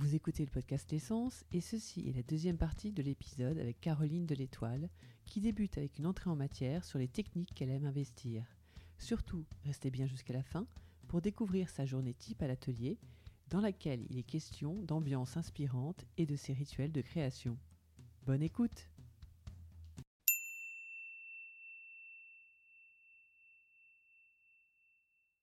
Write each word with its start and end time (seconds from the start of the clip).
Vous 0.00 0.14
écoutez 0.14 0.46
le 0.46 0.50
podcast 0.50 0.90
L'essence 0.90 1.44
et 1.52 1.60
ceci 1.60 2.08
est 2.08 2.16
la 2.16 2.22
deuxième 2.22 2.56
partie 2.56 2.90
de 2.90 3.02
l'épisode 3.02 3.58
avec 3.58 3.82
Caroline 3.82 4.24
de 4.24 4.34
l'Étoile 4.34 4.88
qui 5.26 5.42
débute 5.42 5.76
avec 5.76 5.98
une 5.98 6.06
entrée 6.06 6.30
en 6.30 6.36
matière 6.36 6.86
sur 6.86 6.98
les 6.98 7.06
techniques 7.06 7.52
qu'elle 7.54 7.68
aime 7.68 7.84
investir. 7.84 8.46
Surtout, 8.96 9.44
restez 9.66 9.90
bien 9.90 10.06
jusqu'à 10.06 10.32
la 10.32 10.42
fin 10.42 10.66
pour 11.06 11.20
découvrir 11.20 11.68
sa 11.68 11.84
journée 11.84 12.14
type 12.14 12.40
à 12.40 12.46
l'atelier 12.46 12.96
dans 13.50 13.60
laquelle 13.60 14.06
il 14.08 14.16
est 14.16 14.22
question 14.22 14.82
d'ambiance 14.84 15.36
inspirante 15.36 16.06
et 16.16 16.24
de 16.24 16.34
ses 16.34 16.54
rituels 16.54 16.92
de 16.92 17.02
création. 17.02 17.58
Bonne 18.24 18.42
écoute 18.42 18.88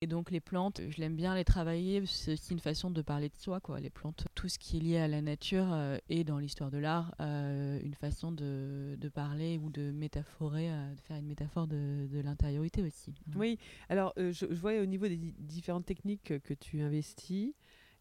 Et 0.00 0.06
donc 0.06 0.30
les 0.30 0.38
plantes, 0.38 0.80
je 0.90 1.00
l'aime 1.00 1.16
bien 1.16 1.34
les 1.34 1.44
travailler, 1.44 2.06
c'est 2.06 2.34
aussi 2.34 2.52
une 2.52 2.60
façon 2.60 2.88
de 2.88 3.02
parler 3.02 3.28
de 3.28 3.36
soi, 3.36 3.58
quoi. 3.58 3.80
Les 3.80 3.90
plantes, 3.90 4.28
tout 4.36 4.48
ce 4.48 4.56
qui 4.56 4.76
est 4.76 4.80
lié 4.80 4.98
à 4.98 5.08
la 5.08 5.20
nature 5.20 5.72
euh, 5.72 5.98
et 6.08 6.22
dans 6.22 6.38
l'histoire 6.38 6.70
de 6.70 6.78
l'art, 6.78 7.16
euh, 7.18 7.80
une 7.82 7.94
façon 7.94 8.30
de, 8.30 8.96
parler 9.12 9.58
ou 9.58 9.70
de 9.70 9.90
métaphorer, 9.90 10.70
euh, 10.70 10.94
de 10.94 11.00
faire 11.00 11.16
une 11.16 11.26
métaphore 11.26 11.66
de, 11.66 12.06
l'intériorité 12.22 12.84
aussi. 12.84 13.12
Oui, 13.34 13.58
alors 13.88 14.12
je, 14.16 14.30
je, 14.32 14.44
voyais 14.54 14.78
au 14.78 14.86
niveau 14.86 15.08
des 15.08 15.16
différentes 15.16 15.86
techniques 15.86 16.40
que 16.44 16.54
tu 16.54 16.80
investis, 16.80 17.54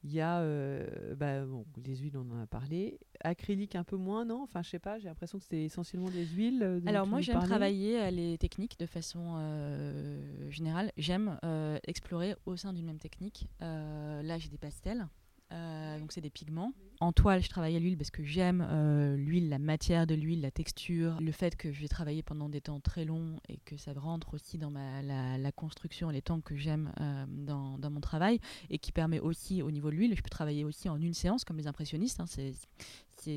il 0.03 0.13
y 0.13 0.21
a 0.21 0.39
euh, 0.39 1.15
bah, 1.15 1.45
bon, 1.45 1.65
les 1.83 1.95
huiles, 1.97 2.17
on 2.17 2.29
en 2.31 2.41
a 2.41 2.47
parlé. 2.47 2.99
Acrylique 3.21 3.75
un 3.75 3.83
peu 3.83 3.97
moins, 3.97 4.25
non? 4.25 4.43
Enfin, 4.43 4.61
je 4.61 4.69
sais 4.69 4.79
pas, 4.79 4.99
j'ai 4.99 5.07
l'impression 5.07 5.39
que 5.39 5.45
c'est 5.45 5.63
essentiellement 5.63 6.09
des 6.09 6.25
huiles. 6.25 6.61
Euh, 6.63 6.79
Alors 6.85 7.07
moi, 7.07 7.21
j'aime 7.21 7.41
travailler 7.41 7.99
euh, 7.99 8.11
les 8.11 8.37
techniques 8.37 8.79
de 8.79 8.85
façon 8.85 9.35
euh, 9.37 10.49
générale. 10.51 10.91
J'aime 10.97 11.39
explorer 11.87 12.35
au 12.45 12.55
sein 12.55 12.73
d'une 12.73 12.85
même 12.85 12.99
technique. 12.99 13.47
Là, 13.59 14.37
j'ai 14.37 14.49
des 14.49 14.57
pastels. 14.57 15.07
Donc 15.51 16.11
c'est 16.11 16.21
des 16.21 16.29
pigments. 16.29 16.73
En 16.99 17.11
toile, 17.11 17.43
je 17.43 17.49
travaille 17.49 17.75
à 17.75 17.79
l'huile 17.79 17.95
parce 17.95 18.09
que 18.09 18.23
j'aime 18.23 18.65
euh, 18.71 19.15
l'huile, 19.15 19.49
la 19.49 19.59
matière 19.59 20.07
de 20.07 20.15
l'huile, 20.15 20.41
la 20.41 20.49
texture, 20.49 21.21
le 21.21 21.31
fait 21.31 21.55
que 21.55 21.71
je 21.71 21.79
vais 21.79 21.87
travailler 21.87 22.23
pendant 22.23 22.49
des 22.49 22.59
temps 22.59 22.79
très 22.79 23.05
longs 23.05 23.39
et 23.49 23.57
que 23.65 23.77
ça 23.77 23.93
rentre 23.93 24.33
aussi 24.33 24.57
dans 24.57 24.71
la, 24.71 25.51
construction, 25.51 26.09
les 26.09 26.23
temps 26.23 26.41
que 26.41 26.55
j'aime 26.55 26.91
euh, 26.99 27.25
dans, 27.27 27.77
mon 27.91 27.99
travail 27.99 28.39
et 28.71 28.79
qui 28.79 28.91
permet 28.91 29.19
aussi 29.19 29.61
au 29.61 29.69
niveau 29.69 29.91
de 29.91 29.95
l'huile, 29.95 30.15
je 30.15 30.23
peux 30.23 30.29
travailler 30.29 30.63
aussi 30.63 30.89
en 30.89 30.99
une 30.99 31.13
séance 31.13 31.43
comme 31.43 31.57
les 31.57 31.67
impressionnistes. 31.67 32.19
Hein, 32.19 32.25
c'est, 32.25 32.53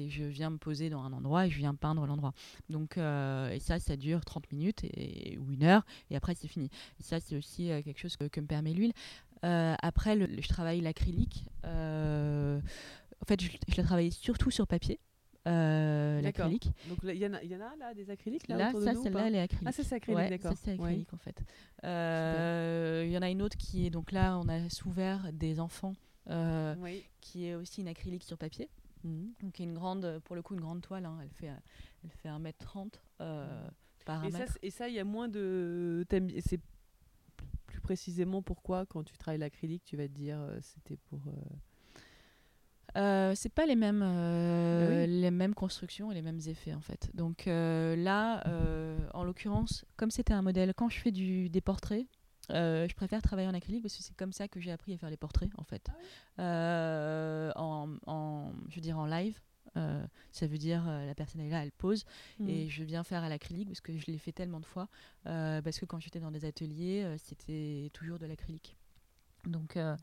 je 0.09 0.25
viens 0.25 0.51
me 0.51 0.59
poser 0.59 0.89
dans 0.89 1.03
un 1.03 1.13
endroit 1.13 1.47
et 1.47 1.51
je 1.51 1.59
viens 1.59 1.75
peindre 1.75 2.07
l'endroit. 2.07 2.33
Donc 2.71 2.97
euh, 2.97 3.51
et 3.51 3.59
ça, 3.59 3.79
ça 3.79 3.97
dure 3.97 4.25
30 4.25 4.51
minutes 4.53 4.85
et, 4.85 5.37
ou 5.39 5.53
une 5.53 5.65
heure 5.65 5.85
et 6.11 6.17
après 6.17 6.35
c'est 6.35 6.49
fini. 6.49 6.71
Et 6.99 7.03
ça, 7.03 7.21
c'est 7.21 7.37
aussi 7.37 7.69
quelque 7.85 8.01
chose 8.01 8.17
que, 8.17 8.41
me 8.41 8.47
permet 8.47 8.73
l'huile. 8.73 8.93
Après, 9.43 10.19
je 10.19 10.49
travaille 10.49 10.81
l'acrylique. 10.81 11.45
En 13.23 13.27
fait, 13.27 13.41
je, 13.41 13.51
je 13.69 13.77
l'ai 13.77 13.83
travaillé 13.83 14.11
surtout 14.11 14.51
sur 14.51 14.67
papier. 14.67 15.01
Euh, 15.49 16.21
l'acrylique. 16.21 16.71
Donc 16.89 16.99
il 17.03 17.15
y, 17.15 17.21
y, 17.21 17.27
en 17.27 17.33
a 17.33 17.77
là 17.77 17.95
des 17.95 18.11
acryliques 18.11 18.47
là, 18.47 18.59
là 18.59 18.73
ça 18.73 18.95
celle-là 18.95 19.27
elle 19.27 19.37
est 19.37 19.41
acrylique. 19.41 19.69
Ah 19.69 19.73
ça 19.73 19.83
c'est 19.83 19.95
acrylique 19.95 20.19
ouais, 20.19 20.29
d'accord. 20.29 20.53
Ça 20.53 20.59
c'est 20.63 20.73
acrylique 20.73 21.11
ouais. 21.11 21.15
en 21.15 21.19
fait. 21.19 21.43
Euh, 21.85 23.05
il 23.07 23.11
y 23.13 23.17
en 23.17 23.23
a 23.23 23.31
une 23.31 23.41
autre 23.41 23.57
qui 23.57 23.87
est 23.87 23.91
donc 23.91 24.13
là 24.13 24.39
on 24.39 24.49
a 24.49 24.69
souvert 24.69 25.33
des 25.33 25.59
enfants 25.59 25.95
euh, 26.29 26.75
oui. 26.79 27.05
qui 27.23 27.47
est 27.47 27.55
aussi 27.55 27.81
une 27.81 27.89
acrylique 27.89 28.23
sur 28.23 28.37
papier. 28.37 28.69
Mmh. 29.03 29.29
Donc 29.43 29.59
une 29.59 29.73
grande 29.73 30.21
pour 30.25 30.37
le 30.37 30.43
coup 30.43 30.53
une 30.53 30.61
grande 30.61 30.83
toile 30.83 31.07
hein, 31.07 31.19
elle 31.23 31.31
fait 31.31 31.51
elle 32.05 32.11
fait 32.11 32.29
1m30 32.29 32.93
euh, 33.23 33.69
par 34.05 34.23
1 34.23 34.29
et 34.29 34.33
mètre. 34.33 34.53
Ça, 34.53 34.59
et 34.61 34.71
ça 34.71 34.89
il 34.91 34.95
y 34.95 34.99
a 34.99 35.05
moins 35.05 35.29
de 35.29 36.05
c'est 36.45 36.61
plus 37.67 37.81
précisément 37.81 38.43
pourquoi 38.43 38.85
quand 38.85 39.05
tu 39.05 39.17
travailles 39.17 39.41
l'acrylique 39.41 39.85
tu 39.85 39.97
vas 39.97 40.07
te 40.07 40.13
dire 40.13 40.39
euh, 40.39 40.59
c'était 40.61 40.99
pour 40.99 41.23
euh... 42.97 43.21
Euh, 43.31 43.35
c'est 43.35 43.53
pas 43.53 43.67
les 43.67 43.77
mêmes 43.77 44.03
euh, 44.05 45.05
oui. 45.05 45.21
les 45.21 45.31
mêmes 45.31 45.55
constructions 45.55 46.11
et 46.11 46.15
les 46.15 46.23
mêmes 46.23 46.41
effets 46.47 46.75
en 46.75 46.81
fait. 46.81 47.11
Donc 47.15 47.47
euh, 47.47 47.97
là, 47.97 48.43
en 49.15 49.25
l'occurrence, 49.25 49.85
comme 49.97 50.11
c'était 50.11 50.33
un 50.33 50.43
modèle, 50.43 50.75
quand 50.75 50.89
je 50.89 51.01
fais 51.01 51.13
du, 51.13 51.49
des 51.49 51.61
portraits, 51.61 52.07
je 52.49 52.95
préfère 52.95 53.23
travailler 53.23 53.49
en 53.49 53.55
acrylique 53.55 53.83
parce 53.83 53.97
que 53.97 54.03
c'est 54.03 54.17
comme 54.17 54.33
ça 54.33 54.49
que 54.49 54.61
j'ai 54.61 54.73
appris 54.73 54.93
à 54.93 54.99
faire 54.99 55.11
les 55.11 55.17
portraits 55.17 55.51
en 55.57 55.65
fait. 55.65 55.89
Ah 56.39 57.53
en, 57.57 57.89
en, 58.07 58.53
je 58.69 58.77
veux 58.77 58.81
dire 58.81 58.99
en 58.99 59.07
live. 59.07 59.41
ça 59.75 60.47
veut 60.47 60.59
dire 60.59 60.85
la 60.87 61.15
personne 61.15 61.41
est 61.41 61.51
là, 61.51 61.63
elle 61.63 61.73
pose 61.73 62.05
mmh. 62.39 62.49
et 62.49 62.69
je 62.69 62.83
viens 62.83 63.05
faire 63.05 63.23
à 63.23 63.29
l'acrylique 63.29 63.69
parce 63.69 63.81
que 63.81 63.97
je 63.97 64.07
l'ai 64.07 64.19
fait 64.19 64.33
tellement 64.33 64.61
de 64.61 64.67
fois. 64.67 64.89
parce 65.25 65.79
que 65.79 65.85
quand 65.85 66.01
j'étais 66.01 66.21
dans 66.21 66.33
des 66.33 66.45
ateliers, 66.45 67.07
c'était 67.19 67.91
toujours 67.93 68.19
de 68.19 68.27
l'acrylique. 68.27 68.77
Donc, 69.47 69.77
euh, 69.77 69.97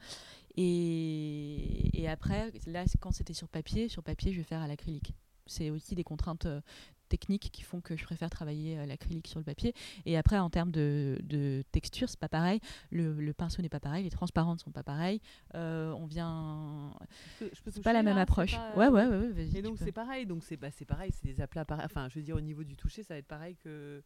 et, 0.55 2.01
et, 2.01 2.09
après, 2.09 2.51
là, 2.65 2.85
quand 2.99 3.11
c'était 3.11 3.33
sur 3.33 3.47
papier, 3.47 3.89
sur 3.89 4.03
papier, 4.03 4.31
je 4.31 4.37
vais 4.37 4.43
faire 4.43 4.61
à 4.61 4.67
l'acrylique. 4.67 5.13
C'est 5.45 5.69
aussi 5.69 5.95
des 5.95 6.03
contraintes 6.03 6.45
euh, 6.45 6.61
techniques 7.07 7.49
qui 7.51 7.63
font 7.63 7.81
que 7.81 7.95
je 7.95 8.03
préfère 8.03 8.29
travailler 8.29 8.77
à 8.77 8.85
l'acrylique 8.85 9.27
sur 9.27 9.39
le 9.39 9.45
papier. 9.45 9.73
Et 10.05 10.17
après, 10.17 10.37
en 10.37 10.49
termes 10.49 10.71
de, 10.71 11.19
de 11.23 11.63
texture, 11.71 12.09
c'est 12.09 12.19
pas 12.19 12.29
pareil. 12.29 12.59
Le, 12.91 13.13
le 13.13 13.33
pinceau 13.33 13.61
n'est 13.61 13.69
pas 13.69 13.79
pareil, 13.79 14.03
les 14.03 14.09
transparentes 14.09 14.59
sont 14.59 14.71
pas 14.71 14.83
pareilles. 14.83 15.21
Euh, 15.55 15.91
on 15.93 16.05
vient. 16.05 16.93
C'est 17.39 17.81
pas 17.81 17.93
la 17.93 18.03
même 18.03 18.15
là, 18.15 18.23
approche. 18.23 18.55
Pas... 18.55 18.75
Ouais, 18.75 18.87
ouais, 18.87 19.07
ouais. 19.07 19.29
ouais 19.29 19.49
et 19.55 19.61
donc 19.61 19.77
c'est 19.77 19.91
pareil. 19.91 20.25
Donc 20.25 20.43
c'est 20.43 20.57
bah, 20.57 20.69
pareil, 20.87 21.11
c'est 21.11 21.27
des 21.27 21.41
aplats 21.41 21.65
pareils. 21.65 21.85
Enfin, 21.85 22.07
je 22.09 22.15
veux 22.15 22.23
dire, 22.23 22.35
au 22.35 22.41
niveau 22.41 22.63
du 22.63 22.75
toucher, 22.75 23.03
ça 23.03 23.13
va 23.13 23.19
être 23.19 23.27
pareil 23.27 23.55
que. 23.55 24.03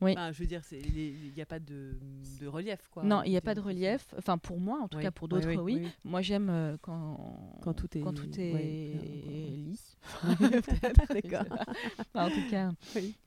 Oui. 0.00 0.12
Enfin, 0.12 0.32
je 0.32 0.40
veux 0.40 0.46
dire, 0.46 0.60
il 0.72 1.32
n'y 1.34 1.42
a 1.42 1.46
pas 1.46 1.60
de, 1.60 1.96
de, 2.40 2.46
relief. 2.46 2.88
Quoi, 2.90 3.04
non, 3.04 3.22
il 3.22 3.30
n'y 3.30 3.36
a 3.36 3.40
pas 3.40 3.54
de 3.54 3.60
relief. 3.60 4.14
Enfin, 4.18 4.38
pour 4.38 4.58
moi, 4.58 4.80
en 4.82 4.88
tout 4.88 4.98
oui. 4.98 5.04
cas, 5.04 5.10
pour 5.10 5.28
d'autres, 5.28 5.54
oui, 5.54 5.86
Moi, 6.04 6.20
j'aime 6.20 6.50
euh, 6.50 6.76
quand, 6.82 7.58
quand 7.62 7.74
tout 7.74 7.96
est, 7.96 8.00
quand 8.00 8.12
tout 8.12 8.28
est 8.38 8.94
lisse. 9.56 9.96
D'accord. 11.10 11.44
enfin, 11.98 12.26
en 12.26 12.30
tout 12.30 12.50
cas, 12.50 12.72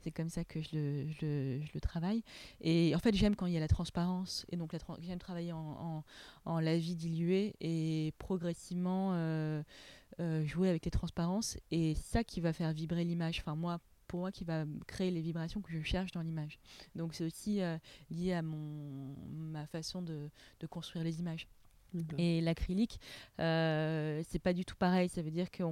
c'est 0.00 0.10
comme 0.10 0.28
ça 0.28 0.44
que 0.44 0.60
je 0.60 0.68
le, 0.72 1.08
je, 1.08 1.26
le, 1.26 1.60
je 1.62 1.70
le, 1.74 1.80
travaille. 1.80 2.22
Et 2.60 2.94
en 2.94 2.98
fait, 2.98 3.14
j'aime 3.14 3.34
quand 3.34 3.46
il 3.46 3.54
y 3.54 3.56
a 3.56 3.60
la 3.60 3.68
transparence. 3.68 4.44
Et 4.52 4.56
donc, 4.56 4.72
j'aime 5.00 5.18
travailler 5.18 5.52
en, 5.52 5.58
en, 5.58 6.04
en 6.44 6.60
la 6.60 6.76
vie 6.76 6.96
diluée 6.96 7.54
et 7.60 8.12
progressivement 8.18 9.12
euh, 9.14 9.62
euh, 10.20 10.44
jouer 10.46 10.68
avec 10.68 10.84
les 10.84 10.90
transparences. 10.90 11.56
Et 11.70 11.94
ça 11.94 12.24
qui 12.24 12.40
va 12.40 12.52
faire 12.52 12.72
vibrer 12.72 13.04
l'image. 13.04 13.38
Enfin, 13.40 13.54
moi, 13.54 13.80
pour 14.08 14.20
moi 14.20 14.32
qui 14.32 14.44
va 14.44 14.64
créer 14.86 15.10
les 15.12 15.20
vibrations 15.20 15.60
que 15.60 15.70
je 15.70 15.82
cherche 15.82 16.10
dans 16.10 16.22
l'image. 16.22 16.58
Donc 16.96 17.14
c'est 17.14 17.24
aussi 17.24 17.62
euh, 17.62 17.78
lié 18.10 18.32
à 18.32 18.42
mon, 18.42 19.14
ma 19.30 19.66
façon 19.66 20.02
de, 20.02 20.28
de 20.58 20.66
construire 20.66 21.04
les 21.04 21.20
images. 21.20 21.46
Et 22.18 22.42
l'acrylique, 22.42 23.00
euh, 23.40 24.22
c'est 24.28 24.38
pas 24.38 24.52
du 24.52 24.64
tout 24.64 24.76
pareil. 24.76 25.08
Ça 25.08 25.22
veut 25.22 25.30
dire 25.30 25.50
que 25.50 25.62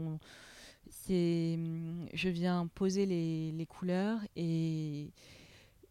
je 1.09 2.29
viens 2.29 2.67
poser 2.69 3.05
les, 3.05 3.53
les 3.53 3.67
couleurs 3.67 4.21
et 4.35 5.11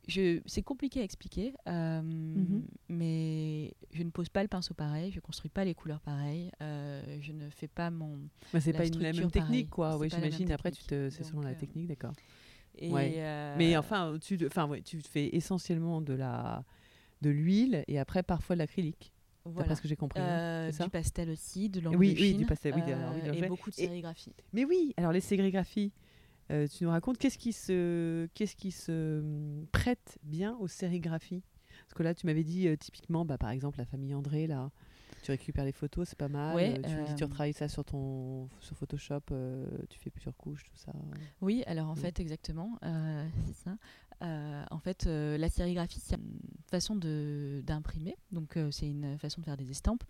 c'est 0.08 0.62
compliqué 0.64 1.02
à 1.02 1.04
expliquer, 1.04 1.54
euh, 1.68 2.02
mmh. 2.02 2.64
mais 2.90 3.74
je 3.92 4.04
ne 4.04 4.10
pose 4.10 4.30
pas 4.30 4.42
le 4.42 4.48
pinceau 4.48 4.74
pareil, 4.74 5.12
je 5.12 5.20
construis 5.20 5.50
pas 5.50 5.66
les 5.66 5.74
couleurs 5.74 6.02
pareilles, 6.02 6.52
euh, 6.62 7.18
je 7.22 7.32
ne 7.32 7.50
fais 7.50 7.68
pas 7.68 7.90
mon. 7.90 8.20
Mais 8.54 8.62
c'est 8.62 8.74
pas 8.74 8.86
une, 8.86 9.00
la 9.00 9.14
même 9.14 9.32
technique, 9.32 9.70
quoi. 9.70 9.98
Oui, 9.98 10.10
j'imagine. 10.10 10.52
Après, 10.52 10.72
tu 10.72 10.84
te, 10.84 11.10
c'est 11.10 11.24
selon 11.24 11.42
la 11.42 11.50
euh, 11.50 11.56
technique, 11.56 11.88
d'accord. 11.88 12.14
Ouais. 12.82 13.16
Euh... 13.18 13.56
Mais 13.58 13.78
enfin, 13.78 14.18
tu, 14.22 14.38
enfin, 14.46 14.68
ouais, 14.68 14.82
tu 14.82 15.00
fais 15.02 15.36
essentiellement 15.36 16.02
de 16.02 16.14
la, 16.14 16.64
de 17.22 17.30
l'huile 17.30 17.84
et 17.88 18.00
après 18.00 18.24
parfois 18.24 18.56
de 18.56 18.60
l'acrylique. 18.60 19.12
Voilà. 19.46 19.68
Parce 19.68 19.80
que 19.80 19.88
j'ai 19.88 19.96
compris. 19.96 20.20
Euh, 20.20 20.72
ça 20.72 20.86
du 20.86 20.90
pastel 20.90 21.30
aussi, 21.30 21.70
de 21.70 21.80
l'encre 21.80 22.00
oui, 22.00 22.14
de 22.14 22.18
Chine, 22.18 22.32
oui, 22.32 22.38
du 22.38 22.46
pastel, 22.46 22.74
oui, 22.76 22.82
euh, 22.88 23.34
et 23.34 23.48
beaucoup 23.48 23.70
de 23.70 23.76
sérigraphie. 23.76 24.32
Et, 24.32 24.44
mais 24.54 24.66
oui, 24.66 24.94
alors 24.98 25.12
les 25.12 25.22
sérigraphies. 25.22 25.92
Euh, 26.52 26.68
tu 26.68 26.84
nous 26.84 26.92
racontes 26.92 27.18
qu'est-ce 27.18 27.38
qui 27.38 27.54
se 27.54 28.28
qu'est-ce 28.34 28.56
qui 28.56 28.72
se 28.72 29.24
prête 29.72 30.20
bien 30.24 30.56
aux 30.58 30.68
sérigraphies? 30.68 31.44
Parce 31.86 31.94
que 31.96 32.04
là 32.04 32.14
tu 32.14 32.26
m'avais 32.26 32.44
dit 32.44 32.68
euh, 32.68 32.76
typiquement 32.78 33.26
bah, 33.26 33.38
par 33.38 33.50
exemple 33.50 33.80
la 33.80 33.86
famille 33.86 34.14
André 34.14 34.48
là 34.48 34.72
tu 35.24 35.32
récupères 35.32 35.66
les 35.66 35.72
photos 35.72 36.10
c'est 36.10 36.18
pas 36.18 36.28
mal 36.28 36.56
ouais, 36.56 36.78
euh, 36.78 36.88
tu 36.88 36.96
me 36.96 37.08
dis 37.08 37.16
tu 37.16 37.24
retravailles 37.24 37.54
ça 37.54 37.68
sur 37.68 37.84
ton 37.84 38.48
sur 38.60 38.78
Photoshop 38.78 39.22
tu 39.90 40.00
fais 40.00 40.12
plusieurs 40.12 40.38
couches 40.38 40.64
tout 40.64 40.76
ça 40.76 40.94
oui 41.42 41.64
alors 41.66 41.90
en 41.90 41.96
oui. 41.96 42.02
fait 42.02 42.20
exactement 42.20 42.78
c'est 43.46 43.56
ça 43.56 43.76
en 44.22 44.80
fait, 44.80 45.06
la 45.06 45.50
sérigraphie, 45.50 46.00
c'est 46.00 46.16
une 46.16 46.40
façon 46.72 46.96
d'imprimer. 46.96 48.16
Donc, 48.32 48.58
c'est 48.72 48.88
une 48.88 49.20
façon 49.20 49.42
de 49.42 49.46
faire 49.46 49.58
des 49.58 49.70
estampes 49.70 50.04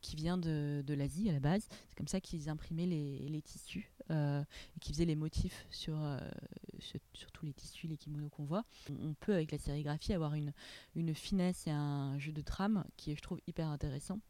qui 0.00 0.16
vient 0.16 0.38
de, 0.38 0.82
de 0.84 0.94
l'Asie 0.94 1.28
à 1.28 1.32
la 1.32 1.40
base. 1.40 1.68
C'est 1.88 1.96
comme 1.96 2.08
ça 2.08 2.20
qu'ils 2.20 2.48
imprimaient 2.48 2.86
les, 2.86 3.28
les 3.28 3.42
tissus 3.42 3.92
et 4.10 4.80
qu'ils 4.80 4.94
faisaient 4.94 5.04
les 5.04 5.16
motifs 5.16 5.66
sur, 5.70 5.96
sur, 6.78 7.00
sur, 7.14 7.30
tous 7.32 7.46
les 7.46 7.52
tissus, 7.52 7.86
les 7.86 7.96
kimonos 7.96 8.28
qu'on 8.28 8.44
voit. 8.44 8.64
On 9.02 9.14
peut, 9.14 9.34
avec 9.34 9.52
la 9.52 9.58
sérigraphie, 9.58 10.12
avoir 10.12 10.34
une, 10.34 10.52
une 10.96 11.14
finesse 11.14 11.66
et 11.66 11.70
un 11.70 12.18
jeu 12.18 12.32
de 12.32 12.40
trame 12.40 12.84
qui 12.96 13.12
est, 13.12 13.16
je 13.16 13.22
trouve, 13.22 13.40
hyper 13.46 13.68
intéressant. 13.68 14.20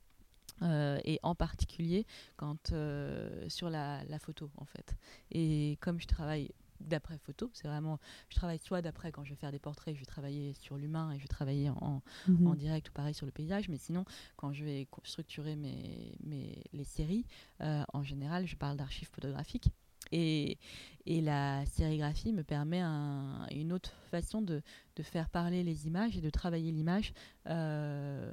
Euh, 0.62 0.98
et 1.04 1.18
en 1.22 1.34
particulier 1.34 2.06
quand 2.36 2.72
euh, 2.72 3.48
sur 3.48 3.70
la, 3.70 4.02
photo 4.18 4.50
en 4.56 4.64
fait. 4.64 4.94
Et 5.30 5.78
comme 5.80 6.00
je 6.00 6.06
travaille 6.06 6.50
d'après 6.80 7.18
photo. 7.18 7.50
C'est 7.52 7.68
vraiment, 7.68 7.98
je 8.28 8.36
travaille 8.36 8.58
soit 8.58 8.82
d'après 8.82 9.12
quand 9.12 9.24
je 9.24 9.30
vais 9.30 9.36
faire 9.36 9.52
des 9.52 9.58
portraits, 9.58 9.94
je 9.94 10.00
vais 10.00 10.06
travailler 10.06 10.54
sur 10.54 10.76
l'humain 10.76 11.12
et 11.12 11.16
je 11.18 11.22
vais 11.22 11.28
travailler 11.28 11.70
en, 11.70 12.02
Mhm. 12.26 12.46
en 12.46 12.54
direct 12.54 12.88
ou 12.88 12.92
pareil 12.92 13.14
sur 13.14 13.26
le 13.26 13.32
paysage. 13.32 13.68
Mais 13.68 13.78
sinon, 13.78 14.04
quand 14.36 14.52
je 14.52 14.64
vais 14.64 14.88
structurer 15.04 15.56
mes, 15.56 16.16
mes, 16.24 16.62
les 16.72 16.84
séries, 16.84 17.26
euh, 17.60 17.82
en 17.92 18.02
général, 18.02 18.46
je 18.46 18.56
parle 18.56 18.76
d'archives 18.76 19.08
photographiques. 19.10 19.68
Et, 20.12 20.58
et 21.06 21.20
la 21.20 21.64
sérigraphie 21.66 22.32
me 22.32 22.42
permet 22.42 22.80
un- 22.80 23.46
une 23.52 23.72
autre 23.72 23.92
façon 24.10 24.42
de, 24.42 24.60
de 24.96 25.02
faire 25.04 25.28
parler 25.30 25.62
les 25.62 25.86
images 25.86 26.16
et 26.16 26.20
de 26.20 26.30
travailler 26.30 26.72
l'image 26.72 27.12
euh, 27.46 28.32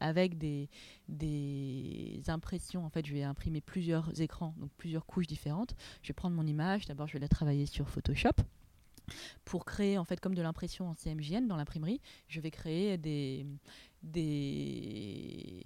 avec 0.00 0.38
des, 0.38 0.68
des 1.08 2.22
impressions. 2.28 2.84
En 2.84 2.90
fait, 2.90 3.06
je 3.06 3.12
vais 3.12 3.22
imprimer 3.22 3.60
plusieurs 3.60 4.20
écrans, 4.20 4.54
donc 4.58 4.70
plusieurs 4.76 5.06
couches 5.06 5.26
différentes. 5.26 5.74
Je 6.02 6.08
vais 6.08 6.14
prendre 6.14 6.36
mon 6.36 6.46
image, 6.46 6.86
d'abord 6.86 7.06
je 7.06 7.14
vais 7.14 7.18
la 7.20 7.28
travailler 7.28 7.66
sur 7.66 7.88
Photoshop 7.88 8.30
pour 9.44 9.64
créer 9.64 9.98
en 9.98 10.04
fait 10.04 10.20
comme 10.20 10.34
de 10.34 10.42
l'impression 10.42 10.88
en 10.88 10.94
CMJN 10.94 11.46
dans 11.46 11.56
l'imprimerie. 11.56 12.00
Je 12.28 12.40
vais 12.40 12.50
créer 12.50 12.98
des, 12.98 13.46
des, 14.02 15.62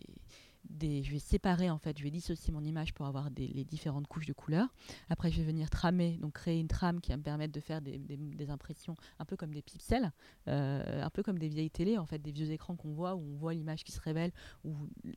je 0.81 1.11
vais 1.11 1.19
séparer 1.19 1.70
en 1.70 1.79
fait, 1.79 1.99
je 1.99 2.03
vais 2.03 2.11
dissocier 2.11 2.53
mon 2.53 2.62
image 2.62 2.94
pour 2.94 3.06
avoir 3.06 3.29
les 3.37 3.64
différentes 3.64 4.06
couches 4.06 4.26
de 4.26 4.32
couleurs. 4.32 4.69
Après, 5.09 5.31
je 5.31 5.38
vais 5.38 5.47
venir 5.47 5.70
tramer, 5.70 6.19
donc 6.19 6.35
créer 6.35 6.59
une 6.59 6.69
trame 6.69 7.00
qui 7.00 7.11
va 7.11 7.17
me 7.17 7.23
permettre 7.23 7.53
de 7.53 7.61
faire 7.61 7.81
des, 7.81 8.50
impressions 8.50 8.97
un 9.19 9.25
peu 9.25 9.37
comme 9.37 9.53
des 9.53 9.62
pixels, 9.62 10.12
euh, 10.49 11.03
un 11.03 11.11
peu 11.11 11.23
comme 11.23 11.38
des 11.38 11.49
vieilles 11.49 11.70
télé, 11.70 11.99
en 11.99 12.06
fait, 12.06 12.19
des 12.19 12.32
vieux 12.32 12.50
écrans 12.50 12.76
qu'on 12.76 12.93
voit 12.93 13.14
où 13.14 13.20
on 13.20 13.37
voit 13.37 13.55
l'image 13.55 13.85
qui 13.85 13.93
se 13.93 14.00
révèle, 14.00 14.32
où 14.64 14.75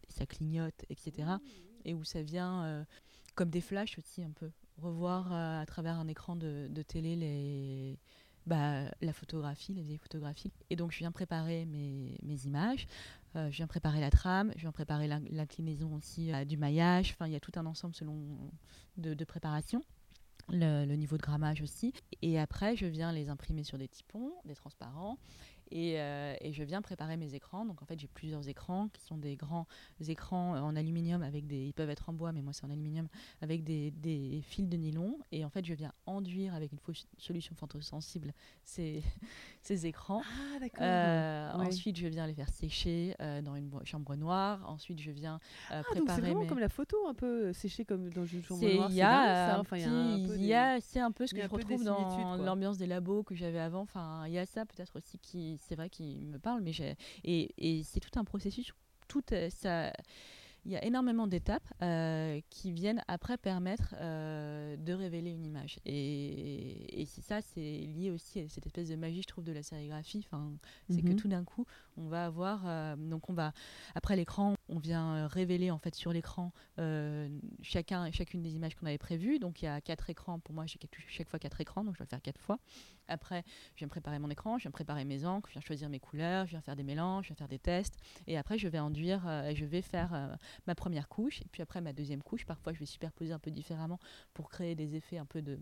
ça 0.07 0.25
clignote, 0.25 0.85
etc. 0.89 1.29
Et 1.85 1.93
où 1.93 2.03
ça 2.03 2.21
vient 2.21 2.63
euh, 2.63 2.83
comme 3.35 3.49
des 3.49 3.61
flashs 3.61 3.97
aussi 3.97 4.23
un 4.23 4.31
peu, 4.31 4.51
revoir 4.77 5.31
euh, 5.31 5.61
à 5.61 5.65
travers 5.65 5.95
un 5.95 6.07
écran 6.07 6.35
de, 6.35 6.81
télé 6.87 7.97
bah, 8.45 8.83
la 9.01 9.13
photographie, 9.13 9.73
les 9.73 9.81
vieilles 9.81 9.97
photographies. 9.97 10.51
Et 10.69 10.75
donc, 10.75 10.91
je 10.91 10.99
viens 10.99 11.11
préparer 11.11 11.65
mes 11.65 12.45
images, 12.45 12.87
euh, 13.35 13.51
je 13.51 13.57
viens 13.57 13.67
préparer 13.67 13.99
la 13.99 14.09
trame, 14.09 14.51
je 14.55 14.61
viens 14.61 14.71
préparer 14.71 15.07
l'in- 15.07 15.21
l'inclinaison 15.29 15.93
aussi 15.93 16.31
euh, 16.33 16.45
du 16.45 16.57
maillage. 16.57 17.11
Enfin, 17.11 17.27
il 17.27 17.33
y 17.33 17.35
a 17.35 17.39
tout 17.39 17.51
un 17.55 17.65
ensemble 17.65 17.95
selon 17.95 18.51
de, 18.97 19.13
de 19.13 19.25
préparation. 19.25 19.81
Le, 20.49 20.85
le 20.85 20.95
niveau 20.95 21.17
de 21.17 21.23
grammage 21.23 21.63
aussi. 21.63 21.91
Et 22.21 22.39
après, 22.39 22.75
je 22.75 22.85
viens 22.85 23.11
les 23.11 23.29
imprimer 23.29 23.63
sur 23.63 23.79
des 23.79 23.87
typons, 23.87 24.31
des 24.45 24.53
transparents. 24.53 25.17
Et, 25.71 25.99
euh, 25.99 26.35
et 26.41 26.53
je 26.53 26.63
viens 26.63 26.81
préparer 26.81 27.17
mes 27.17 27.33
écrans. 27.33 27.65
Donc 27.65 27.81
en 27.81 27.85
fait, 27.85 27.99
j'ai 27.99 28.07
plusieurs 28.07 28.47
écrans 28.47 28.87
qui 28.89 29.01
sont 29.01 29.17
des 29.17 29.35
grands 29.35 29.67
écrans 30.07 30.55
en 30.57 30.75
aluminium 30.75 31.23
avec 31.23 31.47
des. 31.47 31.65
Ils 31.65 31.73
peuvent 31.73 31.89
être 31.89 32.09
en 32.09 32.13
bois, 32.13 32.31
mais 32.31 32.41
moi 32.41 32.53
c'est 32.53 32.65
en 32.65 32.69
aluminium 32.69 33.07
avec 33.41 33.63
des, 33.63 33.91
des 33.91 34.41
fils 34.43 34.67
de 34.67 34.77
nylon. 34.77 35.17
Et 35.31 35.43
en 35.45 35.49
fait, 35.49 35.65
je 35.65 35.73
viens 35.73 35.91
enduire 36.05 36.53
avec 36.53 36.71
une 36.71 36.79
solution 37.17 37.55
photosensible 37.55 38.33
ces, 38.63 39.03
ces 39.61 39.85
écrans. 39.85 40.21
Ah, 40.23 40.59
d'accord. 40.59 40.79
Euh. 40.81 41.51
Ensuite, 41.53 41.97
je 41.97 42.07
viens 42.07 42.27
les 42.27 42.33
faire 42.33 42.49
sécher 42.49 43.15
euh, 43.21 43.41
dans 43.41 43.55
une 43.55 43.71
chambre 43.85 44.15
noire. 44.15 44.63
Ensuite, 44.69 44.99
je 45.01 45.11
viens 45.11 45.35
euh, 45.35 45.37
Ah, 45.71 45.75
donc 45.77 45.85
c'est 45.89 45.95
préparer 45.99 46.21
vraiment 46.21 46.41
mes. 46.41 46.47
comme 46.47 46.59
la 46.59 46.69
photo, 46.69 47.07
un 47.07 47.13
peu 47.13 47.53
séchée 47.53 47.85
comme 47.85 48.09
dans 48.11 48.25
une 48.25 48.43
chambre 48.43 48.61
noire. 48.75 48.89
il 48.89 48.95
y 48.95 49.01
a. 49.01 49.59
Enfin, 49.59 49.77
il 49.77 50.45
y 50.45 50.53
a 50.53 50.75
des- 50.75 50.81
c'est 50.81 50.99
un 50.99 51.11
peu 51.11 51.25
ce 51.27 51.33
que 51.33 51.41
je 51.41 51.47
retrouve 51.47 51.83
dans 51.83 52.37
l'ambiance 52.37 52.77
des 52.77 52.87
labos 52.87 53.23
que 53.23 53.35
j'avais 53.35 53.59
avant. 53.59 53.81
Enfin, 53.81 54.23
il 54.27 54.33
y 54.33 54.37
a 54.39 54.45
ça 54.45 54.65
peut-être 54.65 54.95
aussi 54.97 55.17
qui, 55.19 55.54
c'est 55.59 55.75
vrai, 55.75 55.89
qui 55.89 56.17
me 56.25 56.39
parle, 56.39 56.61
mais 56.61 56.73
j'ai 56.73 56.95
et, 57.23 57.49
et 57.57 57.83
c'est 57.83 57.99
tout 57.99 58.17
un 58.19 58.23
processus. 58.23 58.71
Tout 59.07 59.23
euh, 59.33 59.49
ça, 59.49 59.93
il 60.65 60.71
y 60.71 60.75
a 60.75 60.83
énormément 60.83 61.27
d'étapes 61.27 61.67
euh, 61.83 62.41
qui 62.49 62.71
viennent 62.71 63.03
après 63.07 63.37
permettre 63.37 63.93
euh, 63.99 64.75
de 64.77 64.93
révéler 64.93 65.29
une 65.31 65.45
image. 65.45 65.79
Et, 65.85 67.01
et 67.01 67.05
c'est 67.05 67.21
ça, 67.21 67.41
c'est 67.41 67.61
lié 67.61 68.09
aussi 68.11 68.39
à 68.39 68.47
cette 68.49 68.65
espèce 68.65 68.89
de 68.89 68.95
magie, 68.95 69.21
je 69.21 69.27
trouve, 69.27 69.43
de 69.43 69.51
la 69.51 69.61
sérigraphie. 69.61 70.25
Enfin, 70.25 70.53
c'est 70.89 71.03
que 71.03 71.13
Mhm. 71.13 71.15
tout 71.15 71.27
d'un 71.27 71.43
coup, 71.43 71.65
on 71.97 72.07
va 72.07 72.25
avoir, 72.25 72.63
euh, 72.65 72.95
donc 72.95 73.29
on 73.29 73.33
va 73.33 73.53
après 73.93 74.15
l'écran, 74.15 74.55
on 74.69 74.79
vient 74.79 75.15
euh, 75.15 75.27
révéler 75.27 75.71
en 75.71 75.77
fait 75.77 75.95
sur 75.95 76.11
l'écran 76.11 76.51
euh, 76.79 77.29
chacun, 77.61 78.11
chacune 78.11 78.41
des 78.41 78.55
images 78.55 78.75
qu'on 78.75 78.85
avait 78.85 78.97
prévues. 78.97 79.39
Donc 79.39 79.61
il 79.61 79.65
y 79.65 79.67
a 79.67 79.81
quatre 79.81 80.09
écrans. 80.09 80.39
Pour 80.39 80.53
moi, 80.53 80.65
j'ai 80.65 80.79
chaque 81.07 81.29
fois 81.29 81.39
quatre 81.39 81.61
écrans, 81.61 81.83
donc 81.83 81.95
je 81.95 81.99
vais 81.99 82.09
faire 82.09 82.21
quatre 82.21 82.41
fois. 82.41 82.59
Après, 83.07 83.43
je 83.75 83.79
viens 83.79 83.87
préparer 83.87 84.19
mon 84.19 84.29
écran, 84.29 84.57
je 84.57 84.63
viens 84.63 84.71
préparer 84.71 85.05
mes 85.05 85.25
encres, 85.25 85.49
je 85.49 85.53
viens 85.53 85.61
choisir 85.61 85.89
mes 85.89 85.99
couleurs, 85.99 86.45
je 86.45 86.51
viens 86.51 86.61
faire 86.61 86.75
des 86.75 86.83
mélanges, 86.83 87.25
je 87.25 87.27
viens 87.29 87.35
faire 87.35 87.47
des 87.47 87.59
tests. 87.59 87.97
Et 88.27 88.37
après, 88.37 88.57
je 88.57 88.67
vais 88.67 88.79
enduire, 88.79 89.21
je 89.53 89.63
vais 89.63 89.83
faire 89.83 90.37
ma 90.65 90.73
première 90.73 91.07
couche, 91.07 91.41
et 91.41 91.47
puis 91.51 91.61
après 91.61 91.81
ma 91.81 91.93
deuxième 91.93 92.23
couche. 92.23 92.45
Parfois, 92.45 92.73
je 92.73 92.79
vais 92.79 92.85
superposer 92.87 93.31
un 93.31 93.39
peu 93.39 93.51
différemment 93.51 93.99
pour 94.33 94.49
créer 94.49 94.73
des 94.73 94.95
effets 94.95 95.19
un 95.19 95.25
peu 95.25 95.43
de 95.43 95.59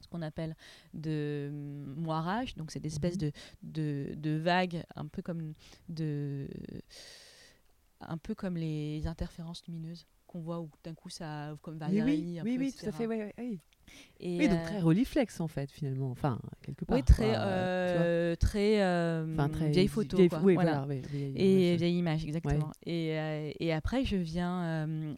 ce 0.00 0.08
qu'on 0.08 0.22
appelle 0.22 0.56
de 0.94 1.48
hum, 1.50 1.94
moirage. 1.96 2.54
Donc, 2.56 2.70
c'est 2.70 2.80
des 2.80 2.88
espèces 2.88 3.18
de, 3.18 3.32
de, 3.62 4.14
de 4.16 4.36
vagues, 4.36 4.84
un 4.96 5.06
peu 5.06 5.22
comme 5.22 5.54
de 5.88 6.48
un 8.00 8.16
peu 8.18 8.34
comme 8.34 8.56
les 8.56 9.06
interférences 9.06 9.64
lumineuses 9.66 10.06
qu'on 10.26 10.40
voit 10.40 10.60
où 10.60 10.70
d'un 10.84 10.94
coup 10.94 11.08
ça 11.08 11.56
comme 11.62 11.74
Oui, 11.74 11.78
Valérie, 11.80 12.40
oui, 12.40 12.40
oui, 12.44 12.56
peu, 12.56 12.64
oui, 12.64 12.72
tout 12.72 12.86
à 12.86 12.92
fait. 12.92 13.06
oui. 13.06 13.60
Et, 14.20 14.36
Oui, 14.38 14.48
donc 14.48 14.58
euh, 14.58 14.64
très 14.66 14.80
Rolleiflex 14.80 15.40
en 15.40 15.46
fait, 15.46 15.70
finalement. 15.70 16.10
Enfin, 16.10 16.40
quelque 16.62 16.84
part. 16.84 16.96
oui, 16.96 17.04
très, 17.04 17.28
quoi, 17.28 17.38
euh, 17.38 18.32
euh, 18.32 18.36
très, 18.36 18.82
euh, 18.82 19.32
Enfin, 19.32 19.48
très 19.48 19.70
vieille 19.70 19.86
photo. 19.88 20.16
vieille- 20.16 20.28
quoi. 20.28 20.40
Oui, 20.42 20.54
Voilà. 20.54 20.84
voilà. 20.84 20.86
oui, 20.88 21.02
vieille 21.08 21.36
Et 21.36 21.68
image. 21.68 21.78
vieille 21.78 21.98
image, 21.98 22.24
exactement. 22.24 22.72
Et, 22.84 23.18
euh, 23.18 23.52
et 23.60 23.72
après, 23.72 24.04
je 24.04 24.16
viens 24.16 24.64
euh, 24.88 25.14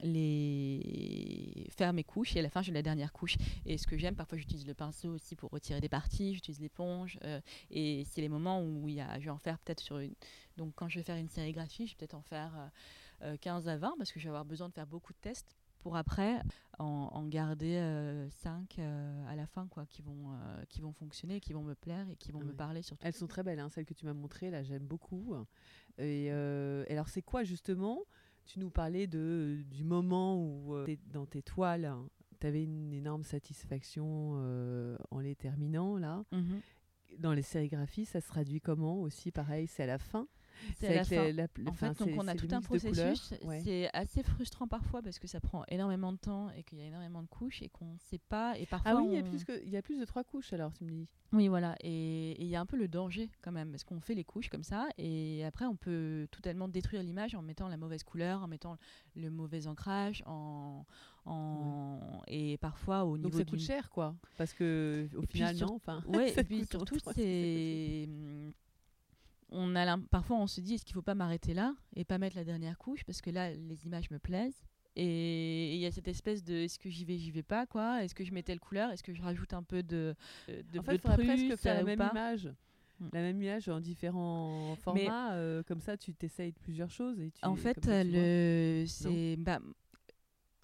les 0.81 1.67
faire 1.77 1.93
mes 1.93 2.05
couches. 2.05 2.37
Et 2.37 2.41
à 2.41 2.43
la 2.43 2.51
fin, 2.51 2.63
j'ai 2.63 2.73
la 2.73 2.83
dernière 2.83 3.13
couche. 3.13 3.37
Et 3.67 3.79
ce 3.79 3.87
que 3.87 3.97
j'aime, 3.97 4.15
parfois, 4.15 4.39
j'utilise 4.39 4.67
le 4.67 4.75
pinceau 4.75 5.09
aussi 5.11 5.37
pour 5.37 5.51
retirer 5.51 5.81
des 5.81 5.89
parties. 5.89 6.35
J'utilise 6.35 6.61
l'éponge. 6.61 7.19
euh, 7.25 7.41
et 7.71 8.05
c'est 8.11 8.21
les 8.21 8.29
moments 8.29 8.63
où 8.63 8.89
il 8.89 8.95
y 8.97 9.01
a, 9.01 9.19
je 9.19 9.25
vais 9.25 9.31
en 9.31 9.39
faire 9.39 9.59
peut-être 9.59 9.81
sur 9.81 9.99
une. 9.99 10.15
Donc, 10.57 10.73
quand 10.75 10.89
je 10.89 10.99
vais 10.99 11.03
faire 11.05 11.17
une 11.17 11.29
sérigraphie, 11.29 11.87
je 11.87 11.93
vais 11.93 11.97
peut-être 11.99 12.15
en 12.15 12.23
faire 12.23 12.53
euh, 13.23 13.33
euh, 13.33 13.37
15 13.41 13.69
à 13.69 13.77
20 13.77 13.95
parce 13.99 14.13
que 14.13 14.21
je 14.21 14.25
vais 14.25 14.31
avoir 14.31 14.45
besoin 14.45 14.69
de 14.69 14.75
faire 14.75 14.87
beaucoup 14.87 15.13
de 15.13 15.19
tests 15.21 15.57
pour 15.81 15.97
après 15.97 16.41
en, 16.79 17.11
en 17.13 17.27
garder 17.27 17.79
5 18.31 18.79
à 19.29 19.37
la 19.37 19.47
fin 19.47 19.67
quoi 19.69 19.87
qui 19.87 20.03
vont 20.03 20.33
euh, 20.33 20.65
qui 20.69 20.81
vont 20.81 20.93
fonctionner 20.93 21.41
qui 21.41 21.53
vont 21.53 21.63
me 21.63 21.75
plaire 21.75 22.09
et 22.09 22.17
qui 22.17 22.33
vont 22.33 22.41
me 22.41 22.53
parler 22.53 22.83
surtout 22.83 23.07
Elles 23.07 23.15
sont 23.15 23.27
très 23.27 23.43
belles, 23.43 23.59
hein, 23.59 23.69
celles 23.71 23.87
que 23.87 23.95
tu 23.95 24.07
m'as 24.07 24.15
montrées, 24.15 24.51
là, 24.51 24.63
j'aime 24.63 24.87
beaucoup. 24.87 25.35
Et, 25.99 26.29
euh, 26.31 26.85
alors, 26.89 27.09
c'est 27.09 27.23
quoi 27.23 27.45
justement? 27.45 28.05
Tu 28.45 28.59
nous 28.59 28.71
parlais 28.71 29.07
de, 29.07 29.63
du 29.71 29.85
moment 29.85 30.37
où, 30.37 30.75
euh, 30.75 30.87
dans 31.13 31.27
tes 31.27 31.43
toiles, 31.43 31.93
tu 32.41 32.47
avais 32.47 32.65
une 32.65 32.93
énorme 32.93 33.23
satisfaction 33.23 34.35
euh, 34.37 34.97
en 35.11 35.21
les 35.21 35.37
terminant, 35.37 35.99
là. 35.99 36.25
Mhm. 36.33 36.61
Dans 37.19 37.33
les 37.33 37.43
sérigraphies, 37.43 38.07
ça 38.07 38.21
se 38.21 38.29
traduit 38.29 38.61
comment 38.61 39.01
aussi? 39.03 39.31
Pareil, 39.31 39.67
c'est 39.67 39.83
à 39.83 39.87
la 39.87 39.99
fin? 39.99 40.29
C'est 40.79 40.95
la 40.95 41.05
fin 41.05 41.25
les- 41.25 41.33
la- 41.33 41.47
En 41.67 41.73
fait, 41.73 41.99
donc 41.99 42.09
on 42.17 42.29
a 42.29 42.35
tout 42.35 42.49
un 42.51 42.61
processus. 42.61 43.35
Ouais. 43.45 43.61
C'est 43.65 43.91
assez 43.93 44.23
frustrant 44.23 44.67
parfois 44.69 45.03
parce 45.03 45.19
que 45.19 45.27
ça 45.27 45.41
prend 45.41 45.65
énormément 45.69 46.13
de 46.13 46.19
temps 46.19 46.51
et 46.51 46.63
qu'il 46.63 46.79
y 46.79 46.83
a 46.83 46.87
énormément 46.87 47.23
de 47.23 47.29
couches 47.29 47.63
et 47.63 47.69
qu'on 47.69 47.93
ne 47.93 47.99
sait 47.99 48.19
pas. 48.29 48.59
Et 48.59 48.67
parfois, 48.67 48.93
Ah 48.93 48.97
oui, 48.97 49.09
il 49.11 49.15
y, 49.15 49.17
a 49.19 49.21
on- 49.25 49.29
plus 49.31 49.45
que- 49.45 49.63
il 49.65 49.71
y 49.71 49.77
a 49.77 49.83
plus 49.83 49.99
de 49.99 50.05
trois 50.05 50.25
couches 50.25 50.53
alors, 50.53 50.73
tu 50.73 50.85
me 50.85 50.91
dis. 50.91 51.07
oui, 51.33 51.49
voilà. 51.49 51.77
Et 51.83 52.41
il 52.43 52.49
y 52.49 52.57
a 52.57 52.61
un 52.61 52.67
peu 52.67 52.77
le 52.77 52.89
danger 52.89 53.31
quand 53.43 53.53
même 53.53 53.71
parce 53.71 53.85
qu'on 53.85 54.01
fait 54.01 54.15
les 54.15 54.25
couches 54.25 54.49
comme 54.49 54.65
ça 54.65 54.89
et 54.99 55.45
après 55.45 55.65
on 55.67 55.77
peut 55.77 56.27
totalement 56.31 56.69
détruire 56.69 57.03
l'image 57.03 57.35
en 57.35 57.43
mettant 57.43 57.69
la 57.69 57.77
mauvaise 57.77 58.03
couleur, 58.05 58.43
en 58.43 58.49
mettant 58.49 58.77
le 59.17 59.31
mauvais 59.31 59.67
ancrage, 59.67 60.23
en, 60.27 60.85
en... 61.27 62.23
et 62.27 62.57
parfois 62.59 63.05
au 63.05 63.17
Donc 63.17 63.27
niveau 63.27 63.39
ça 63.39 63.45
du 63.45 63.51
coûte 63.53 63.61
cher, 63.61 63.91
quoi. 63.91 64.17
Parce 64.37 64.53
que 64.55 65.09
au 65.17 65.23
Et 65.23 65.27
final, 65.27 65.57
sur- 65.57 65.69
non. 65.69 65.75
Enfin, 65.77 66.03
Ouais, 66.09 66.33
ça 66.35 66.41
et 66.41 66.45
puis 66.45 66.65
surtout, 66.67 66.99
c'est. 67.15 68.09
On 69.53 69.75
a 69.75 69.99
parfois, 70.11 70.37
on 70.37 70.47
se 70.47 70.61
dit 70.61 70.75
est-ce 70.75 70.85
qu'il 70.85 70.95
faut 70.95 71.03
pas 71.03 71.15
m'arrêter 71.15 71.55
là 71.55 71.75
et 71.97 72.05
pas 72.05 72.19
mettre 72.19 72.37
la 72.37 72.45
dernière 72.45 72.79
couche 72.79 73.05
parce 73.05 73.21
que 73.21 73.31
là, 73.31 73.53
les 73.53 73.87
images 73.87 74.11
me 74.11 74.19
plaisent. 74.19 74.65
Et 74.97 75.75
il 75.75 75.81
y 75.81 75.87
a 75.87 75.93
cette 75.93 76.09
espèce 76.09 76.43
de 76.43 76.55
est-ce 76.55 76.79
que 76.79 76.91
j'y 76.91 77.05
vais, 77.05 77.17
j'y 77.17 77.31
vais 77.31 77.45
pas, 77.45 77.65
quoi? 77.67 78.03
Est-ce 78.03 78.15
que 78.15 78.25
je 78.25 78.33
mets 78.33 78.43
telle 78.43 78.59
couleur? 78.59 78.91
Est-ce 78.91 79.03
que 79.03 79.15
je 79.15 79.23
rajoute 79.23 79.55
un 79.55 79.63
peu 79.63 79.83
de, 79.83 80.15
de 80.49 80.79
en 80.79 80.83
fait, 80.83 80.97
il 80.97 81.01
faudrait 81.01 81.25
presque 81.25 81.57
faire 81.57 81.77
euh, 81.77 81.79
la 81.79 81.85
même 81.85 82.09
image. 82.11 82.53
Mm. 82.99 83.09
La 83.13 83.21
même 83.21 83.43
image 83.43 83.69
en 83.69 83.81
différents 83.81 84.77
formats, 84.77 85.35
euh, 85.35 85.63
comme 85.63 85.81
ça 85.81 85.97
tu 85.97 86.13
t'essayes 86.13 86.53
plusieurs 86.53 86.91
choses. 86.91 87.21
Et 87.21 87.31
tu, 87.31 87.45
En 87.45 87.57
fait, 87.57 87.79
le, 87.87 88.85
c'est, 88.87 89.37
bah, 89.37 89.61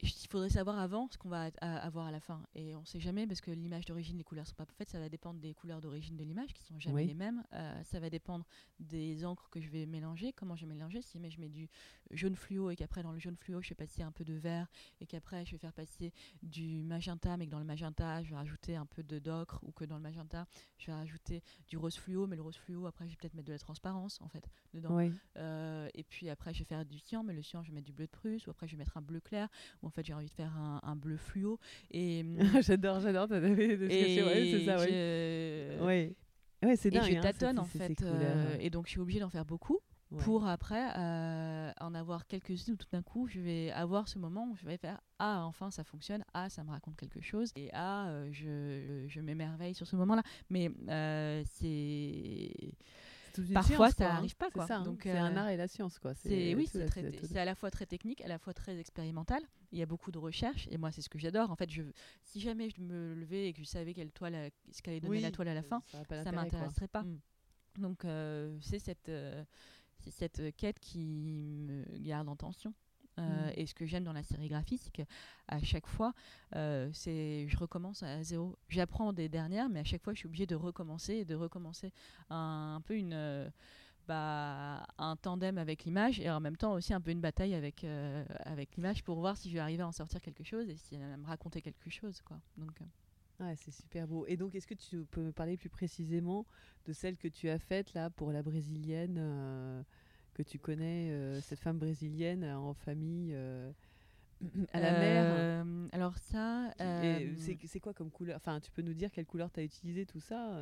il 0.03 0.29
faudrait 0.29 0.51
savoir 0.51 0.79
avant 0.79 1.09
ce 1.11 1.17
qu'on 1.17 1.29
va 1.31 1.51
avoir 1.61 2.07
à 2.07 2.11
la 2.11 2.21
fin. 2.21 2.43
Et 2.55 2.75
on 2.77 2.81
ne 2.81 2.85
sait 2.87 3.01
jamais 3.01 3.27
parce 3.27 3.41
que 3.41 3.51
l'image 3.51 3.87
d'origine, 3.87 4.19
les 4.19 4.25
couleurs 4.25 4.47
sont 4.47 4.55
pas 4.55 4.67
parfaites. 4.67 4.91
Ça 4.91 4.99
va 5.01 5.09
dépendre 5.09 5.41
des 5.41 5.55
couleurs 5.55 5.81
d'origine 5.81 6.17
de 6.17 6.25
l'image 6.25 6.53
qui 6.53 6.63
sont 6.65 6.79
jamais 6.79 7.03
Oui. 7.03 7.07
les 7.07 7.15
mêmes. 7.15 7.43
Euh, 7.55 7.83
ça 7.85 7.99
va 7.99 8.11
dépendre 8.11 8.45
des 8.79 9.25
encres 9.25 9.49
que 9.51 9.61
je 9.61 9.69
vais 9.71 9.87
mélanger, 9.87 10.33
comment 10.33 10.55
je 10.55 10.67
vais 10.67 10.75
mélanger. 10.75 11.01
Si 11.03 11.19
mais 11.19 11.31
je 11.31 11.41
mets 11.41 11.49
du 11.49 11.69
jaune 12.11 12.37
fluo 12.37 12.71
et 12.71 12.77
qu'après 12.77 13.03
dans 13.03 13.13
le 13.13 13.19
jaune 13.19 13.37
fluo 13.37 13.63
je 13.63 13.71
vais 13.71 13.75
passer 13.75 14.03
un 14.03 14.13
peu 14.13 14.25
de 14.25 14.35
vert 14.35 14.69
et 15.01 15.07
qu'après 15.07 15.45
je 15.47 15.53
vais 15.53 15.59
faire 15.59 15.73
passer 15.73 16.13
du 16.43 16.83
magenta, 16.83 17.37
mais 17.37 17.47
que 17.47 17.51
dans 17.51 17.59
le 17.59 17.65
magenta 17.65 18.23
je 18.23 18.31
vais 18.31 18.37
rajouter 18.37 18.77
un 18.77 18.87
peu 18.87 19.03
de 19.03 19.19
d'ocre 19.19 19.61
ou 19.63 19.73
que 19.73 19.85
dans 19.85 19.97
le 19.97 20.03
magenta 20.03 20.47
je 20.79 20.87
vais 20.87 20.93
rajouter 20.93 21.43
du 21.69 21.79
rose 21.79 21.97
fluo, 21.97 22.27
mais 22.27 22.37
le 22.37 22.43
rose 22.43 22.57
fluo 22.57 22.87
après 22.87 23.07
je 23.07 23.13
vais 23.13 23.17
peut-être 23.17 23.35
mettre 23.35 23.49
de 23.49 23.53
la 23.53 23.59
transparence 23.59 24.21
en 24.21 24.29
fait 24.29 24.47
dedans. 24.75 24.91
Euh, 25.37 25.89
et 25.95 26.03
puis 26.05 26.29
après, 26.29 26.53
je 26.53 26.61
vais 26.61 26.65
faire 26.65 26.85
du 26.85 26.99
cyan, 26.99 27.23
mais 27.23 27.33
le 27.35 27.43
cyan, 27.43 27.63
je 27.63 27.69
vais 27.71 27.75
mettre 27.75 27.87
du 27.87 27.93
bleu 27.93 28.07
de 28.07 28.11
Prusse, 28.11 28.47
ou 28.47 28.51
après, 28.51 28.67
je 28.67 28.73
vais 28.73 28.79
mettre 28.79 28.97
un 28.97 29.03
bleu 29.03 29.21
clair, 29.21 29.49
en 29.87 29.91
fait 29.91 30.05
j'ai 30.05 30.15
envie 30.15 30.27
de 30.27 30.33
faire 30.33 30.53
un, 30.83 30.97
bleu 30.97 31.17
fluo. 31.17 31.59
Et 31.91 32.25
j'adore, 32.63 33.01
j'adore. 33.01 33.29
T'as 33.29 33.41
c'est 33.41 34.65
ça, 34.65 34.77
oui. 34.79 36.17
Ouais, 36.63 36.77
c'est 36.77 36.91
dingue. 36.91 37.09
Et 37.09 37.13
je 37.13 37.19
hein, 37.19 37.21
tâtonne 37.21 37.59
en 37.59 37.65
fait, 37.65 38.03
euh, 38.03 38.57
et 38.61 38.71
donc 38.71 38.87
je 38.87 38.93
suis 38.93 39.01
obligée 39.01 39.21
d'en 39.21 39.29
faire 39.29 39.45
beaucoup 39.45 39.81
pour 40.19 40.47
après 40.47 40.89
euh, 40.97 41.73
en 41.81 41.95
avoir 41.95 42.27
quelques-unes 42.27 42.75
où 42.75 42.77
tout 42.77 42.87
d'un 42.93 43.03
coup 43.03 43.27
je 43.27 43.41
vais 43.41 43.71
avoir 43.73 44.09
ce 44.09 44.19
moment 44.19 44.49
où 44.51 44.57
je 44.57 44.65
vais 44.65 44.77
faire 44.77 45.01
ah 45.19 45.43
enfin 45.45 45.71
ça 45.71 45.83
fonctionne 45.83 46.25
ah 46.33 46.49
ça 46.49 46.63
me 46.63 46.71
raconte 46.71 46.97
quelque 46.97 47.21
chose 47.21 47.51
et 47.57 47.71
ah 47.73 48.09
euh, 48.09 48.29
je, 48.31 49.09
je 49.09 49.21
m'émerveille 49.21 49.75
sur 49.75 49.87
ce 49.87 49.97
moment-là 49.97 50.23
mais 50.49 50.71
euh, 50.89 51.43
c'est 51.45 52.53
parfois 53.53 53.91
ça 53.91 54.05
n'arrive 54.05 54.33
hein. 54.33 54.35
pas 54.39 54.51
quoi 54.51 54.67
hein. 54.71 54.83
donc 54.83 55.01
c'est 55.03 55.11
un 55.11 55.37
art 55.37 55.49
et 55.49 55.57
la 55.57 55.69
science 55.69 55.99
quoi 55.99 56.15
c'est 56.15 56.55
oui 56.55 56.69
c'est 56.69 57.39
à 57.39 57.45
la 57.45 57.55
fois 57.55 57.71
très 57.71 57.87
technique 57.87 58.21
à 58.23 58.29
la 58.29 58.39
fois 58.39 58.55
très 58.55 58.79
expérimental 58.79 59.43
il 59.73 59.79
y 59.79 59.83
a 59.83 59.87
beaucoup 59.87 60.13
de 60.13 60.19
recherches 60.19 60.69
et 60.71 60.79
moi 60.79 60.93
c'est 60.93 61.03
ce 61.03 61.09
que 61.09 61.19
j'adore 61.19 61.51
en 61.51 61.57
fait 61.57 61.71
je 61.71 61.83
si 62.23 62.41
jamais 62.41 62.71
je 62.71 62.81
me 62.81 63.15
levais 63.15 63.49
et 63.49 63.53
que 63.53 63.61
je 63.61 63.67
savais 63.67 63.95
quelle 63.95 64.13
toile 64.13 64.51
ce 64.71 64.83
qu'allait 64.83 65.01
donner 65.01 65.21
la 65.21 65.31
toile 65.31 65.49
à 65.49 65.55
la 65.55 65.63
fin 65.63 65.81
ça, 66.09 66.33
m'intéresserait 66.33 66.89
pas 66.89 67.03
mm. 67.03 67.19
donc 67.79 68.07
c'est 68.61 68.79
cette 68.79 69.11
c'est 69.99 70.11
cette 70.11 70.41
euh, 70.41 70.51
quête 70.57 70.79
qui 70.81 71.05
me 71.05 71.85
garde 71.99 72.29
en 72.29 72.37
tension. 72.37 72.73
Euh, 73.19 73.23
mm. 73.23 73.53
Et 73.57 73.67
ce 73.67 73.75
que 73.75 73.87
j'aime 73.87 74.05
dans 74.05 74.13
la 74.13 74.23
sérigraphie, 74.23 74.79
c'est 74.79 74.93
qu'à 74.93 75.63
chaque 75.63 75.87
fois, 75.87 76.13
euh, 76.55 76.91
c'est, 76.93 77.47
je 77.49 77.57
recommence 77.57 78.03
à 78.03 78.23
zéro. 78.23 78.57
J'apprends 78.69 79.13
des 79.13 79.29
dernières, 79.29 79.69
mais 79.69 79.81
à 79.81 79.85
chaque 79.85 80.03
fois, 80.03 80.13
je 80.13 80.19
suis 80.19 80.27
obligée 80.27 80.47
de 80.47 80.57
recommencer 80.57 81.15
et 81.15 81.25
de 81.25 81.35
recommencer 81.35 81.93
un, 82.31 82.81
peu 82.85 82.97
une, 82.97 83.51
bah, 84.07 84.87
un 84.99 85.17
tandem 85.17 85.59
avec 85.59 85.85
l'image 85.85 86.21
et 86.21 86.31
en 86.31 86.41
même 86.41 86.57
temps 86.57 86.75
aussi 86.75 86.93
un 86.95 87.01
peu 87.01 87.11
une 87.11 87.21
bataille 87.21 87.55
avec, 87.55 87.87
avec 88.45 88.77
l'image 88.77 89.03
pour 89.03 89.19
voir 89.19 89.37
si 89.37 89.49
je 89.49 89.55
vais 89.55 89.61
arriver 89.61 89.83
à 89.83 89.89
en 89.89 89.93
sortir 89.93 90.21
quelque 90.21 90.45
chose 90.45 90.69
et 90.69 90.77
si 90.77 90.95
elle 90.95 91.09
va 91.09 91.17
me 91.17 91.27
raconter 91.27 91.63
quelque 91.63 91.91
chose. 91.91 92.21
Quoi. 92.23 92.39
Donc, 92.57 92.81
Ouais, 93.41 93.55
c'est 93.57 93.71
super 93.71 94.07
beau. 94.07 94.25
Et 94.27 94.37
donc, 94.37 94.55
est-ce 94.55 94.67
que 94.67 94.75
tu 94.75 95.05
peux 95.05 95.21
me 95.21 95.33
parler 95.33 95.57
plus 95.57 95.69
précisément 95.69 96.47
de 96.87 96.93
celle 96.93 97.17
que 97.17 97.29
tu 97.29 97.49
as 97.51 97.59
faite 97.59 97.93
là 97.93 98.09
pour 98.09 98.33
la 98.33 98.43
brésilienne 98.43 99.17
euh, 99.19 99.83
que 100.37 100.43
tu 100.43 100.59
connais, 100.59 101.11
euh, 101.11 101.41
cette 101.41 101.61
femme 101.61 101.79
brésilienne 101.79 102.45
euh, 102.45 102.59
en 102.59 102.75
famille 102.75 103.35
à 104.75 104.81
la 104.81 104.93
mer 104.93 105.65
Alors 105.93 106.19
ça, 106.19 106.71
c'est 107.39 107.81
quoi 107.81 107.95
comme 107.95 108.11
couleur? 108.11 108.37
Enfin, 108.37 108.61
tu 108.61 108.71
peux 108.71 108.83
nous 108.83 108.93
dire 108.93 109.11
quelle 109.11 109.25
couleur 109.25 109.51
tu 109.51 109.61
as 109.61 109.63
utilisé 109.63 110.05
tout 110.05 110.21
ça 110.21 110.61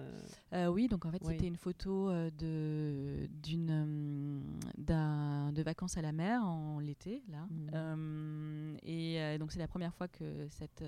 Oui, 0.68 0.86
donc 0.86 1.04
en 1.04 1.10
fait, 1.10 1.24
c'était 1.24 1.48
une 1.48 1.56
photo 1.56 2.10
de 2.12 3.28
d'une 3.42 4.42
de 4.78 5.62
vacances 5.62 5.96
à 5.96 6.02
la 6.02 6.12
mer 6.12 6.44
en 6.44 6.78
l'été 6.78 7.24
là. 7.28 7.48
Mmh. 7.50 8.76
et 8.84 9.38
donc 9.38 9.50
c'est 9.50 9.58
la 9.58 9.68
première 9.68 9.94
fois 9.94 10.06
que 10.06 10.46
cette 10.50 10.84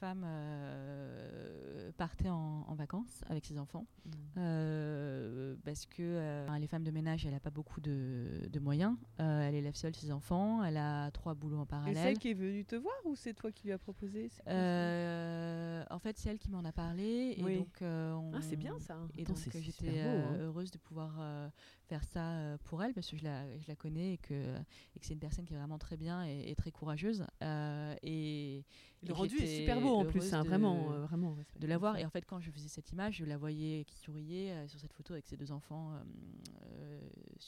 femme 0.00 0.24
euh, 0.24 1.90
partait 1.98 2.30
en, 2.30 2.74
vacances 2.74 3.22
avec 3.28 3.44
ses 3.44 3.58
enfants 3.58 3.84
mmh. 4.06 4.10
euh, 4.38 5.54
parce 5.64 5.84
que 5.84 6.00
euh, 6.00 6.58
les 6.58 6.66
femmes 6.66 6.84
de 6.84 6.90
ménage, 6.90 7.26
elle 7.26 7.32
n'a 7.32 7.40
pas 7.40 7.50
beaucoup 7.50 7.82
de, 7.82 8.48
moyens. 8.60 8.96
elle 9.18 9.54
élève 9.54 9.74
seule 9.74 9.94
ses 9.94 10.10
enfants, 10.10 10.64
elle 10.64 10.78
a 10.78 11.10
trois 11.10 11.34
boulots 11.34 11.58
en 11.58 11.66
parallèle. 11.66 11.98
Et 11.98 12.00
celle 12.00 12.18
qui 12.18 12.30
est 12.30 12.34
venue 12.34 12.64
te 12.64 12.76
voir 12.76 12.94
ou 13.04 13.14
c'est 13.14 13.34
toi 13.34 13.52
qui 13.52 13.66
lui 13.66 13.72
as 13.72 13.78
proposé? 13.78 14.30
Fait, 16.00 16.18
c'est 16.18 16.30
elle 16.30 16.38
qui 16.38 16.50
m'en 16.50 16.64
a 16.64 16.72
parlé. 16.72 17.34
Et 17.36 17.56
donc, 17.56 17.82
ah, 17.82 18.40
c'est 18.42 18.56
bien 18.56 18.78
ça. 18.78 18.98
Et 19.16 19.24
donc, 19.24 19.36
j'étais 19.54 20.00
hein. 20.00 20.36
heureuse 20.40 20.70
de 20.70 20.78
pouvoir 20.78 21.20
faire 21.84 22.04
ça 22.04 22.56
pour 22.64 22.82
elle 22.82 22.94
parce 22.94 23.08
que 23.08 23.16
je 23.16 23.24
la, 23.24 23.58
je 23.58 23.66
la 23.68 23.76
connais 23.76 24.14
et 24.14 24.18
que, 24.18 24.34
et 24.34 25.00
que 25.00 25.06
c'est 25.06 25.14
une 25.14 25.20
personne 25.20 25.44
qui 25.44 25.54
est 25.54 25.58
vraiment 25.58 25.78
très 25.78 25.96
bien 25.96 26.24
et, 26.24 26.54
très 26.56 26.70
courageuse. 26.70 27.24
et, 28.02 28.64
le 29.02 29.14
rendu 29.14 29.36
est 29.36 29.58
super 29.58 29.80
beau 29.80 29.94
en 29.94 30.04
plus, 30.04 30.34
hein, 30.34 30.42
vraiment, 30.42 30.92
euh, 30.92 31.00
vraiment. 31.06 31.36
De 31.58 31.66
la 31.66 31.78
voir. 31.78 31.96
Et 31.96 32.04
en 32.04 32.10
fait, 32.10 32.24
quand 32.26 32.40
je 32.40 32.50
faisais 32.50 32.68
cette 32.68 32.92
image, 32.92 33.16
je 33.16 33.24
la 33.24 33.38
voyais 33.38 33.84
qui 33.84 33.96
souriait 33.96 34.50
euh, 34.50 34.68
sur 34.68 34.78
cette 34.78 34.92
photo 34.92 35.14
avec 35.14 35.26
ses 35.26 35.36
deux 35.36 35.52
enfants. 35.52 35.92
Euh, 36.62 37.00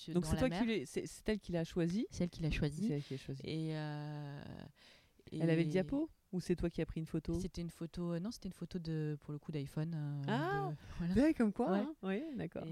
Donc 0.08 0.24
c'est 0.24 0.36
toi 0.36 0.48
qui 0.48 0.86
c'est 0.86 1.28
elle 1.28 1.40
qui 1.40 1.52
l'a 1.52 1.64
choisi? 1.64 2.06
C'est 2.10 2.24
elle 2.24 2.30
qui 2.30 2.42
l'a 2.42 2.50
choisi. 2.50 2.88
C'est 2.88 2.94
elle 2.94 3.02
qui 3.02 3.14
l'a 3.14 3.18
choisi. 3.18 3.42
Et, 3.44 3.68
elle 5.32 5.50
avait 5.50 5.64
le 5.64 5.70
diapo? 5.70 6.08
Ou 6.32 6.40
c'est 6.40 6.56
toi 6.56 6.70
qui 6.70 6.80
as 6.80 6.86
pris 6.86 7.00
une 7.00 7.06
photo? 7.06 7.38
C'était 7.38 7.62
une 7.62 7.70
photo, 7.70 8.18
non, 8.18 8.30
c'était 8.30 8.48
une 8.48 8.54
photo 8.54 8.78
de, 8.78 9.18
pour 9.20 9.32
le 9.32 9.38
coup 9.38 9.52
d'iPhone. 9.52 9.94
ah, 10.28 10.70
voilà. 10.98 11.34
comme 11.34 11.52
quoi. 11.52 11.76
Hein. 11.76 11.94
oui, 12.02 12.22
d'accord. 12.36 12.64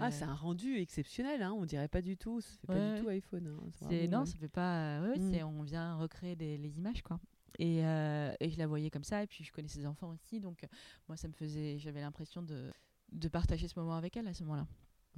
Ah, 0.00 0.10
c'est 0.10 0.24
un 0.24 0.34
rendu 0.34 0.76
exceptionnel, 0.78 1.42
hein, 1.42 1.52
on 1.56 1.64
dirait 1.66 1.88
pas 1.88 2.02
du 2.02 2.16
tout, 2.16 2.40
ça 2.40 2.50
fait 2.60 2.66
pas 2.66 2.94
du 2.94 3.02
tout 3.02 3.08
iPhone. 3.08 3.46
Hein. 3.46 4.06
non, 4.08 4.24
ça 4.24 4.36
fait 4.38 4.48
pas. 4.48 5.00
Mm. 5.00 5.44
on 5.44 5.62
vient 5.62 5.96
recréer 5.96 6.36
des, 6.36 6.56
les 6.56 6.78
images, 6.78 7.02
quoi. 7.02 7.20
Et, 7.58 7.84
euh, 7.84 8.32
et, 8.40 8.50
je 8.50 8.58
la 8.58 8.66
voyais 8.66 8.90
comme 8.90 9.04
ça, 9.04 9.22
et 9.22 9.26
puis 9.26 9.42
je 9.42 9.52
connais 9.52 9.68
ses 9.68 9.84
enfants 9.86 10.10
aussi, 10.10 10.40
donc 10.40 10.62
euh, 10.62 10.68
moi 11.08 11.16
ça 11.16 11.26
me 11.26 11.32
faisait, 11.32 11.78
j'avais 11.78 12.00
l'impression 12.00 12.40
de, 12.42 12.70
de 13.12 13.28
partager 13.28 13.66
ce 13.66 13.78
moment 13.78 13.96
avec 13.96 14.16
elle 14.16 14.28
à 14.28 14.34
ce 14.34 14.44
moment-là. 14.44 14.66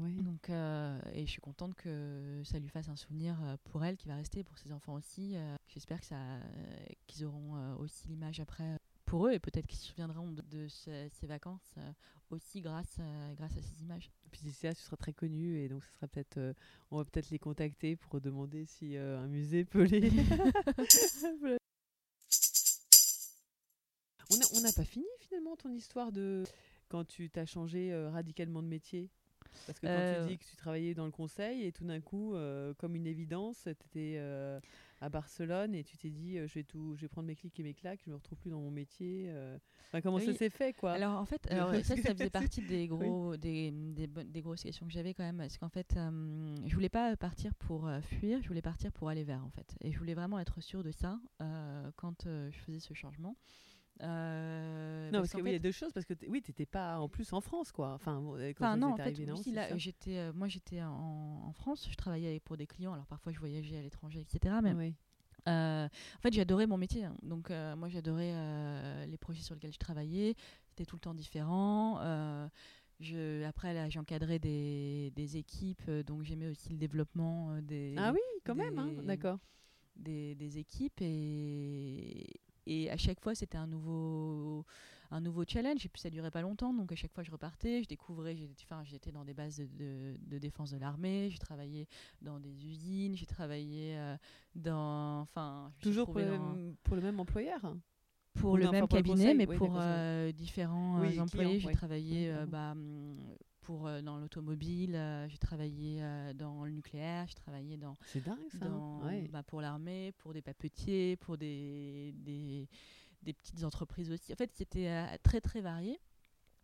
Oui. 0.00 0.22
Donc, 0.22 0.50
euh, 0.50 0.98
et 1.12 1.26
je 1.26 1.30
suis 1.30 1.40
contente 1.40 1.74
que 1.74 2.42
ça 2.44 2.58
lui 2.58 2.68
fasse 2.68 2.88
un 2.88 2.96
souvenir 2.96 3.36
pour 3.64 3.84
elle 3.84 3.96
qui 3.96 4.08
va 4.08 4.16
rester, 4.16 4.42
pour 4.44 4.58
ses 4.58 4.72
enfants 4.72 4.94
aussi. 4.94 5.36
J'espère 5.68 6.00
que 6.00 6.06
ça, 6.06 6.16
qu'ils 7.06 7.24
auront 7.24 7.76
aussi 7.76 8.08
l'image 8.08 8.40
après 8.40 8.78
pour 9.04 9.26
eux 9.26 9.32
et 9.32 9.38
peut-être 9.38 9.66
qu'ils 9.66 9.78
se 9.78 9.88
souviendront 9.88 10.30
de, 10.30 10.68
ces, 10.68 11.26
vacances 11.26 11.74
aussi 12.30 12.60
grâce, 12.60 12.98
grâce 13.36 13.56
à 13.56 13.62
ces 13.62 13.82
images. 13.82 14.10
Et 14.26 14.30
puis 14.30 14.40
d'ici 14.42 14.66
là, 14.66 14.74
tu 14.74 14.80
seras 14.80 14.96
très 14.96 15.12
connu 15.12 15.58
et 15.58 15.68
donc 15.68 15.84
ce 15.84 15.92
sera 15.92 16.08
peut-être, 16.08 16.54
on 16.90 16.98
va 16.98 17.04
peut-être 17.04 17.30
les 17.30 17.38
contacter 17.38 17.96
pour 17.96 18.20
demander 18.20 18.64
si 18.64 18.96
un 18.96 19.26
musée 19.26 19.64
peut 19.64 19.84
les 19.84 20.10
On 24.52 24.60
n'a 24.60 24.72
pas 24.72 24.84
fini 24.84 25.06
finalement 25.20 25.56
ton 25.56 25.72
histoire 25.72 26.12
de 26.12 26.44
quand 26.88 27.04
tu 27.04 27.30
t'as 27.30 27.46
changé 27.46 27.92
euh, 27.92 28.10
radicalement 28.10 28.62
de 28.62 28.68
métier? 28.68 29.10
Parce 29.66 29.78
que 29.78 29.86
quand 29.86 29.92
tu 29.92 30.20
euh. 30.20 30.26
dis 30.26 30.38
que 30.38 30.44
tu 30.44 30.56
travaillais 30.56 30.94
dans 30.94 31.04
le 31.04 31.10
conseil 31.10 31.64
et 31.64 31.72
tout 31.72 31.84
d'un 31.84 32.00
coup, 32.00 32.34
euh, 32.34 32.74
comme 32.74 32.94
une 32.94 33.06
évidence, 33.06 33.62
tu 33.64 33.70
étais 33.70 34.18
à 35.00 35.08
Barcelone 35.08 35.74
et 35.74 35.82
tu 35.82 35.96
t'es 35.96 36.10
dit 36.10 36.36
je 36.46 36.54
vais 36.54 36.64
tout, 36.64 36.94
je 36.96 37.02
vais 37.02 37.08
prendre 37.08 37.26
mes 37.26 37.36
clics 37.36 37.58
et 37.58 37.62
mes 37.62 37.74
claques, 37.74 38.00
je 38.04 38.10
me 38.10 38.16
retrouve 38.16 38.38
plus 38.38 38.50
dans 38.50 38.60
mon 38.60 38.70
métier. 38.70 39.32
comment 40.02 40.18
ça 40.18 40.34
s'est 40.34 40.50
fait 40.50 40.72
quoi? 40.72 40.92
Alors 40.92 41.18
en 41.18 41.24
fait, 41.24 41.48
ça, 41.84 41.96
ça 41.96 42.14
faisait 42.14 42.30
partie 42.30 42.62
des 42.62 42.86
gros, 42.88 43.36
des, 43.36 43.70
des, 43.70 44.06
des, 44.06 44.42
grosses 44.42 44.62
questions 44.62 44.86
que 44.86 44.92
j'avais 44.92 45.14
quand 45.14 45.24
même, 45.24 45.38
parce 45.38 45.58
qu'en 45.58 45.68
fait, 45.68 45.96
je 46.66 46.74
voulais 46.74 46.88
pas 46.88 47.16
partir 47.16 47.54
pour 47.54 47.90
fuir, 48.02 48.42
je 48.42 48.48
voulais 48.48 48.62
partir 48.62 48.92
pour 48.92 49.08
aller 49.08 49.24
vers 49.24 49.44
en 49.44 49.50
fait, 49.50 49.74
et 49.80 49.92
je 49.92 49.98
voulais 49.98 50.14
vraiment 50.14 50.38
être 50.38 50.60
sûre 50.60 50.84
de 50.84 50.92
ça 50.92 51.18
quand 51.96 52.24
je 52.24 52.58
faisais 52.58 52.80
ce 52.80 52.94
changement. 52.94 53.36
Euh, 54.02 55.10
non, 55.10 55.20
parce, 55.20 55.32
qu'il 55.32 55.46
y 55.46 55.54
a 55.54 55.58
deux 55.58 55.72
choses, 55.72 55.92
parce 55.92 56.06
que 56.06 56.14
oui, 56.28 56.40
tu 56.42 56.50
n'étais 56.50 56.66
pas 56.66 56.98
en 56.98 57.08
plus 57.08 57.32
en 57.32 57.40
France, 57.40 57.70
quoi. 57.72 57.92
Enfin, 57.94 58.22
quand 58.56 58.76
non, 58.76 58.92
en 58.92 58.96
fait, 58.96 59.14
j'étais, 59.76 60.18
euh, 60.18 60.32
moi 60.34 60.48
j'étais 60.48 60.82
en, 60.82 61.42
en, 61.46 61.52
France, 61.52 61.86
je 61.90 61.96
travaillais 61.96 62.40
pour 62.40 62.56
des 62.56 62.66
clients, 62.66 62.92
alors 62.92 63.06
parfois 63.06 63.32
je 63.32 63.38
voyageais 63.38 63.78
à 63.78 63.82
l'étranger, 63.82 64.20
etc. 64.20 64.54
Mais 64.62 64.72
oui. 64.72 64.94
Euh, 65.48 65.86
en 65.86 66.20
fait, 66.20 66.32
j'adorais 66.32 66.66
mon 66.66 66.76
métier. 66.76 67.04
Hein. 67.04 67.16
Donc, 67.22 67.50
moi, 67.50 67.88
j'adorais 67.88 69.06
les 69.06 69.16
projets 69.16 69.42
sur 69.42 69.54
lesquels 69.54 69.72
je 69.72 69.78
travaillais. 69.78 70.34
C'était 70.68 70.84
tout 70.84 70.96
le 70.96 71.00
temps 71.00 71.14
différent. 71.14 71.98
Je, 73.00 73.44
après, 73.44 73.72
là, 73.72 73.88
j'encadrais 73.88 74.38
des, 74.38 75.10
des, 75.16 75.38
équipes, 75.38 75.90
donc 76.06 76.22
j'aimais 76.22 76.48
aussi 76.48 76.68
le 76.68 76.76
développement 76.76 77.58
des. 77.62 77.94
Ah 77.96 78.12
oui, 78.12 78.20
quand 78.44 78.54
même, 78.54 78.78
hein, 78.78 78.92
d'accord. 79.02 79.38
Des, 79.96 80.34
des, 80.34 80.58
équipes 80.58 81.00
et, 81.00 82.26
et 82.66 82.90
à 82.90 82.96
chaque 82.96 83.20
fois, 83.20 83.34
c'était 83.34 83.58
un 83.58 83.66
nouveau, 83.66 84.64
un 85.10 85.20
nouveau 85.20 85.44
challenge. 85.46 85.84
Et 85.84 85.88
puis, 85.88 86.00
ça 86.00 86.10
durait 86.10 86.30
pas 86.30 86.42
longtemps. 86.42 86.72
Donc, 86.72 86.92
à 86.92 86.96
chaque 86.96 87.12
fois, 87.12 87.22
je 87.22 87.30
repartais, 87.30 87.82
je 87.82 87.88
découvrais. 87.88 88.36
J'étais 88.84 89.12
dans 89.12 89.24
des 89.24 89.34
bases 89.34 89.58
de, 89.58 90.16
de, 90.20 90.38
défense 90.38 90.70
de 90.70 90.78
l'armée. 90.78 91.28
J'ai 91.30 91.38
travaillé 91.38 91.88
dans 92.20 92.38
des 92.38 92.66
usines. 92.66 93.16
J'ai 93.16 93.26
travaillé 93.26 93.96
euh, 93.96 94.16
dans. 94.54 95.20
Enfin, 95.20 95.72
Toujours 95.80 96.06
pour 96.06 96.20
le, 96.20 96.30
même, 96.30 96.76
pour 96.82 96.96
le, 96.96 97.02
même, 97.02 97.20
employeur 97.20 97.76
pour 98.34 98.56
le 98.56 98.70
même 98.70 98.86
cabinet, 98.86 99.34
mais 99.34 99.46
pour 99.46 99.76
euh, 99.76 100.30
différents 100.32 101.02
euh, 101.02 101.18
employés. 101.18 101.58
J'ai 101.58 101.72
travaillé 101.72 102.32
bah, 102.46 102.74
pour, 103.70 103.88
dans 104.02 104.18
l'automobile, 104.18 105.00
j'ai 105.28 105.38
travaillé 105.38 106.02
dans 106.34 106.64
le 106.64 106.72
nucléaire, 106.72 107.26
j'ai 107.28 107.34
travaillé 107.34 107.76
dans. 107.76 107.96
C'est 108.04 108.24
dingue 108.24 108.38
ça. 108.58 108.66
bah, 109.30 109.44
pour 109.44 109.60
l'armée, 109.60 110.12
pour 110.18 110.32
des 110.32 110.42
papetiers, 110.42 111.16
pour 111.16 111.38
des, 111.38 112.12
des, 112.16 112.68
des, 113.22 113.32
petites 113.32 113.62
entreprises 113.62 114.10
aussi. 114.10 114.32
En 114.32 114.36
fait, 114.36 114.50
c'était 114.54 115.06
très 115.22 115.40
très 115.40 115.60
varié. 115.60 116.00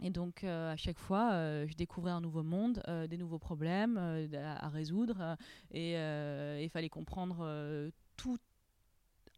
Et 0.01 0.11
donc, 0.11 0.43
à 0.43 0.77
chaque 0.77 0.99
fois, 0.99 1.31
je 1.67 1.75
découvrais 1.75 2.11
un 2.11 2.21
nouveau 2.21 2.43
monde, 2.43 2.83
des 3.09 3.17
nouveaux 3.17 3.39
problèmes 3.39 3.99
à, 4.35 4.69
résoudre. 4.69 5.37
et 5.71 5.93
il 5.93 6.71
fallait 6.71 6.89
comprendre 6.89 7.93
tout 8.17 8.39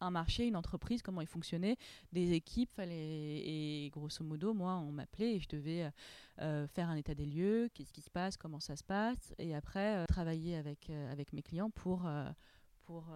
un 0.01 0.11
marché, 0.11 0.47
une 0.47 0.57
entreprise, 0.57 1.03
comment 1.03 1.21
il 1.21 1.27
fonctionnait, 1.27 1.77
des 2.13 2.33
équipes, 2.33 2.71
fallait, 2.73 2.95
et 2.95 3.91
grosso 3.91 4.25
modo, 4.25 4.55
moi, 4.55 4.77
on 4.77 4.93
m'appelait 4.93 5.37
et 5.37 5.41
je 5.41 5.49
devais 5.49 5.85
euh, 5.85 5.91
euh, 6.41 6.67
faire 6.69 6.89
un 6.89 6.97
état 6.97 7.15
des 7.15 7.27
lieux, 7.27 7.69
qu'est-ce 7.75 7.93
qui 7.93 8.03
se 8.03 8.11
passe, 8.11 8.37
comment 8.37 8.61
ça 8.61 8.77
se 8.77 8.85
passe, 8.85 9.35
et 9.39 9.55
après 9.55 9.97
euh, 9.97 10.07
travailler 10.07 10.57
avec, 10.57 10.91
avec 10.91 11.33
mes 11.33 11.43
clients 11.43 11.71
pour, 11.71 12.09
pour 12.85 13.07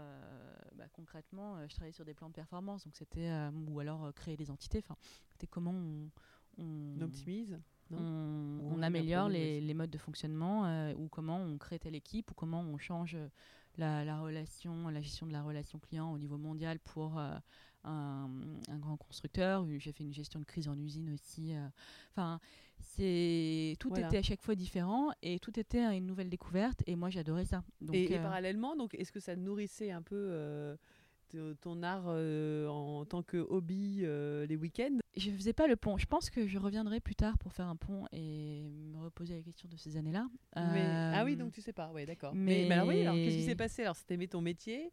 bah, 0.75 0.85
concrètement, 0.93 1.67
je 1.67 1.75
travaillais 1.75 1.93
sur 1.93 2.05
des 2.05 2.15
plans 2.15 2.29
de 2.29 2.35
performance, 2.35 2.85
donc 2.85 2.97
c'était 2.97 3.31
ou 3.69 3.81
alors 3.81 4.13
créer 4.15 4.37
des 4.37 4.51
entités. 4.51 4.79
Enfin, 4.79 4.97
c'était 5.31 5.47
comment 5.47 5.73
on, 5.73 6.11
on 6.59 7.01
optimise 7.01 7.59
on, 7.91 8.81
améliore 8.83 9.29
les, 9.29 9.75
modes 9.75 9.91
de 9.91 9.99
fonctionnement 9.99 10.93
ou 10.95 11.09
comment 11.09 11.37
on 11.37 11.59
crée 11.59 11.79
telle 11.79 11.95
équipe 11.95 12.31
ou 12.31 12.35
comment 12.35 12.63
on 12.63 12.79
change 12.79 13.17
la, 13.79 14.21
relation, 14.21 14.89
la 14.89 15.01
gestion 15.01 15.27
de 15.27 15.33
la 15.33 15.43
relation 15.43 15.79
client 15.79 16.13
au 16.13 16.19
niveau 16.19 16.39
mondial 16.39 16.79
pour 16.79 17.19
euh, 17.19 17.35
un, 17.85 18.29
grand 18.79 18.97
constructeur. 18.97 19.67
J'ai 19.79 19.93
fait 19.93 20.05
une 20.05 20.15
gestion 20.15 20.41
de 20.41 20.45
crise 20.45 20.69
en 20.69 20.79
usine 20.79 21.13
aussi. 21.13 21.55
Euh. 21.55 21.67
Enfin, 22.13 22.41
c'est 22.79 23.77
tout 23.79 23.95
était 23.97 24.19
à 24.19 24.23
chaque 24.23 24.43
fois 24.43 24.55
différent 24.55 25.11
et 25.23 25.39
tout 25.39 25.59
était 25.59 25.97
une 25.97 26.07
nouvelle 26.07 26.29
découverte 26.29 26.83
et 26.87 26.97
moi 26.97 27.11
j'adorais 27.11 27.45
ça. 27.45 27.63
et, 27.93 28.19
parallèlement, 28.19 28.77
donc 28.77 28.95
est-ce 28.95 29.13
que 29.13 29.21
ça 29.21 29.37
nourrissait 29.37 29.93
un 29.93 30.03
peu 30.03 30.77
ton 31.61 31.83
art 31.83 32.05
euh, 32.07 32.67
en 32.69 33.05
tant 33.05 33.23
que 33.23 33.37
hobby 33.37 34.01
euh, 34.03 34.47
les 34.47 34.57
week-ends? 34.57 34.99
Je 35.17 35.31
faisais 35.31 35.53
pas 35.53 35.67
le 35.67 35.77
pont. 35.77 35.99
Je 35.99 36.07
pense 36.07 36.31
que 36.31 36.47
je 36.47 36.59
reviendrai 36.59 37.01
plus 37.01 37.15
tard 37.15 37.37
pour 37.39 37.53
faire 37.53 37.67
un 37.67 37.77
pont 37.77 38.07
et 38.13 38.71
me 38.71 38.99
reposer 38.99 39.35
la 39.37 39.43
question 39.43 39.69
de 39.69 39.77
ces 39.77 39.97
années-là. 39.97 40.27
Ah 40.55 41.23
oui, 41.25 41.37
donc 41.37 41.53
tu 41.53 41.61
sais 41.61 41.73
pas, 41.73 41.91
ouais, 41.93 42.07
d'accord. 42.07 42.35
Mais, 42.35 42.71
alors 42.71 42.89
oui, 42.89 43.03
alors 43.03 43.15
qu'est-ce 43.15 43.37
qui 43.37 43.45
s'est 43.45 43.55
passé? 43.55 43.83
Alors 43.83 43.97
c'était 43.97 44.27
ton 44.27 44.41
métier? 44.41 44.93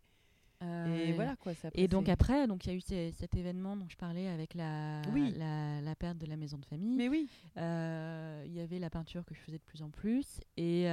Et 0.62 1.14
voilà 1.14 1.36
quoi. 1.36 1.54
Ça 1.56 1.70
et 1.74 1.88
donc 1.88 2.10
après, 2.10 2.48
donc 2.48 2.66
il 2.66 2.70
y 2.70 2.74
a 2.74 2.76
eu 2.76 3.12
cet 3.12 3.36
événement 3.36 3.78
dont 3.78 3.88
je 3.90 3.98
parlais 3.98 4.28
avec 4.28 4.54
la, 4.54 5.02
la, 5.02 5.82
la, 5.82 5.96
perte 5.96 6.18
de 6.18 6.26
la 6.26 6.36
maison 6.36 6.58
de 6.58 6.66
famille. 6.66 6.98
Mais 6.98 7.08
oui. 7.08 7.30
Euh, 7.58 8.44
il 8.46 8.54
y 8.54 8.60
avait 8.60 8.80
la 8.80 8.90
peinture 8.90 9.26
que 9.26 9.34
je 9.34 9.40
faisais 9.40 9.58
de 9.58 9.64
plus 9.64 9.82
en 9.82 9.90
plus 9.90 10.42
et, 10.58 10.88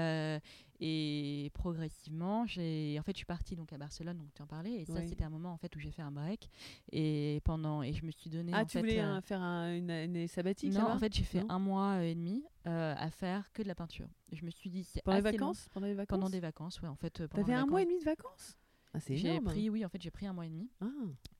et 0.80 1.50
progressivement, 1.54 2.46
j'ai 2.46 2.96
en 2.98 3.02
fait 3.02 3.12
je 3.12 3.18
suis 3.18 3.26
partie 3.26 3.56
donc 3.56 3.72
à 3.72 3.78
Barcelone, 3.78 4.18
donc 4.18 4.28
tu 4.34 4.42
en 4.42 4.46
parlais, 4.46 4.74
et 4.74 4.84
ça 4.84 5.02
c'était 5.06 5.24
un 5.24 5.30
moment 5.30 5.52
en 5.52 5.56
fait 5.56 5.74
où 5.74 5.78
j'ai 5.78 5.90
fait 5.90 6.02
un 6.02 6.10
break 6.10 6.50
et 6.92 7.40
pendant 7.44 7.82
et 7.82 7.92
je 7.92 8.04
me 8.04 8.10
suis 8.10 8.30
donné. 8.30 8.52
Ah, 8.54 8.64
tu 8.64 8.78
voulais 8.78 9.02
faire 9.22 9.40
une 9.40 9.90
année 9.90 10.26
sabbatique 10.26 10.72
Non, 10.72 10.90
en 10.90 10.98
fait 10.98 11.14
j'ai 11.14 11.24
fait 11.24 11.42
un 11.48 11.58
mois 11.58 12.04
et 12.04 12.14
demi 12.14 12.44
euh, 12.66 12.94
à 12.96 13.10
faire 13.10 13.50
que 13.52 13.62
de 13.62 13.68
la 13.68 13.74
peinture. 13.74 14.08
je 14.32 14.44
me 14.44 14.50
suis 14.50 14.70
dit 14.70 14.84
c'est 14.84 15.02
pendant 15.02 15.16
les 15.16 15.22
vacances, 15.22 15.68
pendant 15.72 15.86
les 15.86 15.94
vacances, 15.94 16.18
pendant 16.18 16.30
des 16.30 16.40
vacances, 16.40 16.80
ouais 16.82 16.88
en 16.88 16.96
fait. 16.96 17.22
T'avais 17.28 17.54
un 17.54 17.66
mois 17.66 17.82
et 17.82 17.86
demi 17.86 17.98
de 17.98 18.04
vacances? 18.04 18.56
Ah, 18.96 19.00
j'ai 19.08 19.40
pris, 19.40 19.70
oui, 19.70 19.84
en 19.84 19.88
fait, 19.88 20.00
j'ai 20.00 20.10
pris 20.10 20.26
un 20.26 20.32
mois 20.32 20.46
et 20.46 20.48
demi. 20.48 20.70
Ah. 20.80 20.86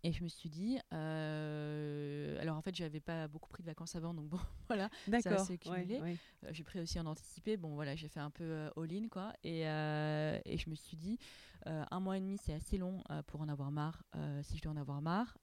Et 0.07 0.13
je 0.13 0.23
me 0.23 0.29
suis 0.29 0.49
dit, 0.49 0.79
euh, 0.95 2.41
alors 2.41 2.57
en 2.57 2.63
fait, 2.63 2.77
j'avais 2.77 3.01
pas 3.01 3.27
beaucoup 3.27 3.49
pris 3.49 3.65
de 3.65 3.67
vacances 3.67 3.97
avant, 3.97 4.15
donc 4.15 4.29
bon, 4.29 4.39
voilà, 4.69 4.89
ça 5.21 5.39
s'est 5.39 5.59
cumulé. 5.59 6.01
Euh, 6.01 6.49
j'ai 6.53 6.63
pris 6.63 6.79
aussi 6.79 7.01
en 7.01 7.07
anticipé, 7.07 7.57
bon 7.57 7.75
voilà, 7.75 7.97
j'ai 7.97 8.07
fait 8.07 8.21
un 8.21 8.31
peu 8.31 8.45
euh, 8.45 8.71
all-in, 8.77 9.09
quoi. 9.09 9.33
Et, 9.43 9.63
et, 9.63 10.59
je 10.59 10.71
me 10.71 10.77
suis 10.77 10.97
dit, 10.97 11.19
un 11.65 11.99
mois 11.99 12.19
et 12.19 12.21
demi, 12.21 12.39
c'est 12.39 12.53
assez 12.53 12.79
long 12.79 13.03
pour 13.27 13.41
en 13.41 13.49
avoir 13.49 13.73
marre, 13.73 14.05
si 14.43 14.57
je 14.57 14.63
dois 14.63 14.71
en 14.71 14.77
avoir 14.77 15.03
marre, 15.03 15.37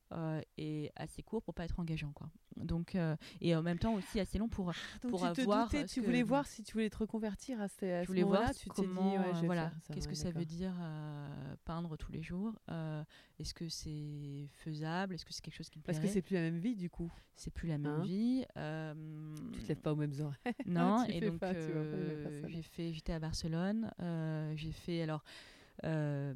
et 0.58 0.94
assez 0.96 1.24
court 1.24 1.44
pour 1.44 1.54
pas 1.54 1.66
être 1.66 1.78
engageant, 1.82 2.14
quoi. 2.14 2.30
Donc, 2.56 2.96
et 3.42 3.56
en 3.56 3.64
même 3.64 3.80
temps 3.80 3.96
aussi 3.96 4.22
assez 4.22 4.38
long 4.38 4.48
pour, 4.48 4.72
pour 5.02 5.20
tu 5.34 5.42
avoir. 5.42 5.66
Doutais, 5.66 5.86
tu 5.88 6.00
voulais 6.00 6.24
voir 6.24 6.48
si 6.48 6.64
tu 6.64 6.74
voulais 6.74 6.90
te 6.90 6.98
reconvertir 6.98 7.60
à 7.60 7.68
ce, 7.68 7.86
à 7.86 8.04
voulais 8.04 8.24
voir 8.24 8.54
tu 8.54 8.70
comment, 8.70 9.18
dit, 9.34 9.46
voilà, 9.46 9.74
qu'est-ce 9.92 10.08
que 10.08 10.16
ça 10.16 10.32
veut 10.32 10.46
dire 10.46 10.74
peindre 11.66 11.98
tous 11.98 12.14
les 12.14 12.22
jours. 12.22 12.54
Est-ce 13.40 13.54
que 13.54 13.68
c'est 13.68 14.50
faisable? 14.56 15.16
Est-ce 15.16 15.26
que 15.26 15.34
c'est 15.34 15.42
quelque 15.42 15.56
chose 15.56 15.70
qui 15.70 15.80
me 15.80 15.84
Parce 15.84 16.00
que 16.00 16.08
c'est 16.08 16.22
plus 16.22 16.36
la 16.36 16.42
même 16.42 16.60
vie 16.60 16.76
du 16.76 16.90
coup. 16.90 17.12
C'est 17.36 17.52
plus 17.52 17.68
la 17.68 17.78
même 17.78 17.92
hein? 17.92 18.02
vie. 18.04 18.46
Euh, 18.58 18.94
tu 19.54 19.62
te 19.62 19.68
lèves 19.68 19.82
pas 19.82 19.94
aux 19.94 19.96
mêmes 19.96 20.14
horaires. 20.20 20.54
Non, 20.66 21.04
et 21.10 21.20
donc 21.22 21.42
euh, 21.44 22.44
j'ai 22.48 22.62
fait, 22.62 22.94
j'étais 22.94 23.14
à 23.14 23.20
Barcelone. 23.20 23.92
j'ai 24.56 24.72
fait 24.72 25.02
alors 25.02 25.24
euh, 25.84 26.34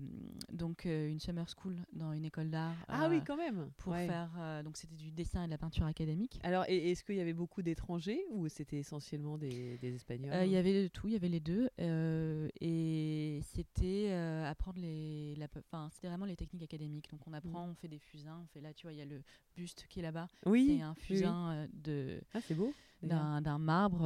donc 0.51 0.85
euh, 0.85 1.09
une 1.09 1.19
summer 1.19 1.47
school 1.49 1.75
dans 1.93 2.11
une 2.13 2.25
école 2.25 2.49
d'art. 2.49 2.75
Ah 2.87 3.07
oui, 3.09 3.17
euh, 3.17 3.21
quand 3.25 3.37
même. 3.37 3.69
Pour 3.77 3.95
faire 3.95 4.29
donc 4.63 4.77
c'était 4.77 4.95
du 4.95 5.11
dessin 5.11 5.43
et 5.43 5.45
de 5.45 5.51
la 5.51 5.57
peinture 5.57 5.85
académique. 5.85 6.39
Alors 6.43 6.65
est-ce 6.67 7.03
qu'il 7.03 7.15
y 7.15 7.21
avait 7.21 7.33
beaucoup 7.33 7.61
d'étrangers 7.61 8.21
ou 8.31 8.47
c'était 8.47 8.77
essentiellement 8.77 9.37
des, 9.37 9.77
des 9.77 9.95
Espagnols 9.95 10.33
Il 10.45 10.51
y 10.51 10.57
avait 10.57 10.89
tout, 10.89 11.07
il 11.07 11.13
y 11.13 11.15
avait 11.15 11.29
les 11.29 11.39
deux 11.39 11.69
et 11.79 13.41
c'était 13.43 14.11
apprendre 14.45 14.79
les, 14.79 15.35
enfin 15.71 15.89
c'était 15.91 16.07
vraiment 16.07 16.25
les 16.25 16.35
techniques 16.35 16.63
académiques. 16.63 17.09
Donc 17.09 17.21
on 17.27 17.33
apprend, 17.33 17.67
mm. 17.67 17.71
on 17.71 17.75
fait 17.75 17.87
des 17.87 17.99
fusains, 17.99 18.39
on 18.43 18.47
fait 18.47 18.61
là, 18.61 18.73
tu 18.73 18.87
vois, 18.87 18.93
il 18.93 18.99
y 18.99 19.01
a 19.01 19.05
le 19.05 19.21
buste 19.55 19.85
qui 19.89 19.99
est 19.99 20.03
là-bas. 20.03 20.27
Oui. 20.45 20.77
C'est 20.77 20.83
un 20.83 20.95
fusain 20.95 21.67
de. 21.73 22.21
Ah 22.33 22.39
c'est 22.41 22.55
beau 22.55 22.73
d'un 23.01 23.57
marbre. 23.57 24.01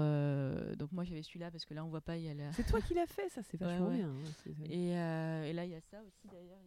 donc 0.75 0.91
moi 0.91 1.04
j'avais 1.04 1.23
celui-là 1.23 1.51
parce 1.51 1.65
que 1.65 1.73
là 1.73 1.86
on 1.86 1.89
voit 1.89 2.01
pas. 2.01 2.17
Il 2.17 2.23
y 2.23 2.30
a 2.30 2.34
la... 2.34 2.51
C'est 2.54 2.65
toi 2.65 2.82
qui 2.88 2.93
l'as 2.93 3.08
fait, 3.08 3.30
ça 3.30 3.41
c'est 3.43 3.58
vachement 3.58 3.89
bien. 3.89 4.13
et, 4.69 4.89
et, 4.89 5.54
là 5.54 5.65
il 5.65 5.71
y 5.71 5.75
a 5.75 5.82
ça 5.82 6.01
aussi 6.04 6.27
d'ailleurs. 6.27 6.60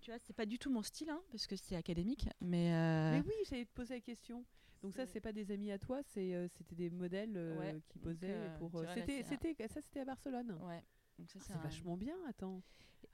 tu 0.00 0.10
vois, 0.10 0.18
c'est 0.18 0.34
pas 0.34 0.46
du 0.46 0.58
tout 0.58 0.70
mon 0.70 0.82
style 0.82 1.10
hein, 1.10 1.20
parce 1.30 1.46
que 1.46 1.56
c'est 1.56 1.76
académique, 1.76 2.28
mais. 2.40 2.70
Mais 3.12 3.22
oui, 3.26 3.34
j'allais 3.48 3.66
te 3.66 3.74
poser 3.74 3.94
la 3.94 4.00
question. 4.00 4.44
Donc 4.82 4.94
ça, 4.94 5.04
c'est 5.04 5.20
pas 5.20 5.32
des 5.32 5.50
amis 5.50 5.70
à 5.72 5.78
toi, 5.78 6.00
c'est 6.02 6.48
c'était 6.56 6.74
des 6.74 6.90
modèles 6.90 7.38
qui 7.88 7.98
posaient 7.98 8.36
pour. 8.58 8.82
C'était 8.94 9.22
c'était 9.22 9.68
ça, 9.68 9.80
c'était 9.80 10.00
à 10.00 10.04
Barcelone. 10.04 10.58
Ouais. 10.62 10.82
Donc 11.20 11.30
ça, 11.30 11.38
c'est 11.38 11.52
vachement 11.62 11.98
bien. 11.98 12.16
Attends. 12.26 12.62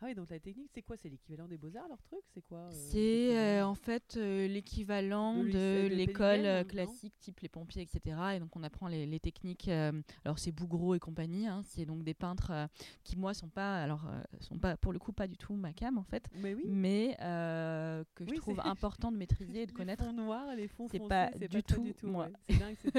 Ah 0.03 0.07
oui, 0.07 0.15
donc 0.15 0.29
la 0.29 0.39
technique, 0.39 0.71
c'est 0.75 0.83
quoi? 0.83 0.97
C'est 0.99 1.09
l'équivalent 1.09 1.49
des 1.49 1.57
beaux-arts, 1.57 1.89
leur 1.89 2.03
truc? 2.03 2.21
C'est 2.35 2.43
quoi 2.43 2.59
euh, 2.59 2.71
C'est 2.71 3.39
euh, 3.39 3.67
en 3.67 3.75
fait 3.75 4.17
euh, 4.17 4.47
l'équivalent 4.47 5.43
de, 5.43 5.87
l'école 5.87 6.67
classique, 6.67 7.15
type 7.19 7.41
les 7.41 7.49
pompiers, 7.49 7.83
etc. 7.83 8.17
Et 8.35 8.41
donc 8.41 8.55
on 8.57 8.63
apprend 8.63 8.89
les, 8.89 9.21
techniques. 9.21 9.69
alors 9.69 10.39
c'est 10.39 10.53
Bougreau 10.53 10.95
et 10.95 10.99
compagnie. 10.99 11.47
Hein, 11.47 11.63
c'est 11.65 11.87
donc 11.87 12.05
des 12.05 12.13
peintres 12.13 12.69
qui, 13.05 13.17
moi, 13.17 13.33
sont 13.33 13.49
pas, 13.49 13.83
alors, 13.83 14.07
sont 14.41 14.59
pas, 14.59 14.77
pour 14.77 14.93
le 14.93 14.99
coup, 14.99 15.13
pas 15.13 15.27
du 15.27 15.39
tout 15.39 15.55
ma 15.55 15.73
cam, 15.73 15.97
en 15.97 16.05
fait. 16.05 16.29
Mais, 16.35 16.55
oui. 16.55 16.65
mais 16.67 17.17
que 17.19 18.27
je 18.27 18.35
trouve 18.35 18.61
important 18.61 19.11
de 19.11 19.17
maîtriser 19.17 19.63
et 19.63 19.67
de 19.67 19.73
connaître. 19.73 20.05
Les 20.05 20.11
fonds 20.11 20.17
noirs, 20.17 20.55
les 20.55 20.69
fonds 20.69 20.89
foncés, 20.89 20.99
pas, 21.09 21.31
du, 21.31 21.49
pas 21.49 21.79
du 21.79 21.95
tout 21.95 22.07
moi. 22.07 22.29
C'est 22.49 22.59
dingue, 22.59 22.77
c'est 22.83 22.93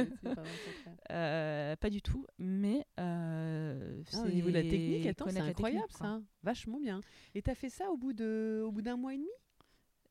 pas 1.80 1.89
du 1.91 2.02
tout. 2.02 2.26
Mais 2.39 2.88
ah, 2.98 3.76
au 4.24 4.30
niveau 4.30 4.50
de 4.50 4.56
la 4.56 4.63
technique, 4.63 4.97
attends, 5.06 5.30
c'est 5.30 5.40
incroyable 5.40 5.92
ça. 5.92 6.22
Vachement 6.44 6.80
bien. 6.80 7.02
Et 7.36 7.42
tu 7.42 7.50
as 7.50 7.56
fait 7.56 7.70
ça 7.70 7.90
au 7.92 7.98
bout 7.98 8.14
de, 8.14 8.64
au 8.66 8.72
bout 8.72 8.82
d'un 8.82 8.98
mois 8.98 9.14
et 9.14 9.18
demi? 9.18 9.30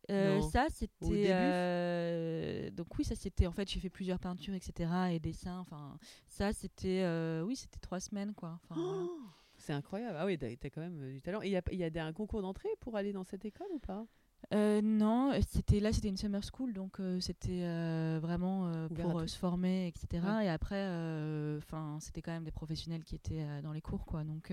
Euh, 0.09 0.41
ça 0.41 0.67
c'était 0.71 1.33
euh, 1.33 2.71
donc 2.71 2.97
oui 2.97 3.05
ça 3.05 3.17
c'était 3.17 3.49
en 3.49 3.51
fait 3.51 3.69
j'ai 3.69 3.81
fait 3.81 3.91
plusieurs 3.91 4.21
peintures 4.21 4.55
etc 4.55 4.89
et 5.11 5.19
dessins 5.19 5.59
enfin 5.59 5.99
ça 6.29 6.53
c'était 6.53 7.03
euh, 7.03 7.43
oui 7.43 7.57
c'était 7.57 7.81
trois 7.81 7.99
semaines 7.99 8.33
quoi. 8.33 8.61
Oh! 8.71 9.11
c'est 9.59 9.73
incroyable. 9.73 10.17
Ah 10.17 10.27
oui 10.27 10.39
t'as 10.39 10.47
as 10.47 10.71
quand 10.71 10.81
même 10.81 11.13
du 11.13 11.21
talent. 11.21 11.43
Et 11.43 11.49
il 11.49 11.53
y 11.53 11.57
a, 11.57 11.89
y 11.89 11.99
a 11.99 12.05
un 12.05 12.13
concours 12.13 12.41
d'entrée 12.41 12.69
pour 12.79 12.97
aller 12.97 13.13
dans 13.13 13.25
cette 13.25 13.45
école 13.45 13.67
ou 13.73 13.81
pas? 13.81 14.07
Euh, 14.55 14.81
non, 14.81 15.33
c'était 15.49 15.81
là 15.81 15.93
c'était 15.93 16.09
une 16.09 16.17
summer 16.17 16.41
school 16.45 16.73
donc 16.73 17.01
euh, 17.01 17.19
c'était 17.19 17.65
euh, 17.65 18.21
vraiment 18.23 18.71
pour 18.95 19.29
se 19.29 19.37
former 19.37 19.89
etc. 19.89 20.23
Et 20.45 20.49
après, 20.49 20.85
enfin 21.59 21.99
c'était 22.01 22.23
quand 22.23 22.33
même 22.33 22.45
des 22.45 22.53
professionnels 22.53 23.03
qui 23.03 23.17
étaient 23.17 23.45
dans 23.63 23.73
les 23.73 23.81
cours 23.81 24.05
quoi. 24.05 24.23
Donc 24.25 24.53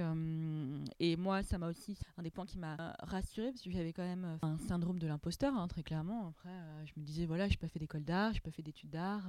et 0.99 1.15
moi 1.15 1.43
ça 1.43 1.57
m'a 1.57 1.69
aussi 1.69 1.97
un 2.17 2.23
des 2.23 2.31
points 2.31 2.45
qui 2.45 2.57
m'a 2.57 2.95
rassurée 2.99 3.51
parce 3.51 3.61
que 3.61 3.71
j'avais 3.71 3.93
quand 3.93 4.03
même 4.03 4.39
un 4.41 4.57
syndrome 4.57 4.99
de 4.99 5.07
l'imposteur 5.07 5.53
hein, 5.55 5.67
très 5.67 5.83
clairement. 5.83 6.27
Après 6.29 6.55
je 6.85 6.93
me 6.97 7.05
disais 7.05 7.25
voilà 7.25 7.47
j'ai 7.47 7.57
pas 7.57 7.67
fait 7.67 7.79
d'école 7.79 8.03
d'art, 8.03 8.33
j'ai 8.33 8.41
pas 8.41 8.51
fait 8.51 8.63
d'études 8.63 8.89
d'art. 8.89 9.23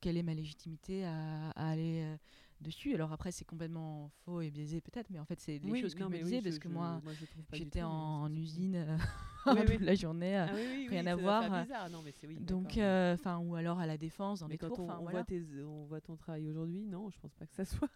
quelle 0.00 0.16
est 0.16 0.22
ma 0.22 0.34
légitimité 0.34 1.04
à 1.04 1.50
aller 1.56 2.16
dessus. 2.64 2.94
Alors 2.94 3.12
après, 3.12 3.30
c'est 3.30 3.44
complètement 3.44 4.10
faux 4.24 4.40
et 4.40 4.50
biaisé 4.50 4.80
peut-être, 4.80 5.10
mais 5.10 5.20
en 5.20 5.24
fait, 5.24 5.38
c'est 5.40 5.58
les 5.58 5.80
choses 5.80 5.94
que 5.94 6.02
je 6.02 6.08
me 6.08 6.18
disais 6.18 6.42
parce 6.42 6.58
que 6.58 6.68
moi, 6.68 7.00
j'étais 7.52 7.82
en, 7.82 8.32
usine 8.34 8.76
euh, 8.76 8.96
toute 9.66 9.80
la 9.80 9.94
journée, 9.94 10.36
ah 10.36 10.46
rien 10.88 11.06
à 11.06 11.14
voir. 11.14 11.66
Donc, 12.40 12.78
euh, 12.78 13.14
enfin, 13.14 13.38
ou 13.38 13.54
alors 13.54 13.78
à 13.78 13.86
la 13.86 13.96
défense 13.96 14.40
dans 14.40 14.48
les 14.48 14.58
quand 14.58 14.70
cours. 14.70 14.88
On, 14.88 15.06
on, 15.06 15.10
voit 15.10 15.24
tes, 15.24 15.42
on, 15.62 15.84
voit 15.84 16.00
ton 16.00 16.16
travail 16.16 16.48
aujourd'hui, 16.48 16.86
non, 16.86 17.10
je 17.10 17.18
pense 17.18 17.34
pas 17.34 17.46
que 17.46 17.54
ça 17.54 17.64
soit 17.64 17.88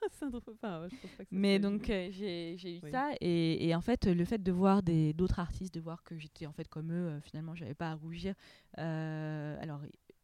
Enfin, 0.50 0.88
mais 1.30 1.58
donc, 1.58 1.88
euh, 1.90 2.08
j'ai 2.12 2.76
eu 2.76 2.80
ça 2.90 3.10
et, 3.20 3.68
et, 3.68 3.74
en 3.74 3.80
fait, 3.80 4.06
le 4.06 4.24
fait 4.24 4.42
de 4.42 4.52
voir 4.52 4.82
d'autres 4.82 5.40
artistes, 5.40 5.74
de 5.74 5.80
voir 5.80 6.04
que 6.04 6.18
j'étais 6.18 6.46
en 6.46 6.52
fait 6.52 6.68
comme 6.68 6.92
eux, 6.92 7.18
finalement, 7.22 7.54
j'avais 7.54 7.74
pas 7.74 7.90
à 7.90 7.94
rougir. 7.94 8.34
alors 8.76 9.80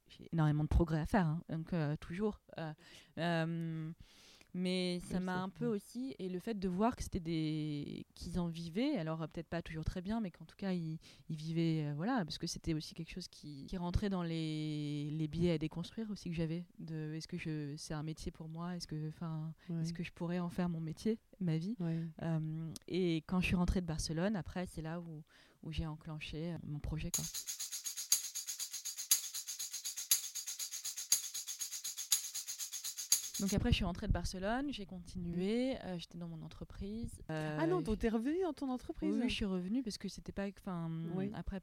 j'ai 0.08 0.28
énormément 0.32 0.62
de 0.62 0.68
progrès 0.68 1.00
à 1.00 1.06
faire, 1.06 1.26
hein, 1.26 1.40
donc 1.48 1.72
toujours. 2.00 2.40
Euh, 4.54 4.58
mais 4.60 5.00
ça 5.00 5.20
m'a 5.20 5.42
un 5.42 5.48
peu 5.48 5.66
aussi 5.66 6.14
et 6.18 6.28
le 6.28 6.38
fait 6.38 6.54
de 6.58 6.68
voir 6.68 6.94
que 6.96 7.02
c'était 7.02 7.20
des 7.20 8.06
qu'ils 8.14 8.38
en 8.38 8.46
vivaient 8.46 8.96
alors 8.98 9.22
euh, 9.22 9.26
peut-être 9.26 9.48
pas 9.48 9.62
toujours 9.62 9.84
très 9.84 10.00
bien 10.00 10.20
mais 10.20 10.30
qu'en 10.30 10.44
tout 10.44 10.56
cas 10.56 10.72
ils, 10.72 10.98
ils 11.28 11.36
vivaient 11.36 11.86
euh, 11.86 11.94
voilà 11.96 12.24
parce 12.24 12.38
que 12.38 12.46
c'était 12.46 12.72
aussi 12.74 12.94
quelque 12.94 13.10
chose 13.10 13.26
qui, 13.28 13.66
qui 13.66 13.76
rentrait 13.76 14.10
dans 14.10 14.22
les, 14.22 15.10
les 15.10 15.28
billets 15.28 15.52
à 15.52 15.58
déconstruire 15.58 16.08
aussi 16.10 16.30
que 16.30 16.36
j'avais 16.36 16.64
de 16.78 17.14
est-ce 17.14 17.26
que 17.26 17.36
je 17.36 17.74
c'est 17.76 17.94
un 17.94 18.02
métier 18.02 18.30
pour 18.30 18.48
moi? 18.48 18.76
Est-ce 18.76 18.86
que 18.86 19.08
enfin 19.08 19.52
est-ce 19.80 19.92
que 19.92 20.02
je 20.04 20.12
pourrais 20.12 20.38
en 20.38 20.50
faire 20.50 20.68
mon 20.68 20.80
métier 20.80 21.18
ma 21.40 21.56
vie? 21.56 21.76
Euh, 22.22 22.72
et 22.86 23.16
quand 23.26 23.40
je 23.40 23.46
suis 23.46 23.56
rentrée 23.56 23.80
de 23.80 23.86
Barcelone 23.86 24.36
après 24.36 24.66
c'est 24.66 24.82
là 24.82 25.00
où, 25.00 25.22
où 25.64 25.72
j'ai 25.72 25.86
enclenché 25.86 26.54
mon 26.62 26.78
projet 26.78 27.10
quoi. 27.10 27.24
Donc 33.40 33.52
après, 33.52 33.70
je 33.70 33.76
suis 33.76 33.84
rentrée 33.84 34.06
de 34.06 34.12
Barcelone, 34.12 34.72
j'ai 34.72 34.86
continué, 34.86 35.76
euh, 35.84 35.98
j'étais 35.98 36.18
dans 36.18 36.28
mon 36.28 36.42
entreprise. 36.42 37.20
ah 37.28 37.66
non, 37.66 37.80
donc 37.80 37.98
tu 37.98 38.06
es 38.06 38.08
revenue 38.08 38.42
dans 38.42 38.52
ton 38.52 38.70
entreprise 38.70 39.12
Oui, 39.14 39.28
je 39.28 39.34
suis 39.34 39.44
revenue 39.44 39.82
parce 39.82 39.98
que 39.98 40.08
c'était 40.08 40.32
pas. 40.32 40.46
Enfin, 40.60 40.90
après, 41.34 41.60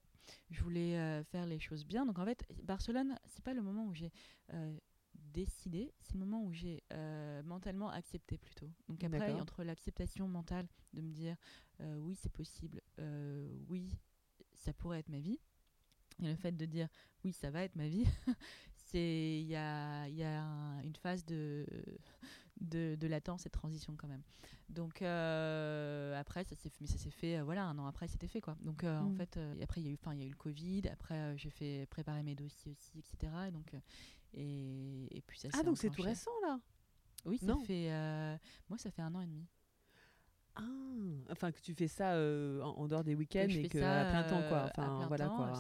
je 0.50 0.62
voulais 0.62 1.24
faire 1.26 1.46
les 1.46 1.60
choses 1.60 1.86
bien. 1.86 2.06
Donc 2.06 2.20
en 2.20 2.26
fait, 2.26 2.44
Barcelone, 2.64 3.18
c'est 3.26 3.44
pas 3.44 3.54
le 3.54 3.62
moment 3.62 3.86
où 3.86 3.94
j'ai 3.94 4.12
décidé, 5.14 5.94
c'est 6.02 6.14
le 6.14 6.20
moment 6.20 6.44
où 6.44 6.52
j'ai 6.52 6.84
mentalement 7.46 7.90
accepté 7.90 8.38
plutôt. 8.38 8.70
Donc 8.90 9.04
après, 9.04 9.34
entre 9.40 9.64
l'acceptation 9.64 10.28
mentale 10.28 10.68
de 10.94 11.02
me 11.02 11.12
dire 11.12 11.36
oui, 11.80 12.16
c'est 12.16 12.32
possible, 12.32 12.82
oui, 13.70 13.98
ça 14.54 14.74
pourrait 14.74 15.00
être 15.00 15.10
ma 15.10 15.20
vie, 15.20 15.40
et 16.22 16.28
le 16.28 16.36
fait 16.36 16.52
de 16.52 16.66
dire 16.66 16.88
oui, 17.24 17.32
ça 17.32 17.50
va 17.50 17.64
être 17.64 17.76
ma 17.76 17.88
vie, 17.88 18.06
il 19.00 19.48
y 19.48 19.56
a, 19.56 20.08
y 20.10 20.24
a 20.24 20.44
une 20.84 20.96
phase 20.96 21.26
de, 21.26 21.66
de, 22.60 22.96
de, 22.96 23.08
latence 23.08 23.46
et 23.46 23.50
de 23.50 23.54
transition 23.54 23.96
quand 23.98 24.08
même. 24.08 24.24
Donc 24.70 25.02
euh, 25.02 26.18
après, 26.20 26.44
ça 26.44 26.56
s'est 26.56 26.70
fait, 26.70 26.82
mais 26.82 26.88
ça 26.88 26.98
s'est 26.98 27.12
fait, 27.12 27.38
euh, 27.38 27.44
voilà, 27.44 27.66
un 27.66 27.78
an 27.78 27.86
après, 27.88 28.08
c'était 28.08 28.28
fait 28.28 28.42
quoi. 28.42 28.56
Donc 28.62 28.84
euh, 28.84 29.00
en 29.00 29.10
mm. 29.10 29.18
fait, 29.18 29.40
après 29.62 29.82
il 29.82 29.88
y 29.88 29.90
a 29.90 29.92
eu, 29.92 29.98
enfin 30.02 30.14
il 30.14 30.22
y 30.22 30.24
a 30.24 30.28
eu 30.28 30.30
le 30.30 30.36
Covid. 30.36 30.84
Après 30.92 31.38
j'ai 31.38 31.50
fait 31.50 31.86
préparer 31.90 32.24
mes 32.24 32.36
dossiers 32.36 32.72
aussi, 32.72 33.00
etc. 33.00 33.32
Et 33.48 33.52
donc 33.52 33.74
et, 34.34 35.18
et 35.18 35.22
puis 35.22 35.40
ça. 35.40 35.50
Ah 35.54 35.64
donc 35.64 35.78
c'est 35.78 35.90
tout 35.90 36.02
récent 36.02 36.32
là? 36.44 36.60
Oui, 37.26 37.38
ça 37.38 37.56
fait, 37.66 37.90
moi 38.70 38.78
ça 38.78 38.90
fait 38.92 39.02
un 39.02 39.14
an 39.14 39.22
et 39.22 39.28
demi. 39.28 39.46
Ah, 40.56 40.64
enfin 41.30 41.52
que 41.52 41.62
tu 41.62 41.74
fais 41.74 41.88
ça 41.88 42.16
en, 42.16 42.88
dehors 42.88 43.06
des 43.06 43.16
week-ends 43.16 43.48
et 43.48 43.70
que 43.70 43.78
à 43.78 44.06
plein 44.06 44.24
temps 44.24 44.48
quoi. 44.48 44.70
Enfin 44.70 45.06
voilà 45.08 45.28
quoi. 45.28 45.54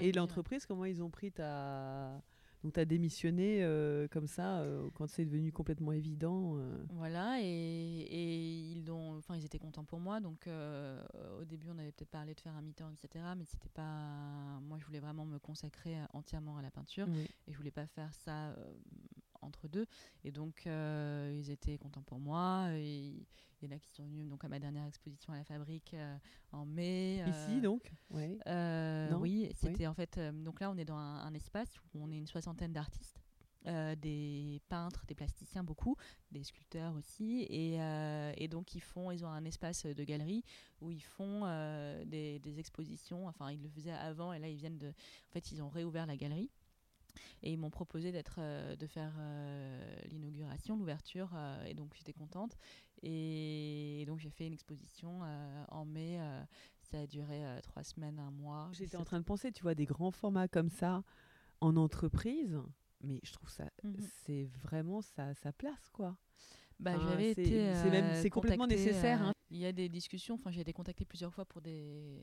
Et, 0.00 0.08
et 0.08 0.12
l'entreprise, 0.12 0.66
comment 0.66 0.84
ils 0.84 1.02
ont 1.02 1.10
pris 1.10 1.32
ta 1.32 2.22
donc 2.62 2.72
tu 2.72 2.80
as 2.80 2.84
démissionné 2.84 3.62
euh, 3.62 4.08
comme 4.08 4.26
ça 4.26 4.58
euh, 4.58 4.88
quand 4.94 5.06
c'est 5.06 5.24
devenu 5.24 5.52
complètement 5.52 5.92
évident. 5.92 6.56
Euh. 6.56 6.84
Voilà, 6.90 7.40
et, 7.40 7.44
et, 7.44 8.72
ils, 8.72 8.90
ont, 8.90 9.20
ils 9.34 9.44
étaient 9.44 9.58
contents 9.58 9.84
pour 9.84 10.00
moi. 10.00 10.20
Donc 10.20 10.48
au 11.40 11.44
début, 11.44 11.68
on 11.70 11.78
avait 11.78 11.92
peut-être 11.92 12.10
parlé 12.10 12.34
de 12.34 12.40
faire 12.40 12.54
un 12.54 12.62
mi-temps, 12.62 12.90
etc. 12.90 13.24
Mais 13.36 13.44
c'était 13.44 13.68
pas. 13.68 14.60
Moi, 14.62 14.78
je 14.80 14.86
voulais 14.86 15.00
vraiment 15.00 15.24
me 15.24 15.38
consacrer 15.38 15.96
entièrement 16.12 16.56
à 16.56 16.62
la 16.62 16.70
peinture. 16.70 17.06
Et 17.46 17.52
je 17.52 17.56
voulais 17.56 17.70
pas 17.70 17.86
faire 17.86 18.12
ça 18.12 18.54
entre 19.48 19.68
deux. 19.68 19.86
Et 20.24 20.30
donc, 20.30 20.66
euh, 20.66 21.34
ils 21.36 21.50
étaient 21.50 21.78
contents 21.78 22.02
pour 22.02 22.20
moi. 22.20 22.68
Il 22.72 23.24
y 23.62 23.66
en 23.66 23.74
a 23.74 23.78
qui 23.78 23.90
sont 23.90 24.04
venus 24.04 24.28
donc, 24.28 24.44
à 24.44 24.48
ma 24.48 24.60
dernière 24.60 24.86
exposition 24.86 25.32
à 25.32 25.38
la 25.38 25.44
fabrique 25.44 25.94
euh, 25.94 26.16
en 26.52 26.64
mai. 26.64 27.22
Euh, 27.22 27.30
Ici, 27.30 27.60
donc 27.60 27.90
Oui, 28.10 28.38
oui 29.18 29.50
c'était 29.54 29.86
en 29.86 29.94
fait. 29.94 30.20
donc 30.44 30.60
là, 30.60 30.70
on 30.70 30.76
est 30.76 30.84
dans 30.84 30.96
un, 30.96 31.34
espace 31.34 31.74
où 31.78 32.02
on 32.02 32.10
est 32.12 32.16
une 32.16 32.26
soixantaine 32.26 32.72
d'artistes. 32.72 33.20
des 33.64 34.60
peintres, 34.68 35.04
des 35.06 35.14
plasticiens 35.14 35.64
beaucoup, 35.64 35.96
des 36.30 36.44
sculpteurs 36.44 36.94
aussi, 36.94 37.42
et, 37.50 37.78
et, 38.36 38.48
donc 38.48 38.74
ils 38.74 38.80
font, 38.80 39.10
ils 39.10 39.24
ont 39.24 39.28
un 39.28 39.44
espace 39.44 39.84
de 39.84 40.04
galerie 40.04 40.44
où 40.80 40.90
ils 40.90 41.02
font 41.02 41.42
des, 42.06 42.38
des, 42.38 42.58
expositions. 42.60 43.26
Enfin, 43.26 43.50
ils 43.50 43.60
le 43.60 43.68
faisaient 43.68 43.90
avant, 43.92 44.32
et 44.32 44.38
là 44.38 44.48
ils 44.48 44.56
viennent 44.56 44.78
de, 44.78 44.88
en 44.88 45.32
fait, 45.32 45.50
ils 45.50 45.60
ont 45.62 45.68
réouvert 45.68 46.06
la 46.06 46.16
galerie 46.16 46.50
et 47.42 47.52
ils 47.52 47.58
m'ont 47.58 47.70
proposé 47.70 48.12
d'être, 48.12 48.36
euh, 48.38 48.76
de 48.76 48.86
faire 48.86 49.12
euh, 49.18 50.00
l'inauguration, 50.10 50.76
l'ouverture, 50.76 51.30
euh, 51.34 51.64
et 51.64 51.74
donc 51.74 51.94
j'étais 51.94 52.12
contente. 52.12 52.56
Et, 53.02 54.04
donc 54.06 54.18
j'ai 54.18 54.30
fait 54.30 54.46
une 54.46 54.52
exposition 54.52 55.20
en 55.68 55.84
mai. 55.84 56.18
ça 56.80 57.00
a 57.00 57.06
duré 57.06 57.42
trois 57.62 57.84
semaines, 57.84 58.18
un 58.18 58.30
mois. 58.30 58.70
J'étais 58.72 58.96
en 58.96 59.04
train 59.04 59.20
de 59.20 59.24
penser, 59.24 59.52
tu 59.52 59.62
vois, 59.62 59.74
des 59.74 59.86
grands 59.86 60.10
formats 60.10 60.48
comme 60.48 60.70
ça 60.70 61.04
en 61.60 61.76
entreprise, 61.76 62.58
mais 63.02 63.20
je 63.22 63.32
trouve 63.32 63.50
ça, 63.50 63.68
mhm. 63.84 63.96
c'est 64.24 64.44
vraiment 64.62 65.00
sa, 65.00 65.34
sa 65.34 65.52
place, 65.52 65.90
quoi. 65.92 66.16
Bah, 66.80 66.96
j'avais 66.98 67.32
été 67.32 67.72
c'est 68.22 68.30
complètement 68.30 68.68
nécessaire 68.68 69.20
hein. 69.20 69.32
il 69.50 69.58
y 69.58 69.66
a 69.66 69.72
des 69.72 69.88
discussions 69.88 70.36
enfin 70.36 70.52
j'ai 70.52 70.60
été 70.60 70.72
contactée 70.72 71.04
plusieurs 71.04 71.34
fois 71.34 71.44
pour 71.44 71.60
des 71.60 72.22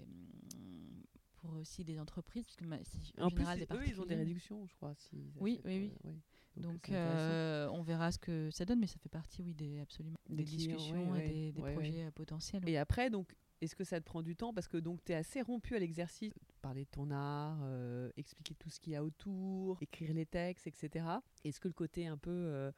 aussi 1.54 1.84
des 1.84 2.00
entreprises, 2.00 2.46
parce 2.46 2.56
que 2.56 3.22
en, 3.22 3.30
général, 3.30 3.60
des 3.60 3.68
eux, 3.72 3.88
ils 3.88 4.02
ont 4.02 4.06
des 4.06 4.16
réductions, 4.16 4.66
je 4.68 4.76
crois. 4.76 4.94
Oui, 5.40 5.62
oui, 5.66 5.94
oui. 6.04 6.14
Donc, 6.58 6.90
euh, 6.90 7.68
on 7.74 7.82
verra 7.82 8.12
ce 8.12 8.18
que 8.18 8.50
ça 8.52 8.66
donne, 8.66 8.80
mais 8.80 8.88
ça 8.88 8.98
fait 9.00 9.10
partie, 9.10 9.42
oui, 9.42 9.54
des, 9.54 9.80
absolument, 9.80 10.18
des, 10.30 10.44
discussions 10.44 11.16
et 11.16 11.52
des, 11.52 11.62
projets 11.62 12.06
euh, 12.06 12.12
potentiels. 12.12 12.68
Et 12.68 12.78
après, 12.78 13.10
donc, 13.10 13.36
est-ce 13.62 13.76
que 13.76 13.84
ça 13.84 14.00
te 14.00 14.06
prend 14.06 14.22
du 14.22 14.36
temps? 14.36 14.54
Parce 14.54 14.68
que 14.68 14.78
donc 14.78 15.04
tu 15.04 15.12
es 15.12 15.16
assez 15.16 15.42
rompu 15.42 15.76
à 15.76 15.80
l'exercice, 15.80 16.34
parler 16.62 16.86
de 16.86 16.90
ton 16.90 17.12
art, 17.12 17.60
euh, 17.64 18.10
expliquer 18.16 18.54
tout 18.56 18.70
ce 18.70 18.80
qu'il 18.80 18.94
y 18.94 18.96
a 18.96 19.04
autour, 19.04 19.78
écrire 19.82 20.14
les 20.14 20.26
textes, 20.26 20.68
etc. 20.68 21.06
Est-ce 21.44 21.60
que 21.60 21.68
le 21.68 21.74
côté 21.74 22.08
un 22.08 22.18
peu 22.18 22.72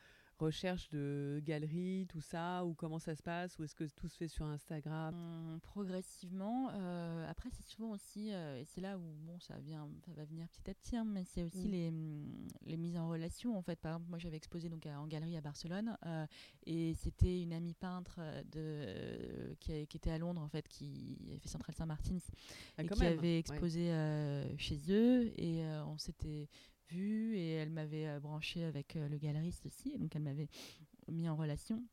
recherche 0.45 0.89
de 0.89 1.41
galeries, 1.43 2.05
tout 2.07 2.21
ça, 2.21 2.65
ou 2.65 2.73
comment 2.73 2.99
ça 2.99 3.15
se 3.15 3.23
passe, 3.23 3.57
ou 3.59 3.63
est-ce 3.63 3.75
que 3.75 3.85
tout 3.95 4.07
se 4.07 4.17
fait 4.17 4.27
sur 4.27 4.45
Instagram? 4.45 5.15
Hum, 5.15 5.59
Progressivement. 5.61 6.69
Euh, 6.73 7.29
après, 7.29 7.49
c'est 7.51 7.65
souvent 7.65 7.91
aussi, 7.91 8.31
euh, 8.31 8.59
et 8.59 8.65
c'est 8.65 8.81
là 8.81 8.97
où 8.97 9.01
bon, 9.25 9.39
ça, 9.39 9.57
vient, 9.59 9.87
ça 10.05 10.13
va 10.13 10.25
venir 10.25 10.47
petit 10.47 10.69
à 10.69 10.73
petit, 10.73 10.95
hein, 10.95 11.05
mais 11.05 11.23
c'est 11.23 11.43
aussi 11.43 11.67
les, 11.67 11.89
hum, 11.89 12.47
les, 12.65 12.77
mises 12.77 12.97
en 12.97 13.09
relation. 13.09 13.57
En 13.57 13.61
fait, 13.61 13.79
par 13.79 13.93
exemple, 13.93 14.09
moi 14.09 14.19
j'avais 14.19 14.37
exposé 14.37 14.69
donc 14.69 14.85
en 14.85 15.07
galerie 15.07 15.37
à 15.37 15.41
Barcelone, 15.41 15.97
euh, 16.05 16.25
et 16.65 16.93
c'était 16.95 17.41
une 17.41 17.53
amie 17.53 17.73
peintre 17.73 18.19
de, 18.51 19.55
qui, 19.59 19.87
qui, 19.87 19.97
était 19.97 20.11
à 20.11 20.17
Londres, 20.17 20.41
en 20.41 20.49
fait, 20.49 20.67
qui 20.67 21.17
avait 21.27 21.39
fait 21.39 21.49
Central 21.49 21.75
Saint-Martin, 21.75 22.17
ah, 22.77 22.83
et 22.83 22.87
qui 22.87 23.05
avait 23.05 23.39
exposé 23.39 23.91
chez 24.57 24.79
eux, 24.89 25.31
et 25.39 25.63
on 25.85 25.97
s'était 25.97 26.49
et 26.95 27.51
elle 27.53 27.69
m'avait 27.69 28.07
euh, 28.07 28.19
branché 28.19 28.63
avec 28.63 28.95
euh, 28.95 29.07
le 29.09 29.17
galeriste 29.17 29.65
aussi, 29.65 29.97
donc 29.97 30.15
elle 30.15 30.23
m'avait 30.23 30.49
mis 31.11 31.29
en 31.29 31.35
relation 31.35 31.83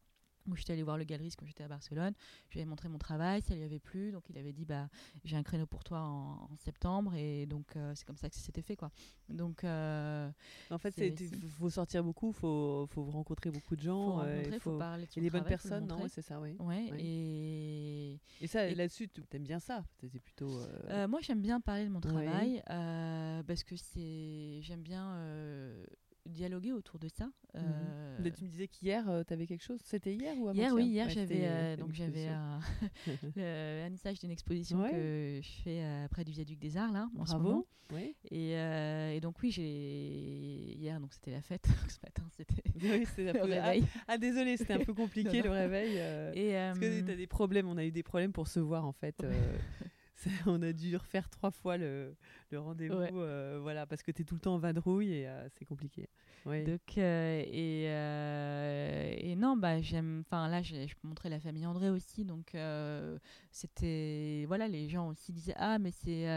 où 0.48 0.56
j'étais 0.56 0.72
allée 0.72 0.82
voir 0.82 0.98
le 0.98 1.04
galeriste 1.04 1.36
quand 1.38 1.46
j'étais 1.46 1.64
à 1.64 1.68
Barcelone. 1.68 2.14
Je 2.48 2.54
lui 2.54 2.60
avais 2.60 2.68
montré 2.68 2.88
mon 2.88 2.98
travail, 2.98 3.42
ça 3.42 3.54
lui 3.54 3.62
avait 3.62 3.78
plu, 3.78 4.12
donc 4.12 4.24
il 4.28 4.38
avait 4.38 4.52
dit 4.52 4.64
bah 4.64 4.88
j'ai 5.24 5.36
un 5.36 5.42
créneau 5.42 5.66
pour 5.66 5.84
toi 5.84 6.00
en, 6.00 6.48
septembre 6.56 7.14
et 7.14 7.46
donc 7.46 7.76
euh, 7.76 7.92
c'est 7.94 8.06
comme 8.06 8.16
ça 8.16 8.28
que 8.30 8.36
c'était 8.36 8.62
fait 8.62 8.76
quoi. 8.76 8.90
Donc 9.28 9.64
en 9.64 10.78
fait 10.78 10.94
il 10.98 11.48
faut 11.58 11.70
sortir 11.70 12.04
beaucoup, 12.04 12.32
faut 12.32 12.86
faut 12.90 13.04
rencontrer 13.04 13.50
beaucoup 13.50 13.76
de 13.76 13.82
gens, 13.82 14.24
il 14.24 14.58
faut, 14.60 14.78
parler 14.78 15.06
de 15.06 15.18
et 15.18 15.20
les 15.20 15.30
bonnes 15.30 15.44
personnes, 15.44 15.86
non 15.86 16.06
c'est 16.08 16.22
ça 16.22 16.40
oui. 16.40 16.56
Ouais, 16.58 16.90
Et 16.98 18.20
et 18.40 18.46
ça 18.46 18.68
là-dessus 18.70 19.08
tu 19.08 19.22
aimes 19.32 19.44
bien 19.44 19.60
ça, 19.60 19.82
c'était 20.00 20.18
plutôt. 20.20 20.50
moi 21.08 21.20
j'aime 21.22 21.40
bien 21.40 21.60
parler 21.60 21.84
de 21.84 21.90
mon 21.90 22.00
travail 22.00 22.62
parce 22.66 23.64
que 23.64 23.76
c'est 23.76 24.60
j'aime 24.62 24.82
bien 24.82 25.18
dialoguer 26.26 26.72
autour 26.72 26.98
de 26.98 27.08
ça. 27.08 27.26
Mhm. 27.54 27.62
Euh, 28.20 28.30
tu 28.30 28.44
me 28.44 28.48
disais 28.48 28.68
qu'hier, 28.68 29.08
euh, 29.08 29.22
tu 29.26 29.32
avais 29.32 29.46
quelque 29.46 29.62
chose 29.62 29.80
C'était 29.84 30.14
hier 30.14 30.36
ou 30.38 30.50
Hier, 30.52 30.72
oui, 30.72 30.86
hier, 30.86 31.08
j'avais 31.08 31.42
euh, 31.44 31.76
donc 31.76 31.92
j'avais 31.92 32.26
un 32.26 32.60
vernissage 33.34 34.18
d'une 34.20 34.30
exposition 34.30 34.82
que 34.90 35.40
je 35.42 35.62
fais 35.62 35.82
près 36.10 36.24
du 36.24 36.32
viaduc 36.32 36.58
des 36.58 36.76
Arts, 36.76 36.92
là, 36.92 37.08
en 37.18 37.24
Bravo. 37.24 37.66
ce 37.90 37.94
Oui. 37.94 38.14
Et, 38.30 38.52
et, 38.52 39.20
donc, 39.20 39.36
oui, 39.42 39.50
j'ai 39.50 40.76
hier, 40.76 41.00
donc 41.00 41.12
c'était 41.12 41.32
la 41.32 41.42
fête. 41.42 41.66
ce 41.88 41.98
matin, 42.02 42.24
c'était 42.36 42.62
oui, 42.82 43.06
le 43.18 43.42
réveil. 43.42 43.84
Ah, 43.94 44.04
ah, 44.08 44.18
désolé, 44.18 44.56
c'était 44.56 44.74
un 44.74 44.84
peu 44.84 44.94
compliqué 44.94 45.42
le 45.42 45.50
réveil. 45.50 45.96
Et, 46.34 46.52
parce 46.54 46.78
que 46.78 47.00
tu 47.00 47.10
as 47.10 47.16
des 47.16 47.26
problèmes, 47.26 47.68
on 47.68 47.76
a 47.76 47.84
eu 47.84 47.92
des 47.92 48.02
problèmes 48.02 48.32
pour 48.32 48.48
se 48.48 48.60
voir, 48.60 48.86
en 48.86 48.92
fait. 48.92 49.24
on 50.46 50.62
a 50.62 50.72
dû 50.72 50.96
refaire 50.96 51.28
trois 51.28 51.50
fois 51.50 51.76
le, 51.76 52.14
le 52.50 52.60
rendez-vous, 52.60 52.94
euh, 52.94 53.58
voilà, 53.60 53.86
parce 53.86 54.02
que 54.02 54.10
tu 54.10 54.22
es 54.22 54.24
tout 54.24 54.34
le 54.34 54.40
temps 54.40 54.54
en 54.54 54.58
vadrouille 54.58 55.12
et 55.12 55.28
euh, 55.28 55.48
c'est 55.50 55.64
compliqué. 55.64 56.08
Donc, 56.46 56.98
euh, 56.98 57.42
et, 57.46 57.84
et, 59.30 59.34
non, 59.34 59.56
bah, 59.56 59.80
j'aime, 59.80 60.24
enfin 60.26 60.46
là, 60.48 60.60
je, 60.60 60.74
je 60.86 60.94
montrais 61.02 61.30
la 61.30 61.40
famille 61.40 61.64
André 61.66 61.88
aussi, 61.88 62.24
donc 62.24 62.54
c'était, 63.50 64.44
voilà, 64.46 64.68
les 64.68 64.88
gens 64.90 65.08
aussi 65.08 65.32
disaient 65.32 65.54
ah 65.56 65.78
mais 65.78 65.90
c'est, 65.90 66.28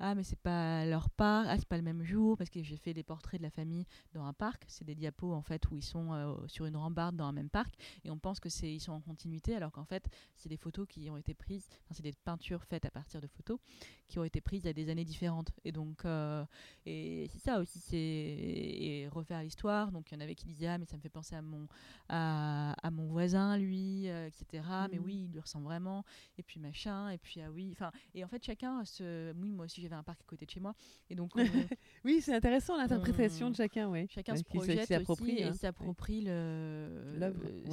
ah 0.00 0.14
mais 0.16 0.24
c'est 0.24 0.40
pas 0.40 0.84
leur 0.86 1.08
part, 1.08 1.46
ah 1.48 1.56
c'est 1.56 1.68
pas 1.68 1.76
le 1.76 1.84
même 1.84 2.02
jour, 2.02 2.36
parce 2.36 2.50
que 2.50 2.64
j'ai 2.64 2.76
fait 2.76 2.94
des 2.94 3.04
portraits 3.04 3.38
de 3.40 3.44
la 3.44 3.50
famille 3.50 3.86
dans 4.12 4.24
un 4.24 4.32
parc, 4.32 4.64
c'est 4.66 4.84
des 4.84 4.96
diapos 4.96 5.32
en 5.32 5.42
fait 5.42 5.70
où 5.70 5.76
ils 5.76 5.84
sont 5.84 6.36
sur 6.48 6.66
une 6.66 6.76
rambarde 6.76 7.14
dans 7.14 7.26
un 7.26 7.32
même 7.32 7.50
parc 7.50 7.74
et 8.04 8.10
on 8.10 8.18
pense 8.18 8.40
que 8.40 8.48
c'est 8.48 8.72
ils 8.72 8.80
sont 8.80 8.92
en 8.92 9.00
continuité 9.00 9.54
alors 9.54 9.70
qu'en 9.70 9.84
fait 9.84 10.08
c'est 10.34 10.48
des 10.48 10.56
photos 10.56 10.86
qui 10.88 11.08
ont 11.10 11.16
été 11.16 11.32
prises, 11.34 11.68
c'est 11.92 12.02
des 12.02 12.12
peintures 12.12 12.64
faites 12.64 12.84
à 12.84 12.90
partir 12.90 13.20
de 13.20 13.23
photos 13.28 13.60
qui 14.08 14.18
ont 14.18 14.24
été 14.24 14.40
prises 14.40 14.66
à 14.66 14.72
des 14.72 14.90
années 14.90 15.04
différentes. 15.04 15.50
Et 15.64 15.72
donc, 15.72 16.04
euh, 16.04 16.44
et 16.86 17.26
c'est 17.32 17.38
ça 17.38 17.58
aussi, 17.60 17.78
c'est 17.78 19.08
refaire 19.10 19.42
l'histoire. 19.42 19.92
Donc, 19.92 20.10
il 20.10 20.14
y 20.14 20.16
en 20.16 20.20
avait 20.20 20.34
qui 20.34 20.46
disaient 20.46 20.66
Ah, 20.66 20.78
mais 20.78 20.84
ça 20.84 20.96
me 20.96 21.02
fait 21.02 21.08
penser 21.08 21.34
à 21.34 21.42
mon, 21.42 21.66
à, 22.08 22.74
à 22.82 22.90
mon 22.90 23.06
voisin, 23.06 23.56
lui, 23.56 24.08
euh, 24.08 24.26
etc. 24.26 24.62
Mais 24.90 24.98
mhm. 24.98 25.04
oui, 25.04 25.24
il 25.26 25.32
lui 25.32 25.40
ressemble 25.40 25.64
vraiment. 25.64 26.04
Et 26.38 26.42
puis, 26.42 26.60
machin. 26.60 27.10
Et 27.10 27.18
puis, 27.18 27.40
ah 27.40 27.50
oui. 27.50 27.70
Enfin, 27.72 27.90
et 28.14 28.24
en 28.24 28.28
fait, 28.28 28.44
chacun 28.44 28.84
se. 28.84 29.32
Oui, 29.40 29.52
moi 29.52 29.64
aussi, 29.64 29.80
j'avais 29.80 29.94
un 29.94 30.02
parc 30.02 30.20
à 30.20 30.24
côté 30.26 30.44
de 30.44 30.50
chez 30.50 30.60
moi. 30.60 30.74
Et 31.10 31.14
donc, 31.14 31.32
oui, 32.04 32.20
c'est 32.20 32.34
intéressant 32.34 32.76
l'interprétation 32.76 33.50
de 33.50 33.56
chacun, 33.56 33.88
oui. 33.88 34.06
Chacun 34.10 34.36
se 34.36 34.44
projette 34.44 34.90
aussi 35.08 35.38
et 35.38 35.44
hein. 35.44 35.52
s'approprie 35.52 36.22
le, 36.22 37.22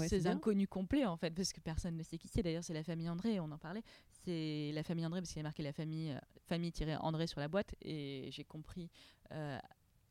ses 0.07 0.27
inconnus 0.27 0.67
complets, 0.69 1.05
en 1.05 1.17
fait, 1.17 1.31
parce 1.31 1.53
que 1.53 1.59
personne 1.59 1.97
ne 1.97 2.03
sait 2.03 2.17
qui 2.17 2.27
c'est. 2.27 2.41
D'ailleurs, 2.41 2.63
c'est 2.63 2.73
la 2.73 2.83
famille 2.83 3.09
André, 3.09 3.39
on 3.39 3.51
en 3.51 3.57
parlait. 3.57 3.83
C'est 4.23 4.71
la 4.73 4.83
famille 4.83 5.05
André, 5.05 5.21
parce 5.21 5.31
qu'il 5.31 5.39
y 5.39 5.41
a 5.41 5.43
marqué 5.43 5.63
la 5.63 5.73
famille, 5.73 6.15
euh, 6.23 6.39
famille 6.45 6.71
André 7.01 7.27
sur 7.27 7.39
la 7.39 7.47
boîte. 7.47 7.75
Et 7.81 8.29
j'ai 8.31 8.43
compris 8.43 8.89
euh, 9.31 9.57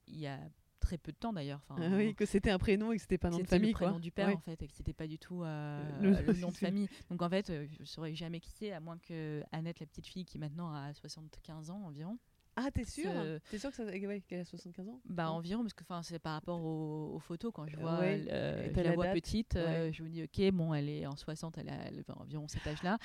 il 0.07 0.18
y 0.18 0.27
a 0.27 0.38
très 0.81 0.96
peu 0.99 1.12
de 1.12 1.16
temps 1.18 1.33
d'ailleurs. 1.33 1.61
Enfin, 1.68 1.81
Ah 1.83 1.96
oui, 1.96 2.14
que 2.14 2.25
c'était 2.25 2.51
un 2.51 2.59
prénom 2.59 2.90
et 2.90 2.96
que 2.96 3.03
c'était 3.03 3.18
pas 3.18 3.29
un 3.29 3.33
nom 3.33 3.37
de 3.38 3.42
c'était 3.42 3.57
famille 3.57 3.70
le 3.70 3.75
prénom 3.75 3.92
quoi. 3.92 4.01
du 4.01 4.11
père 4.11 4.29
Ouais. 4.29 4.35
en 4.35 4.40
fait 4.40 4.61
et 4.62 4.66
que 4.66 4.75
c'était 4.75 4.94
pas 4.94 5.07
du 5.07 5.18
tout 5.18 5.42
euh, 5.44 6.01
Le- 6.01 6.23
le, 6.23 6.33
nom 6.40 6.49
de 6.49 6.57
famille. 6.57 6.88
Donc 7.11 7.20
en 7.23 7.29
fait, 7.29 7.51
euh, 7.51 7.66
je 7.79 7.85
saurais 7.85 8.14
jamais 8.14 8.40
qui 8.40 8.51
c'est 8.51 8.73
à 8.73 8.81
moins 8.81 8.96
que 8.99 9.42
Annette, 9.53 9.81
la 9.81 9.87
petite 9.87 10.07
fille 10.07 10.25
qui 10.25 10.38
maintenant 10.38 10.73
a 10.75 10.92
75 10.94 11.70
ans 11.70 11.83
environ. 11.85 12.18
Ah, 12.57 12.71
t'es 12.73 12.85
sûr 12.85 13.11
Ce- 13.11 13.39
T'es 13.51 13.59
sûr 13.59 13.71
que 13.71 13.77
ça, 13.77 13.85
ouais, 13.85 14.21
qu'elle 14.27 14.41
a 14.41 14.45
75 14.45 14.89
ans 14.89 15.01
Bah 15.07 15.31
environ 15.31 15.63
parce 15.63 15.73
que 15.73 15.85
c'est 16.03 16.19
par 16.19 16.35
rapport 16.35 16.61
aux, 16.61 17.15
aux 17.15 17.19
photos 17.19 17.53
quand 17.55 17.67
je 17.67 17.77
Euh, 17.77 17.81
vois 17.81 17.99
ouais. 18.01 18.25
euh, 18.29 18.69
je 18.75 18.77
la 18.77 18.83
la 18.91 18.95
vois 18.95 19.07
petite 19.13 19.57
euh, 19.57 19.91
je 19.93 20.03
me 20.03 20.09
dis 20.09 20.23
ok 20.25 20.53
bon 20.53 20.75
elle 20.75 20.89
est 20.89 21.07
en 21.07 21.17
60 21.17 21.59
elle 21.59 21.69
a, 21.69 21.91
environ 22.17 22.49
cet 22.49 22.67
âge 22.67 22.83
là 22.83 22.99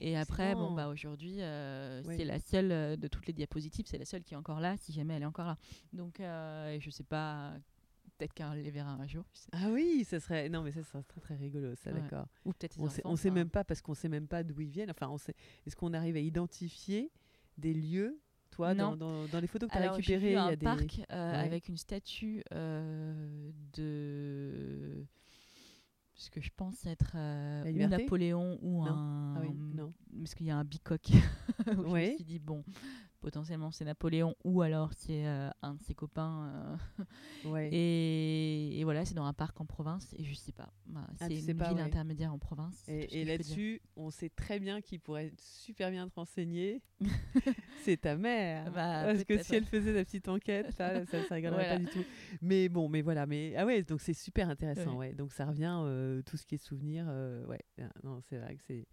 et 0.00 0.16
après 0.16 0.54
bon 0.54 0.72
bah 0.72 0.88
aujourd'hui 0.88 1.40
euh, 1.40 2.02
c'est 2.04 2.24
la 2.24 2.38
seule 2.38 2.96
de 2.98 3.08
toutes 3.08 3.26
les 3.26 3.32
diapositives 3.32 3.86
c'est 3.86 3.98
la 3.98 4.04
seule 4.04 4.22
qui 4.22 4.34
est 4.34 4.36
encore 4.36 4.60
là 4.60 4.76
si 4.76 4.92
jamais 4.92 5.14
elle 5.14 5.22
est 5.22 5.26
encore 5.26 5.46
là 5.46 5.56
donc 5.92 6.18
je 6.18 6.90
sais 6.90 7.04
pas 7.04 7.52
peut-être 8.18 8.34
qu'elle 8.34 8.62
les 8.62 8.70
verra 8.70 8.90
un 8.92 9.06
jour 9.06 9.24
Ah 9.52 9.68
oui, 9.70 10.04
ça 10.04 10.20
serait. 10.20 10.50
Non, 10.50 10.62
mais 10.62 10.72
ça 10.72 10.82
serait 10.82 11.02
très 11.04 11.22
très 11.22 11.36
rigolo, 11.36 11.74
ça, 11.74 11.90
Ouais. 11.90 12.00
d'accord. 12.02 12.26
ou 12.44 12.52
peut-être 12.52 12.76
On 12.78 12.86
sait, 12.90 13.00
enfants, 13.00 13.12
on 13.12 13.16
sait 13.16 13.30
même 13.30 13.48
pas 13.48 13.64
parce 13.64 13.80
qu'on 13.80 13.94
sait 13.94 14.10
même 14.10 14.28
pas 14.28 14.42
d'où 14.42 14.60
ils 14.60 14.68
viennent. 14.68 14.90
Enfin, 14.90 15.08
on 15.08 15.16
sait. 15.16 15.34
Est-ce 15.66 15.74
qu'on 15.74 15.94
arrive 15.94 16.16
à 16.16 16.20
identifier 16.20 17.10
des 17.56 17.72
lieux, 17.72 18.20
toi, 18.60 18.74
dans, 18.74 18.90
Non. 18.90 18.96
dans, 18.96 19.26
dans 19.28 19.40
les 19.40 19.46
photos 19.46 19.68
que 19.70 19.76
tu 19.76 19.82
as 19.82 19.92
récupérées 19.92 20.30
Il 20.30 20.32
y 20.32 20.36
un 20.36 20.46
a 20.46 20.56
des. 20.56 20.64
parc 20.64 21.00
euh, 21.10 21.32
Ouais. 21.32 21.38
avec 21.38 21.68
une 21.68 21.76
statue 21.76 22.42
euh, 22.52 23.50
de 23.72 25.06
ce 26.14 26.28
que 26.30 26.40
je 26.40 26.50
pense 26.54 26.84
être 26.86 27.12
euh, 27.16 27.64
ou 27.72 27.88
Napoléon 27.88 28.58
ou 28.62 28.84
Non. 28.84 28.90
un 28.90 29.34
Ah 29.36 29.40
oui, 29.42 29.54
non. 29.74 29.92
parce 30.18 30.34
qu'il 30.34 30.46
y 30.46 30.50
a 30.50 30.56
un 30.58 30.64
bicoque 30.64 31.08
je 31.66 31.72
Ouais. 31.80 32.10
me 32.10 32.14
suis 32.16 32.24
dit 32.24 32.38
bon 32.38 32.62
potentiellement 33.20 33.70
c'est 33.70 33.84
Napoléon 33.84 34.34
ou 34.44 34.62
alors 34.62 34.92
c'est 34.94 35.26
euh, 35.26 35.50
un 35.62 35.74
de 35.74 35.80
ses 35.82 35.94
copains 35.94 36.76
euh, 36.98 37.04
Ouais. 37.50 37.68
et, 37.72 38.78
et 38.80 38.84
voilà 38.84 39.04
c'est 39.04 39.14
dans 39.14 39.24
un 39.26 39.32
parc 39.32 39.60
en 39.60 39.66
province 39.66 40.14
et 40.18 40.24
je 40.24 40.34
sais 40.34 40.52
pas 40.52 40.72
Bah, 40.86 41.06
Ah, 41.08 41.14
c'est 41.18 41.28
tu 41.28 41.34
une 41.34 41.40
sais 41.42 41.54
pas, 41.54 41.68
ville 41.68 41.76
ouais. 41.78 41.82
intermédiaire 41.82 42.32
en 42.32 42.38
province 42.38 42.82
Et, 42.88 43.24
là-dessus, 43.24 43.80
on 43.96 44.10
sait 44.10 44.30
très 44.30 44.58
bien 44.58 44.80
qui 44.80 44.98
pourrait 44.98 45.32
super 45.38 45.90
bien 45.90 46.08
te 46.08 46.14
renseigner. 46.14 46.82
c'est 47.84 47.98
ta 48.00 48.16
mère. 48.16 48.64
Bah, 48.72 49.04
Parce 49.04 49.24
que 49.24 49.42
si 49.42 49.54
elle 49.54 49.64
faisait 49.64 49.92
la 49.92 50.04
petite 50.04 50.28
enquête, 50.28 50.76
là, 50.78 51.04
ça, 51.06 51.22
ça 51.24 51.34
rigolerait 51.34 51.64
Voilà. 51.64 51.72
pas 51.74 51.78
du 51.78 51.86
tout. 51.86 52.04
Mais 52.42 52.68
bon, 52.68 52.88
mais 52.88 53.02
voilà. 53.02 53.26
Mais 53.26 53.54
ah 53.56 53.64
ouais, 53.66 53.82
donc 53.82 54.00
c'est 54.00 54.12
super 54.14 54.48
intéressant. 54.50 54.92
Ouais. 54.92 55.08
Ouais. 55.10 55.14
Donc 55.14 55.32
ça 55.32 55.46
revient 55.46 55.78
euh, 55.84 56.22
tout 56.22 56.36
ce 56.36 56.44
qui 56.46 56.56
est 56.56 56.58
souvenir. 56.58 57.06
ouais. 57.48 57.60
Ah, 57.80 57.88
Non, 58.04 58.20
c'est 58.28 58.38
vrai 58.38 58.56
que 58.56 58.62
c'est 58.66 58.86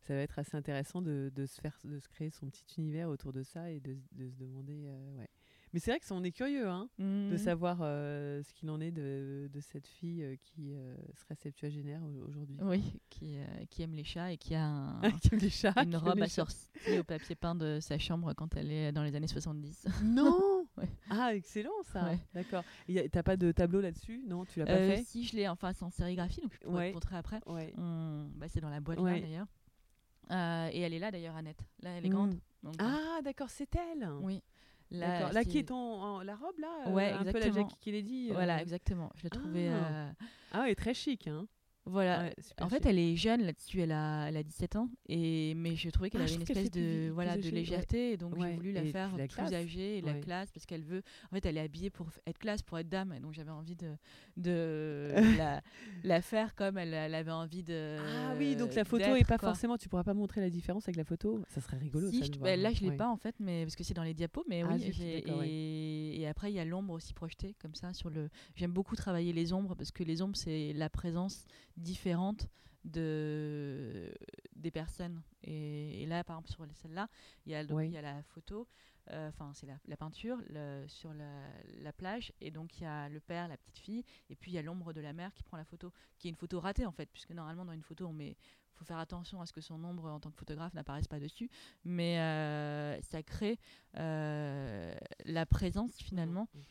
ça 0.00 0.14
va 0.14 0.20
être 0.20 0.38
assez 0.38 0.56
intéressant 0.56 1.02
de, 1.02 1.30
de 1.34 1.46
se 1.46 1.60
faire 1.60 1.76
de 1.84 1.98
se 1.98 2.08
créer 2.08 2.30
son 2.30 2.48
petit 2.48 2.64
univers 2.78 3.08
autour 3.08 3.32
de 3.32 3.42
ça 3.42 3.70
et 3.70 3.80
de, 3.80 3.96
de 4.12 4.28
se 4.28 4.36
demander 4.36 4.84
euh, 4.86 5.16
ouais. 5.18 5.28
Mais 5.74 5.80
c'est 5.80 5.90
vrai 5.90 6.00
que 6.00 6.06
ça, 6.06 6.14
on 6.14 6.24
est 6.24 6.32
curieux 6.32 6.66
hein, 6.66 6.88
de 6.98 7.04
Mhm. 7.32 7.36
savoir 7.36 7.80
euh, 7.82 8.42
ce 8.42 8.54
qu'il 8.54 8.70
en 8.70 8.80
est 8.80 8.90
de, 8.90 9.50
de 9.52 9.60
cette 9.60 9.86
fille 9.86 10.22
euh, 10.22 10.34
qui 10.40 10.72
euh, 10.72 10.96
serait 11.14 11.34
septuagénaire 11.34 12.00
au- 12.02 12.26
aujourd'hui. 12.26 12.56
oui 12.62 12.82
qui, 13.10 13.36
euh, 13.36 13.44
qui 13.68 13.82
aime 13.82 13.92
les 13.92 14.02
chats 14.04 14.32
et 14.32 14.38
qui 14.38 14.54
a 14.54 14.64
un, 14.64 15.00
Qui 15.20 15.36
les 15.36 15.50
chats, 15.50 15.74
une 15.82 15.94
robe 15.96 16.24
sortir 16.24 16.70
au 16.98 17.04
papier 17.04 17.34
peint 17.34 17.54
de 17.54 17.80
sa 17.80 17.98
chambre 17.98 18.32
quand 18.32 18.56
elle 18.56 18.72
est 18.72 18.92
dans 18.92 19.02
les 19.02 19.14
années 19.14 19.26
70. 19.28 19.86
Non 20.04 20.64
Ouais. 20.78 20.88
Ah, 21.10 21.34
excellent 21.34 21.82
ça. 21.92 22.04
Ouais. 22.04 22.18
D'accord. 22.32 22.62
T'as 23.12 23.22
pas 23.24 23.36
de 23.36 23.50
tableau 23.52 23.80
là-dessus? 23.80 24.22
Non, 24.28 24.44
tu 24.44 24.60
l'as 24.60 24.66
pas 24.66 24.72
Euh, 24.74 24.96
fait? 24.96 25.02
si 25.02 25.24
je 25.24 25.34
l'ai, 25.36 25.48
enfin 25.48 25.72
c'est 25.74 25.82
en 25.84 25.90
sérigraphie, 25.90 26.40
donc 26.40 26.54
je 26.54 26.60
pourrais 26.60 26.90
te 26.90 26.94
montrer 26.94 27.16
après. 27.16 27.40
On- 27.46 28.30
bah, 28.36 28.46
c'est 28.48 28.60
dans 28.60 28.70
la 28.70 28.80
boîte 28.80 29.00
là 29.00 29.20
d'ailleurs. 29.20 29.46
Euh, 30.30 30.68
et 30.72 30.80
elle 30.80 30.94
est 30.94 30.98
là 30.98 31.10
d'ailleurs, 31.10 31.36
Annette. 31.36 31.60
Là, 31.82 31.90
elle 31.96 32.06
est 32.06 32.08
grande. 32.10 32.34
Mm. 32.34 32.38
donc, 32.64 32.74
Ah, 32.78 33.20
d'accord, 33.22 33.48
c'est 33.50 33.68
elle. 33.76 34.02
euh, 34.04 34.18
oui. 34.22 34.42
D'accord. 34.90 35.32
Là, 35.32 35.44
qui 35.44 35.58
est 35.58 35.70
en, 35.70 35.76
en- 35.76 36.22
la 36.22 36.34
robe 36.34 36.58
là 36.58 36.68
euh, 36.86 36.92
Ouais, 36.92 37.12
Un 37.12 37.18
peu 37.18 37.24
la 37.24 37.30
exactement. 37.46 37.54
Jackie 37.68 37.76
Kennedy. 37.80 38.28
euh. 38.30 38.34
Voilà, 38.34 38.62
exactement. 38.62 39.10
Je 39.16 39.22
l'ai 39.24 39.30
trouvée. 39.30 39.68
Ah. 39.68 39.74
euh, 39.92 40.10
Ah 40.52 40.60
ouais, 40.62 40.74
très 40.74 40.94
chic. 40.94 41.26
Hein. 41.28 41.46
Voilà. 41.90 42.22
Ouais, 42.24 42.34
En 42.60 42.68
fait, 42.68 42.84
elle 42.86 42.98
est 42.98 43.16
jeune 43.16 43.42
là-dessus, 43.42 43.80
elle 43.80 43.92
a, 43.92 44.28
elle 44.28 44.36
a 44.36 44.42
17 44.42 44.76
ans, 44.76 44.88
et, 45.08 45.54
mais 45.54 45.74
je 45.76 45.88
trouvais 45.90 46.10
qu'elle 46.10 46.20
Ah, 46.20 46.24
avait 46.24 46.34
une 46.34 46.42
espèce 46.42 46.70
plus 46.70 46.80
de, 46.80 47.10
voilà, 47.10 47.32
plus 47.32 47.42
de 47.42 47.46
ouais. 47.46 47.52
légèreté, 47.52 48.12
et 48.12 48.16
donc 48.16 48.34
Ouais, 48.36 48.50
j'ai 48.50 48.54
voulu 48.56 48.72
la 48.72 48.84
et 48.84 48.92
faire 48.92 49.16
la 49.16 49.26
plus 49.26 49.34
classe. 49.36 49.52
âgée 49.52 49.98
et 49.98 50.00
la 50.02 50.14
classe, 50.14 50.50
parce 50.52 50.66
qu'elle 50.66 50.84
veut. 50.84 51.02
En 51.30 51.34
fait, 51.34 51.46
elle 51.46 51.56
est 51.56 51.60
habillée 51.60 51.90
pour 51.90 52.08
être 52.26 52.38
classe, 52.38 52.62
pour 52.62 52.78
être 52.78 52.88
dame, 52.88 53.12
et 53.12 53.20
donc 53.20 53.32
j'avais 53.34 53.50
envie 53.50 53.76
de, 53.76 53.92
de 54.36 55.12
la, 55.38 55.62
la 56.04 56.22
faire 56.22 56.54
comme 56.54 56.78
elle, 56.78 56.94
elle 56.94 57.14
avait 57.14 57.30
envie 57.30 57.62
de. 57.62 57.96
Ah 57.98 58.34
oui, 58.38 58.54
donc 58.56 58.74
la 58.74 58.84
photo 58.84 59.14
est 59.14 59.24
pas 59.26 59.38
quoi. 59.38 59.48
forcément. 59.50 59.76
Tu 59.78 59.88
pourras 59.88 60.04
pas 60.04 60.14
montrer 60.14 60.40
la 60.40 60.50
différence 60.50 60.84
avec 60.84 60.96
la 60.96 61.04
photo. 61.04 61.40
Ça 61.48 61.60
serait 61.60 61.78
rigolo. 61.78 62.10
Si, 62.10 62.18
ça, 62.20 62.24
je- 62.26 62.38
bah, 62.38 62.56
là, 62.56 62.72
je 62.72 62.82
l'ai 62.84 62.96
pas 62.96 63.08
en 63.08 63.16
fait, 63.16 63.34
mais 63.40 63.64
parce 63.64 63.76
que 63.76 63.84
c'est 63.84 63.94
dans 63.94 64.02
les 64.02 64.14
diapos. 64.14 64.44
Mais 64.48 64.62
Ah, 64.62 64.76
oui, 65.40 66.14
et 66.20 66.26
après 66.26 66.50
il 66.50 66.54
y 66.54 66.60
a 66.60 66.64
l'ombre 66.64 66.94
aussi 66.94 67.14
projetée 67.14 67.54
comme 67.60 67.74
ça 67.74 67.92
sur 67.92 68.10
le. 68.10 68.28
J'aime 68.56 68.72
beaucoup 68.72 68.96
travailler 68.96 69.32
les 69.32 69.52
ombres 69.52 69.74
parce 69.74 69.90
que 69.90 70.02
les 70.02 70.22
ombres 70.22 70.36
c'est 70.36 70.72
la 70.74 70.88
présence 70.90 71.44
différente 71.78 72.48
de 72.84 74.12
des 74.56 74.70
personnes. 74.70 75.22
Et, 75.42 76.02
et 76.02 76.06
là, 76.06 76.24
par 76.24 76.36
exemple 76.36 76.50
sur 76.50 76.66
celle-là, 76.76 77.08
il 77.46 77.52
y 77.52 77.54
a 77.54 77.62
y 77.62 78.02
la 78.02 78.22
photo. 78.22 78.66
euh, 79.10 79.28
Enfin, 79.28 79.52
c'est 79.54 79.66
la, 79.66 79.78
la 79.86 79.96
peinture 79.96 80.38
le- 80.48 80.84
sur 80.88 81.12
la, 81.14 81.42
la 81.82 81.92
plage, 81.92 82.32
et 82.40 82.50
donc 82.50 82.78
il 82.78 82.82
y 82.84 82.86
a 82.86 83.08
le 83.08 83.20
père, 83.20 83.48
la 83.48 83.56
petite 83.56 83.78
fille, 83.78 84.04
et 84.30 84.36
puis 84.36 84.50
il 84.50 84.54
y 84.54 84.58
a 84.58 84.62
l'ombre 84.62 84.92
de 84.92 85.00
la 85.00 85.12
mère 85.12 85.32
qui 85.34 85.42
prend 85.42 85.56
la 85.56 85.64
photo, 85.64 85.92
qui 86.18 86.28
est 86.28 86.30
une 86.30 86.36
photo 86.36 86.60
ratée 86.60 86.86
en 86.86 86.92
fait, 86.92 87.06
puisque 87.12 87.30
normalement 87.32 87.64
dans 87.64 87.72
une 87.72 87.82
photo 87.82 88.06
on 88.06 88.12
met 88.12 88.36
faut 88.74 88.84
faire 88.84 88.98
attention 88.98 89.40
à 89.40 89.46
ce 89.46 89.52
que 89.52 89.60
son 89.60 89.82
ombre 89.82 90.04
en 90.08 90.20
tant 90.20 90.30
que 90.30 90.36
photographe 90.38 90.72
n'apparaisse 90.74 91.08
pas 91.08 91.18
dessus, 91.18 91.50
mais 91.84 92.20
euh, 92.20 93.00
ça 93.02 93.24
crée 93.24 93.58
euh, 93.96 94.94
la 95.24 95.46
présence 95.46 95.96
finalement. 95.98 96.48
Mhm. 96.54 96.62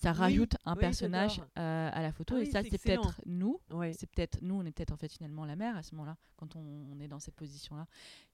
Ça 0.00 0.12
Oui, 0.12 0.18
rajoute 0.18 0.56
un 0.64 0.74
oui, 0.74 0.80
personnage 0.80 1.40
euh, 1.58 1.90
à 1.92 2.02
la 2.02 2.12
photo 2.12 2.34
Ah 2.36 2.40
et 2.40 2.44
oui, 2.44 2.50
ça 2.50 2.62
c'est 2.62 2.78
peut-être 2.82 3.20
nous. 3.26 3.60
C'est 3.92 4.10
peut-être 4.10 4.38
nous, 4.42 4.56
on 4.56 4.64
est 4.64 4.72
peut-être 4.72 4.92
en 4.92 4.96
fait 4.96 5.12
finalement 5.12 5.44
la 5.44 5.56
mère 5.56 5.76
à 5.76 5.82
ce 5.82 5.94
moment-là 5.94 6.16
quand 6.36 6.56
on, 6.56 6.60
on 6.92 7.00
est 7.00 7.08
dans 7.08 7.20
cette 7.20 7.34
position-là. 7.36 7.86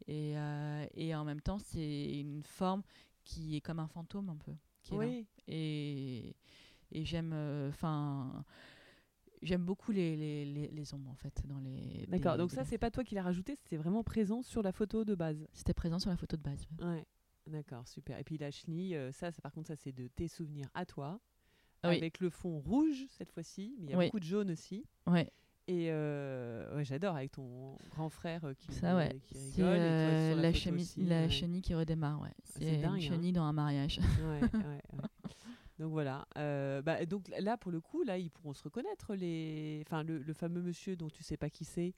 Et, 0.06 0.36
euh, 0.36 0.86
et 0.94 1.14
en 1.14 1.24
même 1.24 1.40
temps, 1.40 1.58
c'est 1.58 2.20
une 2.20 2.42
forme 2.42 2.82
qui 3.24 3.56
est 3.56 3.60
comme 3.60 3.78
un 3.78 3.88
fantôme 3.88 4.28
un 4.30 4.36
peu. 4.36 4.52
Qui 4.82 4.94
est 4.94 4.98
là. 4.98 5.24
Et, 5.48 6.36
et 6.92 7.04
j'aime, 7.04 7.34
enfin, 7.68 8.44
j'aime 9.42 9.64
beaucoup 9.64 9.92
les, 9.92 10.16
les, 10.16 10.44
les, 10.46 10.68
les 10.68 10.94
ombres 10.94 11.10
en 11.10 11.14
fait 11.14 11.42
dans 11.46 11.58
les. 11.60 12.06
D'accord. 12.08 12.36
Donc 12.36 12.50
ça, 12.52 12.64
c'est 12.64 12.78
pas 12.78 12.90
toi 12.90 13.04
qui 13.04 13.14
l'as 13.14 13.22
rajouté. 13.22 13.56
C'était 13.56 13.76
vraiment 13.76 14.02
présent 14.02 14.42
sur 14.42 14.62
la 14.62 14.72
photo 14.72 15.04
de 15.04 15.14
base. 15.14 15.46
C'était 15.52 15.74
présent 15.74 15.98
sur 15.98 16.10
la 16.10 16.16
photo 16.16 16.36
de 16.36 16.42
base. 16.42 16.66
ouais. 16.80 16.86
Ouais. 16.86 17.06
D'accord, 17.46 17.88
super. 17.88 18.18
Et 18.18 18.22
puis 18.22 18.36
la 18.38 18.50
chenille, 18.50 18.94
euh, 18.94 19.10
ça, 19.12 19.32
ça, 19.32 19.40
par 19.42 19.50
contre, 19.52 19.68
ça, 19.68 19.74
c'est 19.74 19.92
de 19.92 20.06
tes 20.08 20.28
souvenirs 20.28 20.68
à 20.74 20.84
toi. 20.84 21.18
Ah 21.82 21.88
oui. 21.90 21.96
Avec 21.96 22.20
le 22.20 22.30
fond 22.30 22.58
rouge 22.60 23.06
cette 23.10 23.32
fois-ci, 23.32 23.74
mais 23.80 23.86
il 23.86 23.90
y 23.90 23.94
a 23.94 23.98
Oui. 23.98 24.06
beaucoup 24.06 24.20
de 24.20 24.24
jaune 24.24 24.50
aussi. 24.50 24.84
Ouais. 25.06 25.30
Et 25.68 25.86
euh, 25.90 26.74
ouais, 26.76 26.84
j'adore 26.84 27.14
avec 27.16 27.30
ton 27.32 27.76
grand 27.90 28.08
frère 28.10 28.44
euh, 28.44 28.54
qui, 28.54 28.72
Ça 28.72 28.96
ouais. 28.96 29.16
qui 29.26 29.34
rigole. 29.38 29.52
et 29.52 29.56
toi, 29.56 29.66
euh, 29.68 30.34
la, 30.34 30.42
la, 30.42 30.48
aussi, 30.50 31.00
la 31.04 31.20
ouais. 31.22 31.30
chenille 31.30 31.62
qui 31.62 31.74
redémarre. 31.74 32.20
Ouais. 32.20 32.32
c'est 32.44 32.60
C'est 32.64 32.76
dingue, 32.78 32.96
une 33.00 33.12
hein. 33.12 33.16
chenille 33.16 33.32
dans 33.32 33.44
un 33.44 33.52
mariage. 33.52 34.00
Donc 35.78 35.92
voilà. 35.92 36.26
Euh, 36.36 36.82
bah, 36.82 37.06
donc 37.06 37.30
là, 37.38 37.56
pour 37.56 37.70
le 37.72 37.80
coup, 37.80 38.02
là, 38.02 38.18
ils 38.18 38.30
pourront 38.30 38.52
se 38.52 38.62
reconnaître. 38.62 39.14
Les... 39.14 39.82
Enfin, 39.86 40.02
le, 40.02 40.18
le 40.18 40.32
fameux 40.34 40.60
monsieur 40.60 40.94
dont 40.96 41.08
tu 41.08 41.22
sais 41.22 41.38
pas 41.38 41.48
qui 41.48 41.64
c'est. 41.64 41.94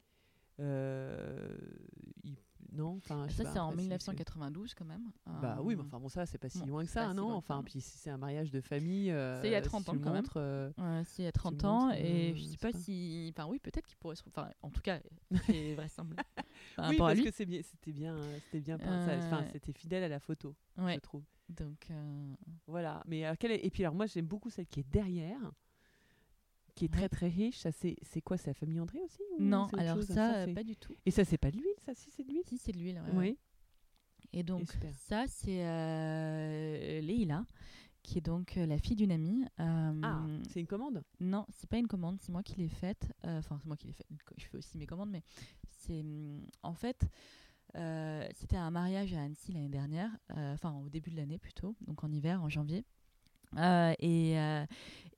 il- 0.58 2.36
Non, 2.72 2.96
enfin, 2.96 3.28
sais 3.28 3.44
Ça 3.44 3.52
c'est 3.52 3.58
en 3.58 3.68
après, 3.68 3.76
si- 3.82 3.88
1992 3.88 4.74
quand 4.74 4.84
même. 4.84 5.10
Bah 5.40 5.58
oui, 5.62 5.74
mais 5.76 5.82
Euh, 5.82 5.84
enfin 5.86 6.00
bon, 6.00 6.08
ça, 6.08 6.24
c'est 6.26 6.38
pas 6.38 6.48
si 6.48 6.58
bon, 6.60 6.66
loin 6.66 6.82
que 6.82 6.88
c'est 6.88 6.94
ça, 6.94 7.12
non 7.14 7.32
Enfin, 7.32 7.62
puis 7.62 7.80
c'est 7.80 8.10
un 8.10 8.16
mariage 8.16 8.50
de 8.50 8.60
famille. 8.60 9.10
euh, 9.10 9.40
C'est 9.42 9.48
il 9.48 9.52
y 9.52 9.54
a 9.54 9.60
30 9.60 9.84
si 9.84 9.90
ans, 9.90 9.94
quand 9.98 10.10
même. 10.12 10.22
montres, 10.22 10.36
euh, 10.36 10.70
c'est 11.04 11.22
il 11.22 11.24
y 11.26 11.28
a 11.28 11.32
30 11.32 11.62
le 11.62 11.68
ans 11.68 11.90
et 11.92 12.34
je 12.34 12.42
sais 12.44 12.50
c'est 12.52 12.56
pas 12.60 12.72
pas- 12.72 12.78
si 12.78 13.32
enfin 13.36 13.48
oui 13.48 13.58
peut-être 13.58 13.86
qu'il 13.86 13.96
pourrait 13.98 14.16
se 14.16 14.22
enfin 14.26 14.50
en 14.62 14.70
tout 14.70 14.80
cas 14.80 15.00
c'est 15.46 15.74
vraisemblable 15.74 16.28
par 16.76 16.88
oui, 16.90 16.96
parce 16.96 17.20
que 17.20 17.30
c'est 17.30 17.46
bien, 17.46 17.60
c'était 17.62 17.92
bien, 17.92 18.16
c'était 18.44 18.60
bien, 18.60 18.76
enfin, 18.76 19.44
c'était 19.52 19.72
fidèle 19.72 20.02
à 20.04 20.08
la 20.08 20.20
photo, 20.20 20.54
ouais 20.78 20.94
je 20.94 21.00
trouve. 21.00 21.24
donc 21.50 21.88
Voilà. 22.66 23.02
Mais 23.06 23.24
quelle 23.38 23.52
est- 23.52 23.64
et 23.66 23.70
puis 23.70 23.82
alors 23.84 23.94
moi 23.94 24.06
j'aime 24.06 24.26
beaucoup 24.26 24.50
celle 24.50 24.66
qui 24.66 24.80
est 24.80 24.90
derrière, 24.90 25.38
qui 26.74 26.86
est 26.86 26.92
très 26.92 27.08
très 27.08 27.28
riche. 27.28 27.58
Ça 27.58 27.70
c'est 27.72 27.96
c'est 28.02 28.20
quoi, 28.22 28.36
c'est 28.38 28.48
la 28.50 28.54
famille 28.54 28.80
André 28.80 29.00
aussi 29.02 29.22
ou 29.38 29.42
non 29.42 29.66
alors 29.78 29.96
chose 29.96 30.06
ça, 30.06 30.46
pas 30.54 30.64
du 30.64 30.76
tout 30.76 30.94
Et 31.06 31.10
ça 31.10 31.24
c'est 31.24 31.38
pas 31.38 31.50
de 31.50 31.56
l'huile, 31.58 31.74
ça 31.84 31.94
si 31.94 32.10
c'est 32.10 32.24
de 32.24 32.28
l'huile? 32.30 32.42
si 32.46 32.58
c'est 32.58 32.72
de 32.72 32.78
l'huile 32.78 33.00
ouais, 33.06 33.16
Oui. 33.16 33.38
et 34.32 34.42
donc 34.42 34.70
ça 34.92 35.24
c'est 35.26 35.64
euh, 35.66 37.00
Leïla 37.00 37.44
qui 38.02 38.18
est 38.18 38.22
donc 38.22 38.56
euh, 38.56 38.66
la 38.66 38.78
fille 38.78 38.96
d'une 38.96 39.12
amie 39.12 39.44
Euh, 39.60 40.00
Ah, 40.02 40.26
c'est 40.48 40.60
une 40.60 40.66
commande? 40.66 41.04
non 41.20 41.44
c'est 41.50 41.68
pas 41.68 41.78
une 41.78 41.86
commande 41.88 42.18
c'est 42.20 42.32
moi 42.32 42.42
qui 42.42 42.56
l'ai 42.56 42.68
faite 42.68 43.12
Euh, 43.26 43.38
enfin 43.38 43.58
c'est 43.60 43.66
moi 43.66 43.76
qui 43.76 43.86
l'ai 43.88 43.92
faite 43.92 44.06
je 44.38 44.46
fais 44.46 44.56
aussi 44.56 44.76
mes 44.78 44.86
commandes 44.86 45.10
mais 45.10 45.22
c'est 45.70 46.00
hum, 46.00 46.40
en 46.62 46.74
fait 46.74 47.06
c'était 48.34 48.56
un 48.56 48.70
mariage 48.70 49.14
à 49.14 49.22
Annecy 49.22 49.52
l'année 49.52 49.68
dernière, 49.70 50.10
enfin 50.30 50.72
au 50.84 50.88
début 50.90 51.10
de 51.10 51.16
l'année 51.16 51.38
plutôt, 51.38 51.74
donc 51.86 52.04
en 52.04 52.12
hiver, 52.12 52.42
en 52.42 52.48
janvier. 52.50 52.84
Euh, 53.56 53.94
et 53.98 54.38
euh, 54.38 54.64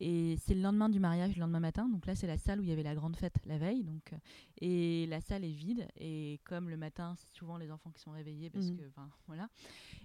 et 0.00 0.36
c'est 0.38 0.54
le 0.54 0.60
lendemain 0.60 0.88
du 0.88 0.98
mariage, 0.98 1.34
le 1.36 1.40
lendemain 1.40 1.60
matin. 1.60 1.88
Donc 1.88 2.04
là, 2.06 2.14
c'est 2.16 2.26
la 2.26 2.36
salle 2.36 2.60
où 2.60 2.62
il 2.64 2.68
y 2.68 2.72
avait 2.72 2.82
la 2.82 2.94
grande 2.96 3.16
fête 3.16 3.36
la 3.46 3.58
veille. 3.58 3.84
Donc, 3.84 4.12
euh, 4.12 4.16
et 4.60 5.06
la 5.06 5.20
salle 5.20 5.44
est 5.44 5.52
vide. 5.52 5.86
Et 5.98 6.40
comme 6.44 6.68
le 6.68 6.76
matin, 6.76 7.14
c'est 7.16 7.32
souvent 7.32 7.56
les 7.58 7.70
enfants 7.70 7.90
qui 7.92 8.00
sont 8.02 8.10
réveillés 8.10 8.50
parce 8.50 8.66
Mhm. 8.66 8.76
que, 8.76 8.82
voilà. 9.28 9.48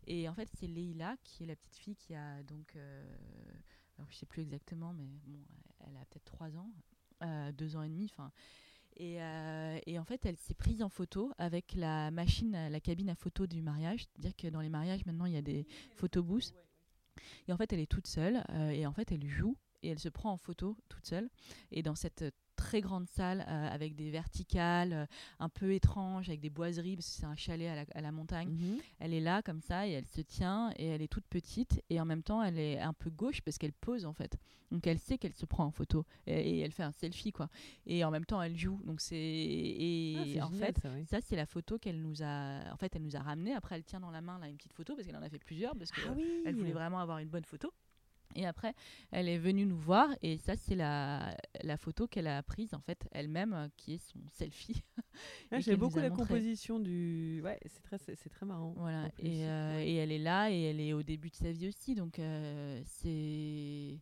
Et 0.06 0.30
en 0.30 0.34
fait, 0.36 0.48
c'est 0.60 0.68
Leïla 0.68 1.16
qui 1.24 1.44
est 1.44 1.48
la 1.48 1.56
petite 1.56 1.76
fille 1.78 1.96
qui 1.96 2.14
a 2.14 2.44
donc 2.44 2.76
euh, 2.76 3.04
alors, 3.98 4.10
je 4.12 4.16
sais 4.18 4.26
plus 4.28 4.42
exactement, 4.44 4.94
mais 4.94 5.08
bon, 5.26 5.38
elle 5.82 5.98
a 5.98 6.06
peut-être 6.06 6.24
trois 6.26 6.56
ans, 6.56 6.72
euh, 7.24 7.52
deux 7.52 7.76
ans 7.76 7.82
et 7.82 7.90
demi, 7.90 8.06
enfin. 8.06 8.32
Et, 8.96 9.22
euh, 9.22 9.80
et, 9.86 9.98
en 10.00 10.04
fait, 10.06 10.26
elle 10.26 10.38
s'est 10.38 10.54
prise 10.54 10.82
en 10.82 10.90
photo 10.90 11.32
avec 11.38 11.74
la 11.74 12.12
machine, 12.12 12.52
la 12.70 12.80
cabine 12.80 13.10
à 13.10 13.16
photo 13.16 13.48
du 13.48 13.62
mariage. 13.62 14.06
C'est-à-dire 14.06 14.36
que 14.36 14.48
dans 14.48 14.62
les 14.62 14.70
mariages, 14.70 15.06
maintenant, 15.06 15.26
il 15.26 15.34
y 15.34 15.38
a 15.38 15.42
des 15.42 15.66
photobooths. 15.96 16.54
Et 17.48 17.54
en 17.54 17.58
fait, 17.58 17.74
elle 17.74 17.80
est 17.80 17.92
toute 17.92 18.08
seule. 18.08 18.44
Euh, 18.52 18.70
et 18.70 18.86
en 18.86 18.94
fait, 18.94 19.12
elle 19.12 19.28
joue 19.28 19.58
et 19.82 19.90
elle 19.90 20.00
se 20.00 20.10
prend 20.10 20.32
en 20.32 20.38
photo 20.38 20.78
toute 20.90 21.06
seule. 21.06 21.30
Et 21.72 21.84
dans 21.84 21.96
cette 21.96 22.26
très 22.60 22.82
grande 22.82 23.08
salle 23.08 23.46
euh, 23.48 23.68
avec 23.70 23.96
des 23.96 24.10
verticales 24.12 24.94
euh, 24.94 25.06
un 25.40 25.50
peu 25.50 25.74
étranges, 25.74 26.28
avec 26.30 26.42
des 26.42 26.50
boiseries, 26.50 26.96
parce 26.98 27.08
que 27.10 27.16
c'est 27.22 27.26
un 27.26 27.36
chalet 27.36 27.70
à 27.70 27.76
la, 27.76 27.86
à 27.96 28.02
la 28.02 28.12
montagne. 28.12 28.50
Mhm. 28.50 28.78
Elle 29.00 29.14
est 29.14 29.22
là 29.22 29.42
comme 29.42 29.62
ça 29.62 29.88
et 29.88 29.92
elle 29.92 30.06
se 30.06 30.22
tient 30.22 30.72
et 30.78 30.86
elle 30.88 31.02
est 31.02 31.08
toute 31.08 31.26
petite 31.28 31.82
et 31.90 32.00
en 32.02 32.06
même 32.06 32.22
temps 32.24 32.44
elle 32.44 32.60
est 32.60 32.80
un 32.80 32.94
peu 32.94 33.10
gauche 33.10 33.42
parce 33.42 33.58
qu'elle 33.58 33.74
pose 33.74 34.06
en 34.06 34.14
fait. 34.14 34.38
Donc 34.72 34.86
elle 34.86 35.00
sait 35.00 35.18
qu'elle 35.18 35.34
se 35.34 35.48
prend 35.48 35.64
en 35.66 35.72
photo 35.72 36.06
et, 36.28 36.34
et 36.58 36.60
elle 36.60 36.72
fait 36.72 36.84
un 36.84 36.92
selfie 36.92 37.32
quoi. 37.32 37.50
Et 37.88 38.04
en 38.04 38.12
même 38.12 38.26
temps 38.26 38.42
elle 38.42 38.56
joue. 38.58 38.80
Donc 38.86 39.02
c'est 39.02 39.16
et 39.18 40.16
Ah, 40.40 40.46
en 40.46 40.52
génial, 40.52 40.74
fait 40.74 40.80
ça, 40.82 40.90
oui. 40.94 41.06
ça 41.06 41.22
c'est 41.22 41.36
la 41.36 41.46
photo 41.46 41.80
qu'elle 41.80 42.02
nous 42.02 42.22
a 42.22 42.72
en 42.72 42.78
fait 42.78 42.96
elle 42.96 43.02
nous 43.04 43.16
a 43.16 43.20
ramené. 43.20 43.54
Après 43.56 43.76
elle 43.76 43.84
tient 43.84 44.00
dans 44.00 44.12
la 44.12 44.22
main 44.22 44.38
là 44.40 44.48
une 44.48 44.58
petite 44.58 44.74
photo 44.74 44.96
parce 44.96 45.08
qu'elle 45.08 45.16
en 45.18 45.22
a 45.24 45.30
fait 45.30 45.40
plusieurs 45.40 45.76
parce 45.76 45.92
Ah 46.06 46.12
oui. 46.16 46.44
elle 46.46 46.56
voulait 46.56 46.72
vraiment 46.74 47.00
avoir 47.00 47.18
une 47.20 47.30
bonne 47.30 47.46
photo. 47.46 47.72
Et 48.36 48.46
après, 48.46 48.74
elle 49.12 49.28
est 49.28 49.38
venue 49.40 49.66
nous 49.66 49.78
voir 49.78 50.10
et 50.22 50.38
ça, 50.38 50.56
c'est 50.56 50.76
la, 50.76 51.36
la 51.64 51.78
photo 51.78 52.08
qu'elle 52.08 52.28
a 52.28 52.44
prise 52.44 52.74
en 52.74 52.80
fait 52.80 53.08
elle-même, 53.12 53.54
euh, 53.54 53.68
qui 53.76 53.94
est 53.96 53.98
son 53.98 54.20
selfie. 54.32 54.82
Ah, 55.52 55.60
J'aime 55.60 55.78
beaucoup 55.78 55.98
la 55.98 56.10
montré. 56.10 56.24
composition 56.28 56.80
du. 56.80 57.42
Ouais, 57.44 57.60
c'est 57.66 57.82
très, 57.82 57.98
c'est 57.98 58.30
très 58.30 58.46
marrant. 58.46 58.74
Voilà. 58.78 59.10
Et, 59.18 59.44
euh, 59.46 59.76
Ouais. 59.76 59.90
et 59.90 59.96
elle 59.96 60.12
est 60.12 60.20
là 60.20 60.50
et 60.52 60.62
elle 60.62 60.80
est 60.80 60.94
au 60.94 61.04
début 61.04 61.30
de 61.30 61.36
sa 61.36 61.52
vie 61.52 61.68
aussi, 61.68 61.96
donc 61.96 62.20
euh, 62.20 62.80
c'est. 62.86 64.00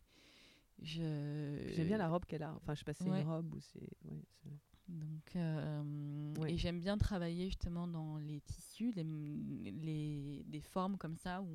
Je. 0.82 1.72
J'aime 1.74 1.86
bien 1.88 1.96
la 1.98 2.08
robe 2.08 2.24
qu'elle 2.26 2.42
a. 2.44 2.54
Enfin, 2.54 2.74
je 2.74 2.80
sais 2.80 2.84
pas 2.84 2.92
si 2.92 3.02
c'est 3.02 3.10
Ouais. 3.10 3.22
une 3.22 3.26
robe 3.28 3.52
ou 3.54 3.60
c'est. 3.60 3.80
ouais, 3.80 4.22
c'est- 4.42 4.50
Donc, 4.88 5.36
euh, 5.36 5.82
Ouais. 6.38 6.52
et 6.52 6.56
j'aime 6.56 6.80
bien 6.80 6.96
travailler 6.96 7.46
justement 7.46 7.86
dans 7.86 8.16
les 8.18 8.40
tissus, 8.40 8.92
les, 8.96 9.04
les, 9.72 10.44
des 10.46 10.60
formes 10.60 10.96
comme 10.96 11.16
ça 11.16 11.42
où 11.42 11.46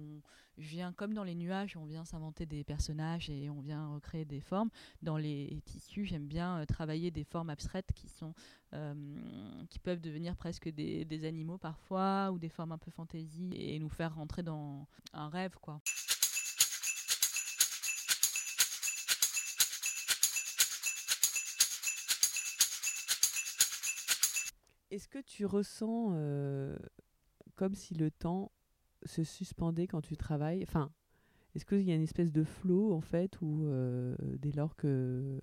on 0.58 0.62
vient, 0.62 0.93
comme 0.93 1.13
dans 1.13 1.24
les 1.24 1.34
nuages, 1.36 1.76
on 1.78 1.86
vient 1.86 2.06
s'inventer 2.06 2.46
des 2.46 2.63
personnages 2.63 3.30
et 3.30 3.50
on 3.50 3.62
vient 3.62 3.88
recréer 3.93 4.26
des 4.26 4.41
formes. 4.41 4.69
Dans 5.02 5.17
les 5.17 5.62
tissus, 5.65 6.06
j'aime 6.06 6.28
bien 6.28 6.60
euh, 6.60 6.65
travailler 6.65 7.10
des 7.12 7.24
formes 7.24 7.50
abstraites 7.50 7.91
qui 7.96 8.08
sont, 8.08 8.34
euh, 8.74 8.93
qui 9.69 9.80
peuvent 9.80 10.02
devenir 10.02 10.36
presque 10.36 10.69
des, 10.69 11.06
des 11.06 11.26
animaux 11.26 11.58
parfois 11.58 12.30
ou 12.32 12.38
des 12.38 12.50
formes 12.50 12.74
un 12.74 12.78
peu 12.78 12.91
fantaisie 12.91 13.50
et 13.56 13.80
nous 13.80 13.89
faire 13.89 14.13
rentrer 14.15 14.43
dans 14.43 14.88
un 15.13 15.30
rêve, 15.30 15.56
quoi. 15.62 15.82
Est-ce 24.93 25.08
que 25.08 25.17
tu 25.19 25.45
ressens 25.47 26.10
euh, 26.13 26.77
comme 27.56 27.73
si 27.73 27.95
le 27.95 28.12
temps 28.12 28.51
se 29.06 29.23
suspendait 29.23 29.88
quand 29.88 30.01
tu 30.01 30.15
travailles? 30.17 30.62
Enfin, 30.62 30.91
est-ce 31.56 31.65
qu'il 31.65 31.82
y 31.82 31.91
a 31.91 31.95
une 31.95 32.03
espèce 32.03 32.32
de 32.32 32.43
flow 32.43 32.93
en 32.93 33.01
fait 33.01 33.41
où 33.41 33.65
euh, 33.65 34.15
dès 34.38 34.51
lors 34.51 34.75
que 34.75 35.39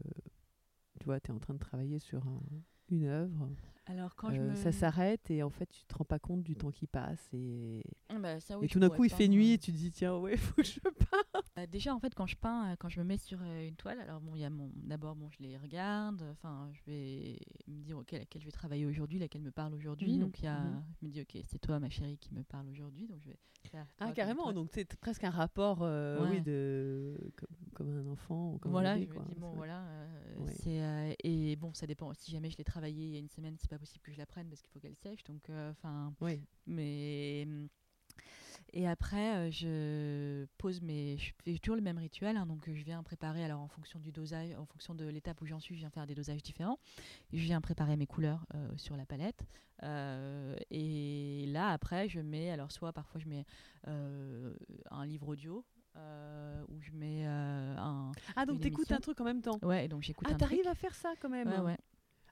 tu 1.00 1.04
vois, 1.06 1.18
tu 1.18 1.32
es 1.32 1.34
en 1.34 1.38
train 1.40 1.54
de 1.54 1.58
travailler 1.58 1.98
sur 1.98 2.24
un- 2.28 2.42
une 2.90 3.06
œuvre, 3.06 3.48
Alors 3.86 4.14
quand 4.14 4.30
euh, 4.30 4.34
je 4.34 4.40
me... 4.42 4.54
ça 4.54 4.70
s'arrête 4.70 5.30
et 5.30 5.42
en 5.42 5.50
fait 5.50 5.66
tu 5.66 5.84
te 5.84 5.94
rends 5.96 6.04
pas 6.04 6.18
compte 6.20 6.42
du 6.44 6.54
temps 6.54 6.70
qui 6.70 6.86
passe 6.86 7.28
et, 7.32 7.82
Ah 8.08 8.18
bah, 8.18 8.38
ça, 8.38 8.56
oui, 8.58 8.64
et 8.64 8.68
je 8.68 8.72
tout 8.72 8.78
d'un 8.80 8.88
coup 8.90 9.04
il 9.04 9.10
fait 9.10 9.28
nuit 9.28 9.52
et 9.52 9.58
tu 9.58 9.72
te 9.72 9.76
dis 9.76 9.90
tiens 9.90 10.16
ouais 10.16 10.36
faut 10.36 10.54
que 10.54 10.62
je 10.62 10.78
parte. 10.80 11.49
Euh, 11.60 11.66
déjà, 11.66 11.94
en 11.94 12.00
fait, 12.00 12.14
quand 12.14 12.26
je 12.26 12.36
peins, 12.36 12.72
euh, 12.72 12.76
quand 12.78 12.88
je 12.88 13.00
me 13.00 13.04
mets 13.04 13.16
sur 13.18 13.38
euh, 13.42 13.66
une 13.68 13.76
toile, 13.76 14.00
alors 14.00 14.20
bon, 14.20 14.34
il 14.34 14.40
y 14.40 14.44
a 14.44 14.50
mon. 14.50 14.70
D'abord, 14.74 15.14
bon, 15.16 15.28
je 15.30 15.42
les 15.42 15.56
regarde. 15.56 16.22
Enfin, 16.32 16.70
je 16.72 16.80
vais 16.90 17.38
me 17.68 17.82
dire, 17.82 17.98
ok, 17.98 18.12
laquelle 18.12 18.40
je 18.42 18.46
vais 18.46 18.52
travailler 18.52 18.86
aujourd'hui, 18.86 19.18
laquelle 19.18 19.42
me 19.42 19.50
parle 19.50 19.74
aujourd'hui. 19.74 20.14
Mhm, 20.14 20.20
Donc, 20.20 20.38
il 20.40 20.44
y 20.44 20.48
a, 20.48 20.60
mhm. 20.60 20.82
je 21.00 21.06
me 21.06 21.10
dis, 21.10 21.20
ok, 21.22 21.38
c'est 21.46 21.58
toi, 21.58 21.78
ma 21.80 21.90
chérie, 21.90 22.18
qui 22.18 22.32
me 22.34 22.42
parle 22.42 22.68
aujourd'hui. 22.68 23.06
Donc, 23.06 23.20
je 23.22 23.30
vais 23.30 23.38
faire. 23.70 23.86
Ah 23.98 24.10
carrément 24.12 24.54
donc 24.54 24.70
c'est 24.72 24.96
presque 24.96 25.22
un 25.22 25.30
rapport 25.30 25.80
euh, 25.82 26.22
Ouais. 26.24 26.30
oui 26.30 26.40
de 26.40 27.14
comme, 27.36 27.56
comme 27.74 27.88
un 27.90 28.06
enfant 28.10 28.54
ou 28.54 28.58
comme 28.58 28.72
voilà, 28.72 28.96
je 28.96 29.02
me 29.02 29.06
dis, 29.28 29.34
bon, 29.36 29.52
voilà. 29.52 29.82
euh, 29.84 30.36
Ouais. 30.38 30.52
c'est, 30.54 30.82
euh, 30.82 31.12
et 31.22 31.56
bon, 31.56 31.74
ça 31.74 31.86
dépend. 31.86 32.12
Si 32.14 32.30
jamais 32.30 32.48
je 32.48 32.56
l'ai 32.56 32.64
travaillé 32.64 33.04
il 33.06 33.12
y 33.12 33.16
a 33.16 33.18
une 33.20 33.28
semaine, 33.28 33.56
c'est 33.58 33.68
pas 33.68 33.78
possible 33.78 34.02
que 34.02 34.12
je 34.12 34.18
la 34.18 34.24
prenne 34.26 34.48
parce 34.48 34.62
qu'il 34.62 34.70
faut 34.70 34.80
qu'elle 34.80 34.96
sèche. 34.96 35.22
Donc, 35.24 35.50
enfin. 35.50 36.14
Oui. 36.22 36.40
Mais 36.66 37.46
et 38.72 38.88
après, 38.88 39.36
euh, 39.36 39.50
je 39.50 40.46
pose 40.58 40.80
mes, 40.80 41.16
je 41.18 41.32
fais 41.44 41.58
toujours 41.58 41.76
le 41.76 41.82
même 41.82 41.98
rituel, 41.98 42.36
hein, 42.36 42.46
donc 42.46 42.68
euh, 42.68 42.74
je 42.74 42.82
viens 42.84 43.02
préparer 43.02 43.44
alors 43.44 43.60
en 43.60 43.68
fonction 43.68 43.98
du 43.98 44.12
dosage, 44.12 44.50
en 44.58 44.66
fonction 44.66 44.94
de 44.94 45.04
l'étape 45.06 45.40
où 45.42 45.46
j'en 45.46 45.60
suis, 45.60 45.74
je 45.74 45.80
viens 45.80 45.90
faire 45.90 46.06
des 46.06 46.14
dosages 46.14 46.42
différents. 46.42 46.78
Je 47.32 47.38
viens 47.38 47.60
préparer 47.60 47.96
mes 47.96 48.06
couleurs 48.06 48.46
euh, 48.54 48.68
sur 48.76 48.96
la 48.96 49.06
palette 49.06 49.44
euh, 49.82 50.56
et 50.70 51.46
là 51.48 51.68
après 51.70 52.08
je 52.08 52.20
mets 52.20 52.50
alors 52.50 52.70
soit 52.70 52.92
parfois 52.92 53.18
je 53.20 53.28
mets 53.28 53.46
euh, 53.88 54.54
un 54.90 55.06
livre 55.06 55.28
audio 55.28 55.64
ou 56.68 56.80
je 56.80 56.92
mets 56.92 57.24
un 57.26 58.12
Ah 58.36 58.46
donc 58.46 58.60
t'écoutes 58.60 58.92
un 58.92 59.00
truc 59.00 59.20
en 59.20 59.24
même 59.24 59.42
temps. 59.42 59.58
ouais 59.62 59.88
donc 59.88 60.02
j'écoute 60.02 60.28
Ah 60.30 60.34
un 60.34 60.38
t'arrives 60.38 60.60
truc. 60.60 60.70
à 60.70 60.74
faire 60.74 60.94
ça 60.94 61.12
quand 61.20 61.28
même. 61.28 61.48
Ouais, 61.48 61.56
hein. 61.56 61.64
ouais. 61.64 61.78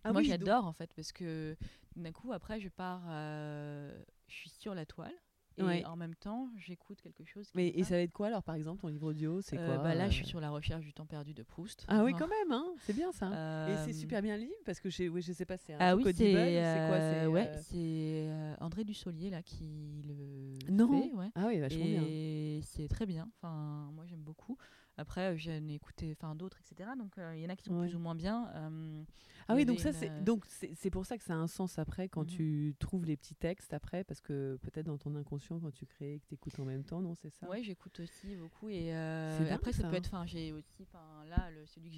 Ah 0.04 0.12
Moi 0.12 0.20
oui, 0.22 0.28
donc- 0.28 0.38
j'adore 0.38 0.64
en 0.66 0.72
fait 0.72 0.92
parce 0.94 1.12
que 1.12 1.56
d'un 1.96 2.12
coup 2.12 2.32
après 2.32 2.60
je 2.60 2.68
pars, 2.68 3.02
je 3.08 4.34
suis 4.34 4.50
sur 4.50 4.74
la 4.74 4.86
toile 4.86 5.14
et 5.58 5.62
Ouais. 5.64 5.84
en 5.84 5.96
même 5.96 6.14
temps 6.14 6.48
j'écoute 6.56 7.00
quelque 7.00 7.24
chose. 7.24 7.46
qui 7.46 7.52
Mais 7.56 7.68
et 7.68 7.82
ça 7.84 7.96
va 7.96 8.00
être 8.02 8.12
quoi 8.12 8.28
alors 8.28 8.42
par 8.42 8.54
exemple 8.54 8.80
ton 8.80 8.88
livre 8.88 9.08
audio 9.08 9.40
c'est 9.40 9.58
Euh, 9.58 9.66
quoi 9.66 9.78
bah 9.82 9.94
Là 9.94 10.04
je 10.08 10.14
euh, 10.14 10.16
suis 10.18 10.26
sur 10.26 10.40
la 10.40 10.50
recherche 10.50 10.84
du 10.84 10.92
temps 10.92 11.06
perdu 11.06 11.34
de 11.34 11.42
Proust. 11.42 11.84
Ah 11.88 12.04
oui 12.04 12.12
Enfin, 12.14 12.26
quand 12.26 12.28
même 12.28 12.52
hein 12.52 12.66
c'est 12.80 12.92
bien 12.94 13.10
ça. 13.12 13.26
Et 13.68 13.76
c'est 13.84 13.90
euh, 13.90 13.92
super 13.92 14.22
bien 14.22 14.36
libre 14.36 14.54
parce 14.64 14.80
que 14.80 14.88
oui 15.08 15.22
je 15.22 15.32
sais 15.32 15.44
pas 15.44 15.56
c'est 15.56 15.74
un 15.74 15.78
Ah 15.80 15.96
oui, 15.96 16.02
c'est 16.04 16.12
c'est 16.12 16.32
quoi 16.32 16.98
c'est 17.00 17.24
euh, 17.24 17.26
ouais, 17.28 17.48
euh, 17.48 17.60
c'est 17.62 18.28
euh, 18.30 18.54
André 18.60 18.84
Dussolier 18.84 19.30
là 19.30 19.42
qui 19.42 20.02
le 20.06 20.72
Non. 20.72 20.88
fait, 21.02 21.14
ouais. 21.14 21.30
Ah 21.34 21.46
oui 21.48 21.58
vachement 21.58 21.84
bien. 21.84 22.02
Et 22.06 22.60
c'est 22.62 22.88
très 22.88 23.06
bien. 23.06 23.28
Enfin, 23.36 23.90
moi 23.94 24.04
j'aime 24.06 24.22
beaucoup. 24.22 24.56
Après, 24.98 25.32
euh, 25.32 25.36
j'en 25.36 25.66
ai 25.68 25.74
écouté 25.74 26.14
d'autres, 26.36 26.58
etc. 26.60 26.90
Donc 26.98 27.16
euh, 27.18 27.34
il 27.36 27.42
y 27.42 27.46
en 27.46 27.48
a 27.48 27.56
qui 27.56 27.64
sont 27.64 27.74
Ouais. 27.74 27.86
plus 27.86 27.96
ou 27.96 28.00
moins 28.00 28.14
bien. 28.16 28.50
Euh, 28.54 29.02
Ah 29.46 29.54
oui 29.54 29.64
donc 29.64 29.78
ça 29.80 29.90
une, 29.90 29.94
c'est 29.94 30.24
donc 30.24 30.44
c'est 30.46 30.74
c'est 30.74 30.90
pour 30.90 31.06
ça 31.06 31.16
que 31.16 31.24
ça 31.24 31.32
a 31.34 31.36
un 31.36 31.46
sens 31.46 31.78
après 31.78 32.08
quand 32.08 32.22
Mhm. 32.22 32.26
tu 32.26 32.74
trouves 32.80 33.04
les 33.06 33.16
petits 33.16 33.36
textes 33.36 33.72
après 33.72 34.02
parce 34.04 34.20
que 34.20 34.58
peut-être 34.62 34.86
dans 34.86 34.98
ton 34.98 35.14
inconscient 35.14 35.58
quand 35.60 35.70
tu 35.72 35.86
crées 35.86 36.20
que 36.22 36.26
tu 36.28 36.34
écoutes 36.34 36.58
en 36.58 36.64
même 36.64 36.82
temps 36.84 37.00
non 37.00 37.14
c'est 37.14 37.30
ça? 37.30 37.48
Ouais, 37.48 37.62
j'écoute 37.62 38.00
aussi 38.00 38.34
beaucoup 38.36 38.68
et 38.68 38.90
dingue, 38.90 39.50
après 39.52 39.72
ça, 39.72 39.82
ça, 39.82 39.88
peut 39.88 39.94
hein. 39.94 39.98
être. 39.98 40.06
Enfin, 40.08 40.26
j'ai 40.26 40.52
aussi. 40.52 40.84
Là, 41.30 41.50
le, 41.50 41.64
celui 41.66 41.90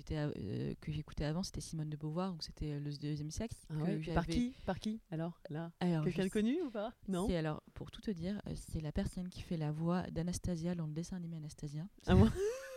que 0.80 0.92
j'écoutais 0.92 1.24
avant, 1.24 1.42
c'était 1.42 1.60
Simone 1.60 1.88
de 1.88 1.96
Beauvoir, 1.96 2.32
donc 2.32 2.42
c'était 2.42 2.78
le 2.78 2.90
deuxième 2.98 3.30
sexe. 3.30 3.64
Ah 3.70 3.74
ouais. 3.76 4.00
Par 4.14 4.26
qui? 4.26 4.54
Par 4.66 4.78
qui? 4.78 5.00
Alors 5.10 5.40
là 5.48 5.72
Alors, 5.80 6.04
quelqu'un 6.04 6.24
de 6.24 6.28
connu 6.30 6.60
ou 6.62 6.70
pas? 6.70 6.92
Non? 7.08 7.26
C'est 7.26 7.36
alors 7.36 7.62
pour 7.74 7.90
tout 7.90 8.00
te 8.02 8.10
dire, 8.10 8.40
c'est 8.54 8.80
la 8.80 8.92
personne 8.92 9.28
qui 9.28 9.40
fait 9.42 9.56
la 9.56 9.72
voix 9.72 10.02
d'Anastasia 10.10 10.74
dans 10.74 10.86
le 10.86 10.92
dessin 10.92 11.16
animé 11.16 11.36
Anastasia. 11.38 11.86
Ah 12.06 12.14
moi. 12.14 12.28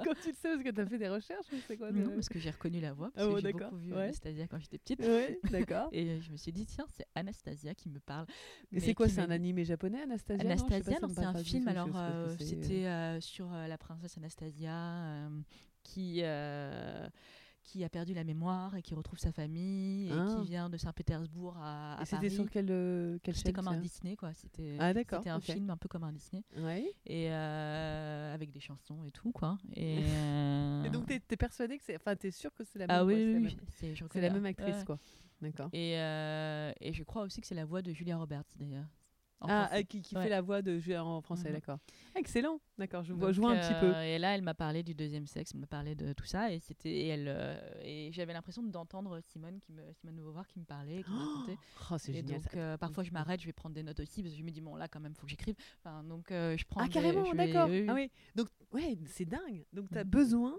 Quand 0.04 0.14
tu 0.22 0.28
le 0.28 0.34
sais 0.34 0.48
parce 0.48 0.62
que 0.62 0.70
tu 0.70 0.80
as 0.80 0.86
fait 0.86 0.98
des 0.98 1.08
recherches 1.08 1.46
ou 1.52 1.56
c'est 1.66 1.76
quoi 1.76 1.90
Non, 1.92 2.10
parce 2.14 2.28
que 2.28 2.38
j'ai 2.38 2.50
reconnu 2.50 2.80
la 2.80 2.92
voix 2.92 3.10
parce 3.14 3.26
Ah 3.26 3.28
que 3.28 3.34
bon, 3.34 3.40
j'ai 3.40 3.52
beaucoup 3.52 3.76
vu 3.76 3.92
ouais. 3.92 4.02
Anastasia 4.04 4.46
quand 4.48 4.58
j'étais 4.58 4.78
petite. 4.78 5.00
Ouais 5.00 5.38
d'accord. 5.50 5.88
Et 5.92 6.20
je 6.20 6.30
me 6.32 6.36
suis 6.36 6.52
dit 6.52 6.66
tiens 6.66 6.86
c'est 6.96 7.06
Anastasia 7.14 7.74
qui 7.74 7.88
me 7.88 7.98
parle. 8.00 8.26
Mais 8.72 8.80
c'est 8.80 8.94
quoi 8.94 9.08
c'est 9.08 9.20
un 9.20 9.30
animé 9.30 9.64
japonais 9.64 10.02
Anastasia 10.02 10.44
Anastasia, 10.44 10.98
non, 11.00 11.08
c'est 11.08 11.24
un 11.24 11.34
film. 11.42 11.64
tout, 11.64 11.70
Alors, 11.70 11.88
euh, 11.96 12.34
c'était 12.38 12.86
euh, 12.86 13.20
sur 13.20 13.52
euh, 13.52 13.66
la 13.66 13.78
princesse 13.78 14.16
Anastasia 14.18 15.28
qui, 15.82 16.20
euh, 16.22 17.08
qui 17.62 17.84
a 17.84 17.88
perdu 17.88 18.14
la 18.14 18.24
mémoire 18.24 18.74
et 18.74 18.82
qui 18.82 18.94
retrouve 18.94 19.18
sa 19.18 19.32
famille 19.32 20.08
et 20.08 20.12
Ah. 20.12 20.26
qui 20.40 20.48
vient 20.48 20.68
de 20.70 20.76
Saint-Pétersbourg 20.76 21.56
à, 21.58 21.94
à 21.94 22.02
Et 22.02 22.04
c'était 22.04 22.16
Paris. 22.16 22.30
sur 22.30 22.50
quelle, 22.50 22.70
euh, 22.70 23.18
quelle 23.22 23.36
C'était 23.36 23.52
comme 23.52 23.68
un 23.68 23.76
Disney, 23.76 24.16
quoi. 24.16 24.32
C'était 24.34 24.76
Ah 24.80 24.92
d'accord. 24.94 25.18
c'était 25.20 25.30
un 25.30 25.40
film 25.40 25.70
un 25.70 25.76
peu 25.76 25.88
comme 25.88 26.04
un 26.04 26.12
Disney. 26.12 26.42
Ouais. 26.56 26.92
Et 27.06 27.30
euh, 27.30 28.34
avec 28.34 28.50
des 28.50 28.60
chansons 28.60 29.04
et 29.04 29.10
tout, 29.10 29.30
quoi. 29.32 29.58
Et, 29.74 29.98
euh, 30.04 30.84
Et 30.84 30.90
donc 30.90 31.06
t'es 31.06 31.20
es 31.30 31.36
persuadé 31.36 31.78
que 31.78 31.84
c'est, 31.84 31.96
enfin 31.96 32.16
t'es 32.16 32.30
sûr 32.30 32.52
que 32.54 32.64
c'est 32.64 32.78
la 32.78 32.86
même. 32.86 32.96
ah 32.96 33.04
oui, 33.04 33.14
c'est 33.14 33.20
la 33.20 33.26
oui, 33.26 33.42
même- 33.42 33.52
oui, 33.82 34.00
reconnais. 34.02 34.28
la 34.28 34.34
même 34.34 34.46
actrice 34.46 34.76
Ouais. 34.76 34.84
quoi. 34.84 34.98
D'accord. 35.42 35.70
Et, 35.72 35.98
euh, 35.98 36.72
et 36.80 36.92
je 36.92 37.02
crois 37.02 37.22
aussi 37.22 37.40
que 37.40 37.46
c'est 37.46 37.54
la 37.54 37.64
voix 37.64 37.80
de 37.82 37.92
Julia 37.92 38.16
Roberts, 38.18 38.44
d'ailleurs. 38.58 38.84
Ah 39.48 39.70
euh, 39.74 39.82
qui, 39.82 40.02
qui 40.02 40.14
Ouais. 40.16 40.24
fait 40.24 40.28
la 40.28 40.40
voix 40.42 40.60
de 40.60 40.78
Julien 40.78 41.02
en 41.02 41.20
français, 41.22 41.48
Mhm. 41.48 41.54
d'accord. 41.54 41.78
Excellent. 42.14 42.60
D'accord, 42.78 43.02
je 43.04 43.12
vois, 43.14 43.28
Donc, 43.28 43.34
je 43.34 43.40
vois 43.40 43.52
un 43.52 43.60
petit 43.60 43.80
peu. 43.80 43.94
euh, 43.94 44.02
Et 44.02 44.18
là, 44.18 44.34
elle 44.34 44.42
m'a 44.42 44.52
parlé 44.54 44.82
du 44.82 44.94
deuxième 44.94 45.26
sexe, 45.26 45.52
elle 45.54 45.60
m'a 45.60 45.66
parlé 45.66 45.94
de 45.94 46.12
tout 46.12 46.24
ça, 46.26 46.52
et 46.52 46.58
c'était 46.60 46.90
et 46.90 47.06
elle 47.08 47.26
euh, 47.28 47.58
et 47.82 48.10
j'avais 48.12 48.32
l'impression 48.34 48.62
d'entendre 48.62 49.18
Simone 49.20 49.58
qui 49.60 49.72
me 49.72 49.82
Simone 49.94 50.16
de 50.16 50.22
Beauvoir 50.22 50.46
qui 50.46 50.58
me 50.58 50.64
parlait, 50.64 51.02
qui 51.02 51.10
me 51.10 51.18
racontait. 51.18 51.58
Oh, 51.90 51.96
c'est 51.98 52.12
génial. 52.12 52.40
donc 52.40 52.50
ça. 52.52 52.58
euh, 52.58 52.76
parfois 52.76 53.02
je 53.04 53.10
m'arrête, 53.12 53.40
je 53.40 53.46
vais 53.46 53.52
prendre 53.52 53.74
des 53.74 53.82
notes 53.82 54.00
aussi 54.00 54.22
parce 54.22 54.34
que 54.34 54.38
je 54.40 54.44
me 54.44 54.50
dis 54.50 54.60
bon 54.60 54.76
là 54.76 54.88
quand 54.88 55.00
même 55.00 55.14
faut 55.14 55.24
que 55.24 55.30
j'écrive. 55.30 55.54
Enfin, 55.78 56.04
donc 56.04 56.26
je 56.30 56.64
prends. 56.66 56.80
Ah 56.82 56.84
des- 56.86 56.90
carrément, 56.90 57.30
vais- 57.30 57.36
d'accord. 57.46 57.68
Ah 57.88 57.94
oui. 57.94 58.10
Donc 58.34 58.48
ouais, 58.72 58.98
c'est 59.06 59.24
dingue. 59.24 59.64
Donc 59.72 59.88
tu 59.90 59.96
as 59.98 60.04
Mhm. 60.04 60.10
besoin 60.10 60.56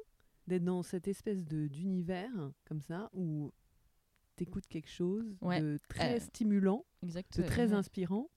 d'être 0.48 0.64
dans 0.64 0.82
cette 0.82 1.08
espèce 1.08 1.44
de 1.46 1.68
d'univers 1.68 2.32
comme 2.66 2.82
ça 2.82 3.10
où 3.14 3.52
t'écoutes 4.38 4.66
quelque 4.68 4.90
chose 4.90 5.38
Ouais. 5.42 5.62
de 5.62 5.80
très 5.88 6.20
stimulant, 6.20 6.84
Exact. 7.04 7.38
de 7.38 7.44
très 7.44 7.74
inspirant 7.74 8.30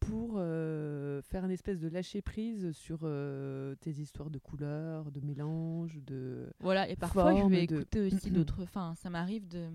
pour 0.00 0.34
euh, 0.36 1.22
faire 1.22 1.44
une 1.44 1.50
espèce 1.50 1.78
de 1.78 1.88
lâcher 1.88 2.22
prise 2.22 2.72
sur 2.72 3.00
euh, 3.02 3.74
tes 3.76 3.90
histoires 3.92 4.30
de 4.30 4.38
couleurs, 4.38 5.12
de 5.12 5.20
mélange, 5.20 6.00
de 6.06 6.50
Voilà, 6.60 6.88
et 6.88 6.96
parfois 6.96 7.34
je 7.36 7.44
vais 7.48 7.66
de- 7.66 7.76
écouter 7.76 8.00
aussi 8.00 8.30
d'autres. 8.30 8.62
Enfin, 8.62 8.94
ça 8.96 9.10
m'arrive 9.10 9.46
de 9.46 9.68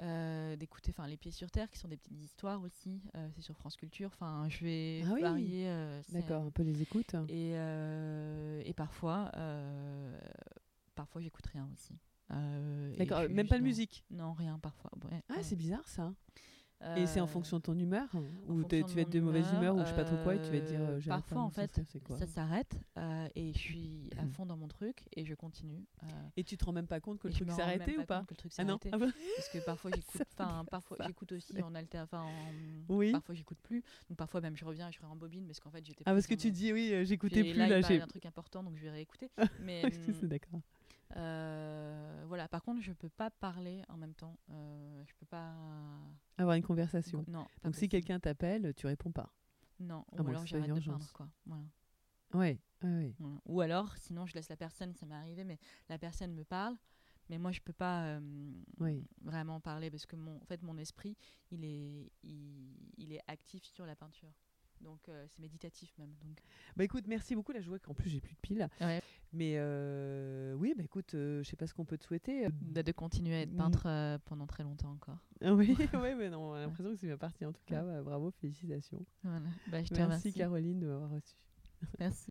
euh, 0.00 0.54
d'écouter 0.54 0.92
enfin 0.96 1.08
les 1.08 1.16
pieds 1.16 1.32
sur 1.32 1.50
terre 1.50 1.68
qui 1.70 1.78
sont 1.78 1.88
des 1.88 1.96
petites 1.96 2.22
histoires 2.22 2.62
aussi 2.62 3.02
c'est 3.34 3.42
sur 3.42 3.56
France 3.56 3.74
Culture 3.74 4.10
enfin 4.12 4.46
je 4.48 4.62
vais 4.64 5.02
Ah 5.04 5.10
oui. 5.14 5.20
varier 5.22 5.68
d'accord, 6.10 6.44
un 6.44 6.50
peu 6.52 6.62
les 6.62 6.82
écoutes. 6.82 7.16
et, 7.28 7.54
et 8.64 8.72
parfois 8.74 9.32
parfois 10.94 11.20
j'écoute 11.20 11.46
rien 11.46 11.68
aussi 11.72 11.94
D'accord, 12.96 13.28
même 13.30 13.48
pas 13.48 13.58
de 13.58 13.64
musique. 13.64 14.04
non 14.10 14.34
rien 14.34 14.58
parfois 14.60 14.92
ouais, 15.10 15.22
Ah, 15.30 15.42
c'est 15.42 15.56
bizarre 15.56 15.88
ça. 15.88 16.12
Et 16.96 17.06
c'est 17.08 17.20
en 17.20 17.24
Euh, 17.24 17.26
fonction 17.26 17.56
de 17.56 17.62
ton 17.62 17.76
humeur 17.76 18.08
Ou 18.46 18.62
tu 18.62 18.76
vas 18.94 19.00
être 19.02 19.10
de 19.10 19.18
mauvaise 19.20 19.52
humeur 19.52 19.74
ou 19.76 19.80
je 19.80 19.86
sais 19.86 19.94
pas 19.94 20.04
trop 20.04 20.16
quoi 20.22 20.36
et 20.36 20.40
tu 20.40 20.52
vas 20.52 20.60
te 20.60 20.66
dire 20.66 20.80
euh, 20.80 20.98
euh, 20.98 21.00
parfois 21.08 21.42
en 21.42 21.50
fait 21.50 21.74
ça, 21.74 21.82
c'est 21.84 21.98
quoi 22.00 22.16
ça 22.16 22.26
s'arrête 22.26 22.80
et 23.34 23.52
je 23.52 23.58
suis 23.58 24.08
à 24.16 24.26
fond 24.28 24.46
dans 24.46 24.56
mon 24.56 24.68
truc 24.68 25.02
et 25.16 25.24
je 25.24 25.34
continue 25.34 25.84
Et 26.36 26.44
tu 26.44 26.56
te 26.56 26.64
rends 26.64 26.72
même 26.72 26.86
pas 26.86 27.00
compte 27.00 27.18
que 27.18 27.26
le 27.26 27.32
et 27.32 27.36
truc 27.36 27.50
s'est 27.50 27.56
même 27.56 27.66
arrêté 27.66 27.98
ou 27.98 28.04
pas 28.04 28.20
que 28.22 28.30
le 28.30 28.36
truc 28.36 28.52
s'est 28.52 28.62
Ah 28.62 28.64
non 28.64 28.74
arrêté. 28.74 28.90
Ah 28.92 28.98
bon 28.98 29.10
parce 29.36 29.48
que 29.48 29.58
parfois 29.58 29.90
j'écoute 29.94 30.26
ça. 30.36 30.64
j'écoute 31.06 31.32
aussi 31.32 31.60
en 31.62 31.74
alter 31.74 32.04
Oui. 32.88 33.10
parfois 33.12 33.34
j'écoute 33.34 33.58
plus 33.62 33.82
donc 34.08 34.16
parfois 34.16 34.40
même 34.40 34.56
je 34.56 34.64
reviens 34.64 34.90
je 34.92 35.00
rembobine 35.02 35.46
parce 35.46 35.58
qu'en 35.58 35.70
fait 35.70 35.84
j'étais 35.84 36.04
Ah, 36.06 36.12
parce 36.12 36.26
que 36.28 36.34
tu 36.34 36.50
dis 36.52 36.72
oui, 36.72 36.94
j'écoutais 37.04 37.42
plus 37.42 37.54
là, 37.54 37.68
parle 37.80 37.92
j'ai- 37.92 37.98
d'un 37.98 38.06
truc 38.06 38.24
important 38.26 38.62
donc 38.62 38.76
je 38.76 38.82
vais 38.84 38.90
réécouter 38.90 39.30
mais 39.62 39.84
hum, 39.84 40.28
d'accord. 40.28 40.60
Euh, 41.16 42.24
voilà 42.26 42.48
par 42.48 42.62
contre 42.62 42.80
je 42.82 42.92
peux 42.92 43.08
pas 43.08 43.30
parler 43.30 43.82
en 43.88 43.96
même 43.96 44.14
temps 44.14 44.38
euh, 44.50 45.02
je 45.06 45.14
peux 45.14 45.26
pas 45.26 45.54
Avoir 46.36 46.54
une 46.56 46.62
conversation. 46.62 47.24
non 47.28 47.46
Donc 47.64 47.74
si 47.74 47.88
quelqu'un 47.88 48.20
t'appelle, 48.20 48.72
tu 48.74 48.86
réponds 48.86 49.12
pas. 49.12 49.32
non 49.80 50.04
Ah 50.12 50.20
ou 50.20 50.24
bon, 50.24 50.28
alors 50.30 50.46
j'arrête 50.46 50.72
de 50.74 50.80
peindre 50.80 51.12
quoi 51.12 51.28
voilà 51.46 51.64
Ouais, 52.34 52.60
ouais, 52.82 52.88
ouais. 52.90 53.14
Voilà. 53.18 53.40
Ou 53.46 53.60
alors, 53.62 53.96
sinon, 53.96 54.26
je 54.26 54.34
laisse 54.34 54.50
la 54.50 54.56
personne, 54.58 54.92
ça 54.94 55.06
m'est 55.06 55.14
arrivé, 55.14 55.44
mais 55.44 55.58
la 55.88 55.98
personne 55.98 56.34
me 56.34 56.44
parle, 56.44 56.76
mais 57.30 57.38
moi, 57.38 57.52
je 57.52 57.60
peux 57.62 57.72
pas 57.72 58.04
euh, 58.04 58.20
Oui. 58.80 59.02
vraiment 59.22 59.60
parler 59.60 59.90
parce 59.90 60.04
que 60.04 60.14
mon, 60.14 60.36
en 60.36 60.44
fait, 60.44 60.62
mon 60.62 60.76
esprit, 60.76 61.16
il 61.50 61.64
est, 61.64 62.12
il, 62.22 62.76
il 62.98 63.14
est 63.14 63.22
actif 63.28 63.64
sur 63.64 63.86
la 63.86 63.96
peinture. 63.96 64.34
Donc, 64.80 65.08
euh, 65.08 65.24
c'est 65.28 65.40
méditatif 65.40 65.92
même. 65.98 66.14
Donc, 66.22 66.38
Bah 66.76 66.84
écoute, 66.84 67.06
merci 67.06 67.34
beaucoup. 67.34 67.52
Là, 67.52 67.60
je 67.60 67.68
vois 67.68 67.78
qu'en 67.78 67.94
plus 67.94 68.08
j'ai 68.10 68.20
plus 68.20 68.34
de 68.34 68.40
piles. 68.40 68.68
Ouais. 68.80 69.00
Mais 69.32 69.54
euh, 69.58 70.54
oui, 70.54 70.72
bah 70.76 70.82
écoute, 70.84 71.14
euh, 71.14 71.42
je 71.42 71.48
sais 71.50 71.56
pas 71.56 71.66
ce 71.66 71.74
qu'on 71.74 71.84
peut 71.84 71.98
te 71.98 72.04
souhaiter. 72.04 72.46
Euh, 72.46 72.50
de, 72.62 72.82
de 72.82 72.92
continuer 72.92 73.34
à 73.34 73.40
être 73.42 73.54
peintre 73.56 74.18
pendant 74.24 74.46
très 74.46 74.62
longtemps 74.62 74.90
encore. 74.92 75.18
Ah 75.42 75.52
oui, 75.54 75.76
ouais, 75.94 76.14
mais 76.14 76.30
non, 76.30 76.50
on 76.50 76.54
a 76.54 76.60
l'impression 76.60 76.90
que 76.92 76.96
c'est 76.96 77.06
bien 77.06 77.18
parti 77.18 77.44
en 77.44 77.52
tout 77.52 77.62
cas. 77.66 77.84
Ouais, 77.84 78.02
bravo, 78.02 78.30
félicitations. 78.30 79.04
Voilà. 79.22 79.48
Bah, 79.66 79.82
je 79.82 79.88
te 79.88 79.94
Merci 79.94 80.04
remercie. 80.04 80.32
Caroline 80.32 80.80
de 80.80 80.86
m'avoir 80.86 81.10
reçu. 81.10 81.34
Merci. 81.98 82.30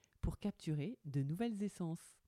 pour 0.21 0.39
capturer 0.39 0.97
de 1.05 1.23
nouvelles 1.23 1.61
essences. 1.63 2.20